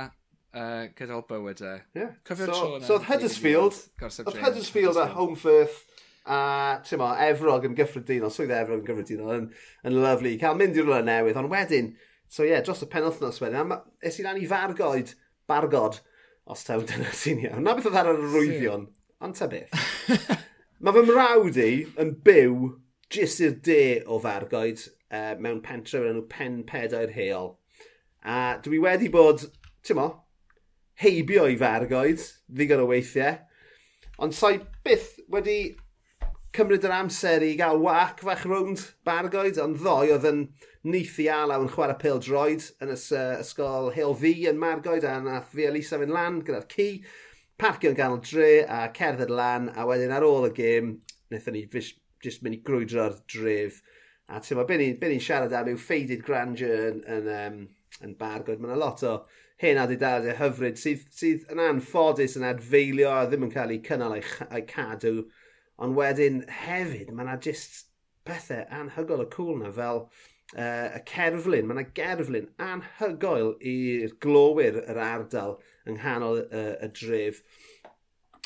uh, 0.56 0.86
gydol 0.96 1.26
bywyd 1.28 1.60
e. 1.60 1.74
Yeah. 1.98 2.14
Cofio'r 2.28 2.54
so, 2.54 2.70
so 2.86 2.96
oedd 2.96 3.08
Huddersfield, 3.10 3.80
oedd 4.00 4.40
Huddersfield 4.40 5.00
a 5.00 5.10
Home 5.16 5.36
a 6.22 6.78
ti'n 6.86 7.00
ma, 7.00 7.10
Efrog 7.26 7.66
yn 7.66 7.76
gyffredinol, 7.78 8.30
swydd 8.30 8.54
Efrog 8.54 8.80
yn 8.80 8.86
gyffredinol, 8.86 9.34
yn, 9.34 9.48
yn 9.88 10.00
lyflu. 10.04 10.36
Cael 10.40 10.58
mynd 10.58 10.78
i'r 10.78 10.86
rhywle 10.86 11.02
newydd, 11.06 11.38
ond 11.40 11.50
wedyn, 11.50 11.92
so 12.30 12.46
ie, 12.46 12.52
yeah, 12.52 12.62
dros 12.64 12.84
y 12.84 12.88
penwthnos 12.92 13.40
wedyn, 13.42 13.74
es 14.06 14.20
i 14.20 14.26
lan 14.26 14.38
i 14.38 14.46
fargoed, 14.48 15.16
bargod, 15.50 15.98
os 16.52 16.62
taw 16.66 16.82
dyna 16.86 17.10
sy'n 17.16 17.42
iawn. 17.42 17.64
Na 17.66 17.74
beth 17.74 17.88
oedd 17.90 17.98
ar 17.98 18.12
yr 18.12 18.22
arwyddion. 18.28 18.86
Ond 19.22 19.36
ta 19.38 19.46
beth. 19.46 19.70
Mae 20.82 20.94
fy 20.96 21.02
mrawd 21.06 21.58
i 21.62 21.70
yn 22.02 22.16
byw 22.26 22.72
jyst 23.14 23.42
i'r 23.44 23.54
de 23.62 23.82
o 24.10 24.18
fargoed 24.22 24.80
uh, 25.14 25.36
mewn 25.38 25.60
pentre 25.62 26.00
o'r 26.00 26.08
enw 26.10 26.24
Pen 26.32 26.62
Pedair 26.66 27.12
Heol. 27.14 27.52
A 28.26 28.58
dwi 28.64 28.80
wedi 28.82 29.12
bod, 29.12 29.46
ti'n 29.86 30.00
mo, 30.00 30.08
heibio 30.98 31.46
i 31.46 31.54
fargoed, 31.60 32.26
ddigon 32.50 32.82
o 32.82 32.90
weithiau. 32.90 33.38
Ond 34.22 34.34
sa'i 34.34 34.58
byth 34.82 35.14
wedi 35.30 35.56
cymryd 36.56 36.84
yr 36.84 36.98
amser 36.98 37.46
i 37.46 37.54
gael 37.56 37.78
wac 37.80 38.26
fach 38.26 38.42
rownd 38.50 38.82
bargoed, 39.06 39.60
ond 39.62 39.78
ddoe 39.80 40.10
oedd 40.16 40.26
yn 40.28 40.46
neithi 40.82 41.30
alaw 41.30 41.62
yn 41.62 41.70
chwarae 41.72 42.00
pil 42.02 42.18
droed 42.18 42.72
yn 42.82 42.90
ys, 42.92 43.12
uh, 43.14 43.38
ysgol 43.38 43.92
Hill 43.94 44.18
V 44.18 44.34
yn 44.50 44.58
Margoed, 44.58 45.06
a 45.06 45.20
nath 45.22 45.54
fi 45.54 45.70
Elisa 45.70 46.02
fynd 46.02 46.14
lan 46.18 46.42
gyda'r 46.42 46.66
ci 46.74 46.88
parcio 47.62 47.92
yn 47.92 47.98
ganol 47.98 48.22
dre 48.26 48.64
a 48.66 48.88
cerdded 48.96 49.30
lan, 49.30 49.68
a 49.78 49.86
wedyn 49.86 50.14
ar 50.14 50.26
ôl 50.26 50.48
y 50.48 50.54
gêm, 50.56 50.96
wnaethon 51.30 51.54
ni 51.54 51.66
just 52.22 52.42
mynd 52.42 52.56
i 52.56 52.62
grwydro'r 52.66 53.20
dref. 53.30 53.78
A 54.32 54.40
ti'n 54.42 54.58
ma, 54.58 54.64
be 54.66 54.78
ni'n 54.80 54.98
ni 54.98 55.20
siarad 55.22 55.54
am 55.54 55.70
yw 55.70 55.78
faded 55.78 56.24
grandeur 56.26 56.88
yn, 56.88 57.00
yn, 57.16 57.30
um, 57.36 57.60
yn 58.02 58.16
bargod. 58.18 58.58
Mae 58.58 58.72
yna 58.72 58.80
lot 58.80 59.04
o 59.06 59.14
hen 59.62 59.78
adedadau 59.78 60.34
hyfryd 60.40 60.80
sydd, 60.80 61.06
sydd 61.14 61.46
yn 61.52 61.62
anffodus 61.62 62.34
yn 62.38 62.48
adfeilio 62.48 63.12
a 63.14 63.24
ddim 63.28 63.46
yn 63.46 63.54
cael 63.54 63.74
ei 63.74 63.82
cynnal 63.86 64.16
a'i, 64.16 64.24
ai 64.50 64.64
cadw. 64.66 65.26
Ond 65.82 65.98
wedyn 65.98 66.42
hefyd, 66.64 67.12
mae 67.12 67.28
yna 67.28 67.38
just 67.42 67.86
pethau 68.26 68.66
anhygol 68.74 69.22
y 69.22 69.28
cwl 69.28 69.34
cool 69.36 69.62
na 69.62 69.70
fel 69.74 70.06
uh, 70.56 70.88
y 70.98 71.02
cerflun, 71.08 71.68
mae 71.68 71.78
yna 71.78 71.84
gerflun 71.96 72.48
anhygoel 72.62 73.54
i'r 73.72 74.16
glowyr 74.22 74.80
yr 74.84 75.00
ardal 75.02 75.58
yng 75.88 75.98
nghanol 75.98 76.42
uh, 76.44 76.74
y 76.82 76.90
dref. 76.98 77.42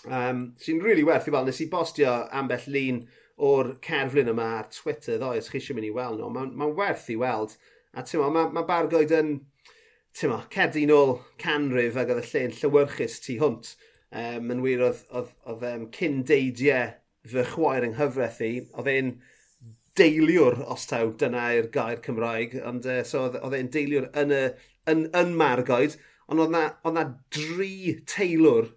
Um, 0.07 0.53
Sy'n 0.63 0.79
rili 0.79 0.93
really 0.93 1.07
werth 1.07 1.27
i 1.27 1.35
weld, 1.35 1.51
nes 1.51 1.63
i 1.65 1.71
bostio 1.71 2.13
ambell 2.37 2.69
lun 2.71 3.03
o'r 3.43 3.75
cerflun 3.85 4.31
yma 4.33 4.47
ar 4.61 4.71
Twitter 4.73 5.19
ddo, 5.21 5.35
os 5.37 5.51
chi 5.51 5.61
eisiau 5.61 5.77
mynd 5.77 5.91
i 5.91 5.95
weld 5.97 6.23
nhw. 6.23 6.31
Mae'n 6.33 6.55
ma 6.57 6.71
werth 6.79 7.09
i 7.13 7.19
weld. 7.21 7.57
A 7.97 8.05
ti'n 8.07 8.23
mae 8.23 8.53
ma 8.55 8.65
Bargoed 8.69 9.13
yn, 9.17 9.35
ti'n 10.17 10.33
ma, 10.33 10.43
cerddi 10.53 10.87
nôl 10.89 11.19
canrif 11.43 11.99
ac 11.99 12.13
oedd 12.15 12.23
y 12.23 12.29
lle'n 12.31 12.57
llywyrchus 12.61 13.19
tu 13.25 13.39
hwnt. 13.43 13.75
Um, 14.17 14.53
yn 14.55 14.63
wir 14.65 14.85
oedd, 14.87 15.03
oedd, 15.11 15.33
oedd 15.51 15.65
um, 15.73 15.89
cyn 15.93 16.23
deidiau 16.29 16.95
fy 17.27 17.43
chwaer 17.51 17.85
yng 17.89 17.97
nghyfraith 17.97 18.39
i, 18.47 18.53
oedd 18.79 18.93
e'n 18.93 19.17
deiliwr 19.99 20.61
os 20.73 20.87
taw, 20.91 21.13
dyna 21.21 21.49
yw'r 21.57 21.71
gair 21.75 22.03
Cymraeg, 22.05 22.59
ond 22.69 22.87
uh, 22.89 23.03
so 23.07 23.27
oedd 23.31 23.57
e'n 23.57 23.71
deiliwr 23.73 24.11
yn, 24.23 24.35
y, 24.35 24.43
yn, 24.93 25.07
yn 25.17 25.33
Margoed, 25.39 25.97
ond 26.31 26.43
oedd 26.43 26.53
na, 26.55 26.67
oedd 26.85 26.99
na 26.99 27.07
dri 27.35 27.97
teilwr 28.09 28.71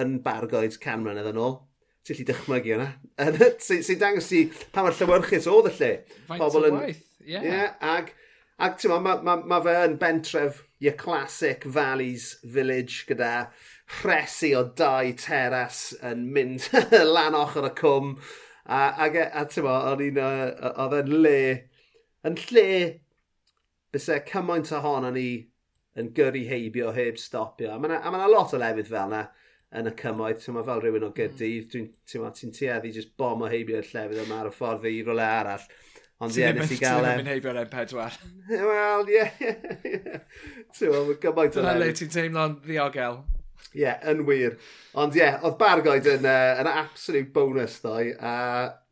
yn 0.00 0.18
Bargoed 0.24 0.78
can 0.82 1.04
mlynedd 1.04 1.30
yn 1.32 1.40
ôl. 1.40 1.58
Ti'n 2.06 2.20
lli 2.20 2.28
dychmygu 2.28 2.76
yna. 2.76 2.90
Sy'n 3.66 3.82
sy 3.86 3.96
dangos 3.98 4.30
i 4.36 4.44
pa 4.74 4.84
mae'r 4.84 4.98
llywyrchus 5.00 5.48
oedd 5.50 5.72
y 5.72 5.74
lle. 5.80 5.92
Faint 6.28 6.46
o 6.46 6.62
waith, 6.62 7.02
ie. 7.24 7.32
Yeah. 7.32 7.46
Yeah, 7.46 7.72
ag, 7.82 8.12
ag 8.62 8.76
ti'n 8.78 8.94
ma, 9.02 9.16
ma, 9.26 9.40
ma 9.42 9.58
fe 9.64 9.74
yn 9.88 9.96
bentref 9.98 10.62
your 10.78 10.94
classic 10.94 11.64
Valleys 11.64 12.36
Village 12.44 13.06
gyda 13.08 13.48
rhesi 14.02 14.52
o 14.54 14.62
dau 14.78 15.12
teras 15.18 15.94
yn 16.04 16.26
mynd 16.34 16.68
lan 17.16 17.38
ochr 17.38 17.66
y 17.70 17.72
cwm 17.80 18.12
A, 18.66 18.78
e, 19.06 19.08
a, 19.08 19.08
a 19.08 19.26
a 19.40 19.44
ti'n 19.50 19.66
mo, 19.66 19.74
o'n 19.92 20.04
i'n, 20.08 20.20
oedd 20.20 20.96
yn 21.00 21.12
le, 21.22 21.40
yn 22.26 22.38
lle, 22.48 22.68
bysau 23.94 24.22
cymaint 24.28 24.72
ohono 24.76 25.12
ni 25.14 25.28
yn 25.96 26.12
gyrru 26.16 26.44
heibio 26.50 26.92
heb 26.96 27.18
stopio. 27.20 27.72
A 27.72 27.80
mae 27.80 27.96
yna 27.96 28.12
ma 28.12 28.28
lot 28.30 28.54
o 28.54 28.60
lefydd 28.60 28.90
fel 28.90 29.12
yna 29.12 29.26
yn 29.76 29.90
y 29.90 29.92
cymoedd, 29.98 30.40
hmm. 30.40 30.56
ti'n 30.58 30.66
fel 30.68 30.82
rhywun 30.82 31.06
o 31.08 31.12
gydydd, 31.16 31.74
mm. 31.74 31.88
ti'n 32.06 32.34
ti 32.38 32.50
tueddu 32.58 32.92
jyst 32.94 33.14
bom 33.18 33.42
o 33.42 33.50
heibio'r 33.50 33.86
llefydd 33.86 34.22
yma 34.24 34.42
ar 34.42 34.50
y 34.50 34.54
ffordd 34.54 34.86
i 34.90 35.00
rolau 35.06 35.40
arall. 35.40 35.66
Ond 36.22 36.36
ie, 36.40 36.46
nes 36.56 36.70
i 36.72 36.78
gael 36.80 37.04
e. 37.04 37.14
Ti'n 37.18 37.28
heibio'r 37.28 37.58
M4. 37.66 38.14
Wel, 38.48 39.10
ie. 39.12 39.24
Ti'n 40.76 40.92
gwybod, 40.92 41.10
mae 41.10 41.18
gymaint 41.24 41.58
o... 41.58 41.60
Dyna 41.60 41.74
le 41.80 41.90
ti'n 41.98 42.12
teimlo'n 42.14 42.54
ddiogel. 42.64 43.18
Ie, 43.74 43.82
yeah, 43.82 44.00
yn 44.08 44.22
wir. 44.28 44.56
Ond 44.96 45.16
ie, 45.16 45.20
yeah, 45.24 45.38
oedd 45.44 45.58
Bargoed 45.60 46.06
yn, 46.08 46.24
uh, 46.28 46.56
yn 46.62 46.70
absolute 46.70 47.32
bonus 47.34 47.80
ddoi. 47.82 48.14
A, 48.16 48.32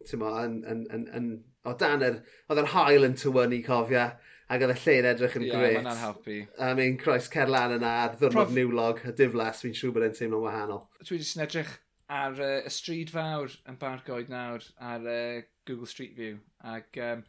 ti'n 0.04 0.20
mo, 0.20 0.32
yn, 0.42 0.58
yn, 0.68 0.84
yn, 0.92 1.06
yn, 1.16 1.28
o 1.64 1.72
dan 1.80 2.04
yr, 2.04 2.18
oedd 2.50 2.60
yr 2.64 2.72
hael 2.74 3.06
yn 3.08 3.16
tywyn 3.20 3.54
i 3.56 3.62
cofio. 3.64 4.10
Ac 4.52 4.60
oedd 4.60 4.74
y 4.74 4.76
lle'n 4.82 5.08
edrych 5.08 5.38
yn 5.38 5.46
yeah, 5.46 5.56
gret. 5.56 5.78
Ie, 5.78 5.84
mae'n 5.86 6.02
helpu. 6.02 6.36
A 6.60 6.74
mi'n 6.76 6.98
Croes 7.00 7.30
Cerlan 7.32 7.78
yna, 7.78 7.94
ddwrnod 8.12 8.34
Prof... 8.34 8.52
niwlog, 8.58 9.00
y 9.08 9.14
diflas, 9.16 9.62
fi'n 9.64 9.76
siŵr 9.78 9.94
bod 9.94 10.04
e'n 10.04 10.18
teimlo'n 10.18 10.44
wahanol. 10.44 10.82
Dwi 11.00 11.16
wedi 11.16 11.28
sy'n 11.30 11.46
edrych 11.46 11.72
ar 12.12 12.36
uh, 12.36 12.58
y 12.60 12.72
stryd 12.74 13.14
fawr 13.14 13.54
yn 13.70 13.80
Bargoed 13.80 14.28
nawr, 14.32 14.66
ar 14.84 15.08
uh, 15.08 15.40
Google 15.64 15.88
Street 15.88 16.12
View. 16.18 16.36
Ac, 16.60 16.90
um, 17.00 17.24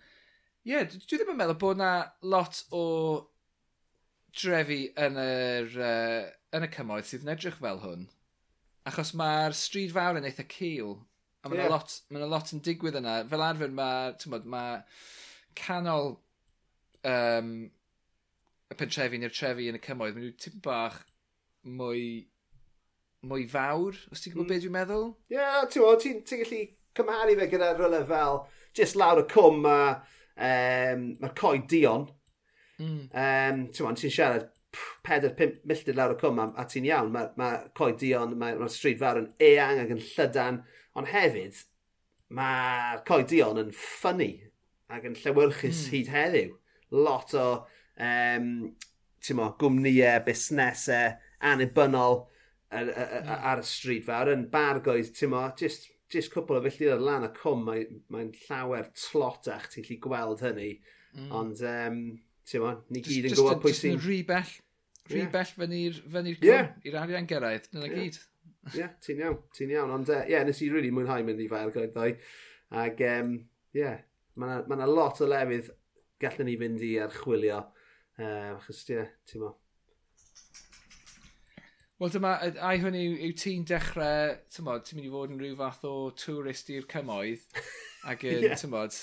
ie, 0.65 0.73
yeah, 0.73 0.83
dwi 0.91 1.21
ddim 1.21 1.31
yn 1.31 1.39
meddwl 1.39 1.61
bod 1.61 1.79
na 1.79 1.93
lot 2.27 2.65
o 2.75 2.83
drefi 4.35 4.89
yn 5.07 5.21
yr... 5.23 5.77
Uh, 5.79 6.33
yn 6.55 6.65
y 6.67 6.71
cymoedd 6.71 7.09
sydd 7.09 7.25
yn 7.25 7.33
edrych 7.35 7.59
fel 7.61 7.81
hwn. 7.83 8.05
Achos 8.89 9.13
mae'r 9.17 9.55
stryd 9.57 9.93
fawr 9.95 10.19
yn 10.19 10.27
eitha 10.29 10.45
cil. 10.51 10.97
A 11.43 11.49
mae'n 11.49 11.65
yeah. 11.65 11.71
lot, 11.73 11.95
ma 12.09 12.27
lot 12.29 12.53
yn 12.55 12.61
digwydd 12.65 12.99
yna. 13.01 13.17
Fel 13.29 13.43
arfer 13.45 13.73
mae, 13.73 14.13
mae 14.53 14.77
canol 15.57 16.15
um, 17.05 17.51
y 18.71 18.77
pentrefi 18.79 19.19
neu'r 19.21 19.35
trefi 19.35 19.69
yn 19.69 19.77
y 19.79 19.83
cymoedd, 19.83 20.15
maen 20.17 20.29
nhw 20.29 20.39
tip 20.41 20.57
bach 20.65 21.03
mwy 21.65 22.25
mwy 23.25 23.45
fawr, 23.49 23.97
os 24.13 24.21
ti'n 24.21 24.35
gwybod 24.35 24.45
mm. 24.45 24.51
beth 24.51 24.63
dwi'n 24.65 24.75
meddwl? 24.75 25.07
Ie, 25.33 25.37
yeah, 25.39 25.63
ti'n 26.01 26.19
ti 26.29 26.41
gallu 26.41 26.59
cymharu 26.97 27.37
fe 27.39 27.47
gyda 27.51 27.71
rhywle 27.73 28.03
fel 28.09 28.43
just 28.77 28.97
lawr 28.99 29.23
y 29.23 29.25
cwm 29.31 29.65
a 29.69 29.79
um, 29.95 31.07
mae'r 31.21 31.33
coed 31.39 31.65
dion. 31.71 32.05
Mm. 32.77 33.07
Um, 33.09 33.63
ti'n 33.73 33.97
ti'n 33.97 34.13
siarad 34.13 34.49
4-5 35.07 35.61
milltir 35.69 35.97
lawr 35.97 36.15
y 36.15 36.19
cwm 36.21 36.41
a, 36.41 36.49
a 36.61 36.67
ti'n 36.69 36.89
iawn. 36.89 37.13
Mae 37.13 37.31
ma 37.39 37.51
coed 37.77 37.99
dion, 38.01 38.35
mae'r 38.39 38.59
ma 38.61 38.71
stryd 38.71 38.99
fawr 39.01 39.21
yn 39.21 39.31
eang 39.43 39.81
ac 39.83 39.95
yn 39.95 40.03
llydan, 40.03 40.61
ond 40.95 41.11
hefyd 41.11 41.63
mae'r 42.35 43.01
coed 43.07 43.29
dion 43.31 43.61
yn 43.61 43.71
ffynnu 43.75 44.31
ac 44.93 45.07
yn 45.09 45.17
llewyrchus 45.19 45.85
mm. 45.85 45.91
hyd 45.93 46.11
heddiw. 46.13 46.53
Lot 46.95 47.33
o 47.37 47.47
um, 48.01 48.49
mo, 49.37 49.49
gwmnïau, 49.61 50.21
busnesau, 50.25 51.15
anibynnol 51.45 52.21
ar, 52.75 52.91
ar, 52.91 53.31
ar 53.51 53.63
y 53.63 53.67
stryd 53.67 54.05
fawr, 54.07 54.33
yn 54.35 54.45
bargoedd, 54.51 55.11
ti'n 55.17 55.33
mo, 55.33 55.45
just, 55.59 55.89
just 56.13 56.33
cwpl 56.33 56.59
o 56.59 56.63
filltir 56.65 56.93
ar 56.95 57.01
lan 57.03 57.27
y 57.27 57.31
cwm, 57.39 57.65
mae'n 57.65 57.97
mae, 58.13 58.29
mae 58.29 58.45
llawer 58.45 58.91
tlotach, 58.93 59.69
ti'n 59.73 59.87
lli 59.87 59.99
gweld 60.03 60.45
hynny. 60.45 60.75
Mm. 61.15 61.31
Ond, 61.39 61.65
um, 61.71 61.99
ti'n 62.45 62.63
mo, 62.63 62.75
ni 62.93 63.01
gyd 63.05 63.31
yn 63.31 63.37
gwybod 63.37 63.63
pwy 63.63 63.73
sy'n... 63.73 63.95
Just 63.95 64.05
yn 64.05 64.05
rhy 64.05 64.21
bell 64.27 64.55
rhy 65.09 65.21
yeah. 65.21 65.31
bell 65.33 65.51
fyny'r 65.59 65.99
fyny 66.15 66.33
cwm, 66.39 66.47
yeah. 66.49 66.71
i'r 66.85 66.97
arian 67.01 67.29
gyrraedd. 67.29 67.69
Dyna 67.73 67.89
yeah. 67.89 67.99
gyd. 67.99 68.21
Ie, 68.65 68.79
yeah, 68.79 68.93
ti'n 69.05 69.21
iawn, 69.21 69.41
ti'n 69.53 69.73
iawn. 69.75 69.93
Ond 69.99 70.09
ie, 70.09 70.17
uh, 70.17 70.29
yeah, 70.31 70.45
nes 70.47 70.61
i 70.65 70.69
really 70.73 70.93
mwynhau 70.93 71.25
mynd 71.25 71.43
i 71.43 71.49
fael 71.51 71.73
gyda'i 71.73 71.91
ddau. 71.93 72.15
Ac 72.85 73.03
ie, 73.03 73.11
um, 73.21 73.35
yeah, 73.77 73.99
mae 74.41 74.63
yna 74.63 74.81
ma 74.81 74.89
lot 74.89 75.21
o 75.21 75.29
lefydd 75.29 75.69
gallwn 76.21 76.49
ni 76.49 76.57
fynd 76.61 76.81
i 76.85 76.95
archwilio. 77.05 77.61
uh, 78.17 78.55
achos 78.55 78.81
ie, 78.87 78.97
yeah, 78.97 79.13
ti'n 79.29 79.45
mo. 79.45 79.53
Wel 82.01 82.11
dyma, 82.11 82.33
ai 82.67 82.75
hwn 82.81 82.97
yw, 82.99 83.11
yw 83.29 83.35
ti'n 83.39 83.67
dechrau, 83.69 84.33
ti'n 84.51 84.65
bod, 84.67 84.81
ti'n 84.87 84.97
mynd 84.99 85.07
i 85.07 85.11
fod 85.13 85.31
yn 85.31 85.37
rhyw 85.39 85.59
fath 85.61 85.85
o 85.87 85.93
tourist 86.19 86.71
i'r 86.73 86.89
cymoedd, 86.91 87.45
ac 88.11 88.25
yn, 88.31 88.49
yeah. 88.49 88.57
ti'n 88.59 88.73
bod, 88.73 88.97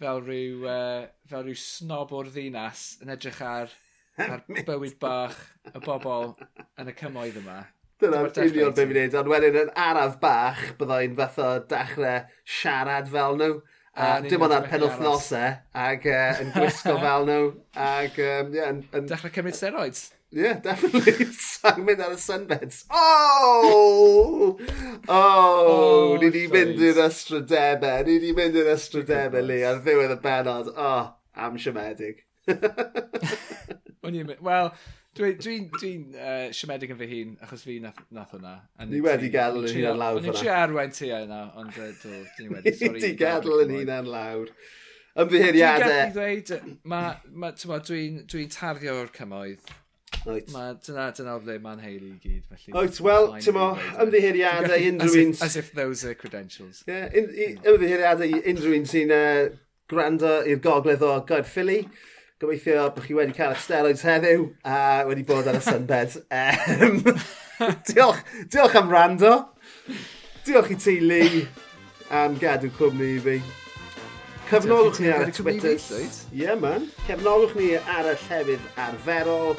fel 0.00 0.22
rhyw, 0.22 0.62
uh, 0.64 1.02
fel 1.28 1.44
rhyw 1.44 1.58
snob 1.60 2.14
o'r 2.16 2.30
ddinas 2.32 2.86
yn 3.02 3.12
edrych 3.12 3.42
ar 3.44 3.74
a'r 4.20 4.42
bywyd 4.66 4.98
bach 5.00 5.38
y 5.72 5.80
bobl 5.84 6.32
yn 6.80 6.90
y 6.92 6.96
cymoedd 6.98 7.38
yma. 7.42 7.60
Dyna'r 8.02 8.32
union 8.42 8.72
beth 8.74 8.80
fi'n 8.80 8.96
neud, 8.98 9.18
ond 9.20 9.30
wedyn 9.30 9.60
yn 9.60 9.70
araf 9.78 10.16
bach 10.22 10.62
byddai'n 10.80 11.14
o 11.20 11.50
dechrau 11.70 12.24
siarad 12.58 13.12
fel 13.12 13.38
nhw. 13.40 13.60
A, 13.92 14.06
uh, 14.06 14.24
dim 14.24 14.40
ond 14.40 14.54
ar 14.56 14.64
penwthnosau, 14.64 15.58
ac 15.76 16.06
uh, 16.08 16.16
e, 16.16 16.44
yn 16.46 16.52
gwisgo 16.54 16.96
fel 17.04 17.26
nhw, 17.28 17.50
ac... 17.76 18.16
Um, 18.24 18.54
yeah, 18.56 18.72
yn, 18.72 18.80
yn... 18.96 19.08
Dechrau 19.10 19.32
cymryd 19.34 19.58
steroids. 19.58 20.06
Yeah, 20.32 20.56
definitely. 20.64 21.26
Sa'n 21.44 21.82
mynd 21.84 22.00
ar 22.00 22.14
y 22.16 22.18
sunbeds. 22.20 22.86
Oh! 22.88 24.56
Oh! 25.12 25.12
oh 25.12 26.16
ni 26.22 26.32
di 26.32 26.46
mynd 26.48 26.80
i'r 26.80 27.02
ystradebau. 27.04 28.06
Ni 28.08 28.16
di 28.24 28.32
mynd 28.36 28.56
i'r 28.56 28.72
ystradebau, 28.72 29.44
Lee, 29.44 29.60
ar 29.68 29.84
ddiwedd 29.84 30.16
y 30.16 30.20
benod. 30.24 30.72
Oh, 30.72 31.10
am 31.36 31.60
siomedig. 31.60 32.24
O'n 34.02 34.16
i'n... 34.18 34.32
Wel, 34.42 34.70
dwi'n 35.16 35.36
dwi, 35.38 35.56
dwi, 35.70 35.96
dwi 36.08 36.18
uh, 36.18 36.46
siomedig 36.56 36.92
yn 36.94 36.98
fy 37.00 37.08
hun, 37.10 37.34
achos 37.44 37.64
fi 37.66 37.78
nath, 37.82 38.00
nath 38.14 38.32
hwnna. 38.34 38.54
Ni 38.90 39.02
wedi 39.04 39.30
gadw 39.32 39.62
yn 39.62 39.76
hunan 39.76 40.00
lawr. 40.00 40.20
O'n 40.20 40.30
i'n 40.30 40.38
tri 40.38 40.50
arwain 40.52 40.94
ti 40.96 41.10
yna, 41.14 41.42
ond 41.60 41.76
dwi'n 41.76 42.52
wedi. 42.56 42.74
Ti 42.98 43.12
gadw 43.20 43.60
yn 43.62 43.76
hunan 43.78 44.10
lawr. 44.10 44.50
Ymddiheiriadau. 45.22 45.84
Dwi'n 45.84 46.16
gallu 46.16 46.16
ddweud, 46.16 46.76
ma, 46.88 47.04
ma, 47.36 47.52
dwi'n 47.52 48.22
dwi 48.32 48.46
tarddio 48.52 48.98
o'r 49.02 49.12
cymoedd. 49.14 49.72
Oet. 50.22 50.52
Ma, 50.54 50.68
dyna, 50.86 51.08
dyna 51.16 51.34
ble 51.42 51.58
mae'n 51.62 51.82
heili 51.82 52.12
i 52.12 52.18
gyd. 52.22 52.46
Felly, 52.48 52.72
Oet, 52.78 53.00
wel, 53.04 53.28
ti'n 53.42 53.56
mo, 53.56 53.72
ymddiheiriadau 54.02 54.86
unrhyw 54.92 55.26
un... 55.26 55.34
As 55.44 55.58
if 55.60 55.72
those 55.76 56.06
are 56.08 56.16
credentials. 56.18 56.82
Yeah, 56.88 57.12
ymddiheiriadau 57.12 58.40
unrhyw 58.40 58.78
un 58.78 58.88
sy'n 58.88 59.12
uh, 59.14 59.52
gwrando 59.90 60.40
i'r 60.48 60.62
gogledd 60.64 61.04
o 61.04 61.18
Gaerffili. 61.28 61.82
Philly. 61.84 62.10
Gobeithio 62.42 62.88
bod 62.90 63.04
chi 63.06 63.14
wedi 63.14 63.34
cael 63.36 63.52
eich 63.54 63.60
steroids 63.62 64.00
heddiw 64.02 64.48
a 64.66 64.76
wedi 65.06 65.22
bod 65.22 65.46
ar 65.46 65.54
y 65.54 65.62
sunbed. 65.62 66.16
Um, 66.34 66.96
diolch, 67.86 68.22
diolch 68.50 68.74
am 68.80 68.88
rando. 68.90 69.30
Diolch 70.42 70.72
i 70.74 70.76
ti, 70.82 70.96
Lee, 70.98 71.44
am 72.10 72.34
gadw 72.42 72.72
cwmni 72.74 73.12
i 73.14 73.20
fi. 73.22 73.36
Cefnolwch 74.48 74.98
ni 75.04 75.12
ar 75.14 75.28
y 75.28 75.36
Twitter. 75.36 75.78
Ie, 76.00 76.08
yeah, 76.40 76.58
man. 76.58 76.88
Cefnolwch 77.06 77.54
ni 77.60 77.76
ar 77.78 78.10
y 78.10 78.16
llefydd 78.24 78.66
arferol. 78.88 79.54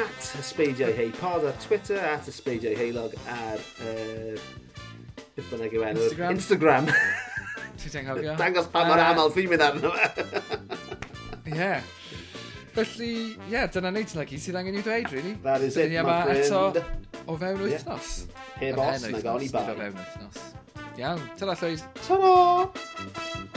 At 0.00 0.30
ysbeidiau 0.40 0.96
hei 0.96 1.10
pod 1.18 1.44
ar 1.50 1.58
Twitter, 1.66 2.00
at 2.00 2.30
ysbeidiau 2.32 2.72
heilog 2.78 3.18
ar... 3.36 3.60
Uh, 3.84 4.40
Beth 5.36 5.52
bynnag 5.52 5.76
yw 5.76 5.84
enw? 5.90 6.06
Instagram. 6.08 6.38
Instagram. 6.40 6.88
Ti'n 7.80 7.94
tenghofio? 7.98 8.38
dangos 8.40 8.72
pa 8.72 8.86
mor 8.88 9.04
aml 9.04 9.28
fi'n 9.36 9.52
mynd 9.52 9.66
arno 9.68 9.92
fe. 9.98 10.88
Ie. 11.50 11.82
Felly, 12.74 13.10
ie, 13.10 13.36
yeah, 13.50 13.66
dyna 13.72 13.90
neud 13.90 14.12
yna 14.14 14.24
gyd 14.30 14.42
sydd 14.44 14.58
angen 14.60 14.78
i 14.78 14.82
ddweud, 14.86 15.10
really. 15.10 15.34
That 15.42 15.64
is 15.66 15.76
it, 15.76 15.90
my 16.06 16.22
friend. 16.22 16.44
eto 16.44 17.00
o 17.26 17.36
fewn 17.40 17.58
wythnos. 17.64 18.12
Yeah. 18.22 18.62
Heb 18.62 18.82
os, 18.86 19.08
na 19.10 19.22
gawn 19.26 19.42
i 19.42 19.50
bar. 19.50 19.72
O 19.74 19.78
fewn 19.80 19.98
wythnos. 19.98 20.44
Iawn, 21.00 21.24
tyna 21.40 21.58
llwyd. 21.58 21.88
Ta-ra! 22.06 23.49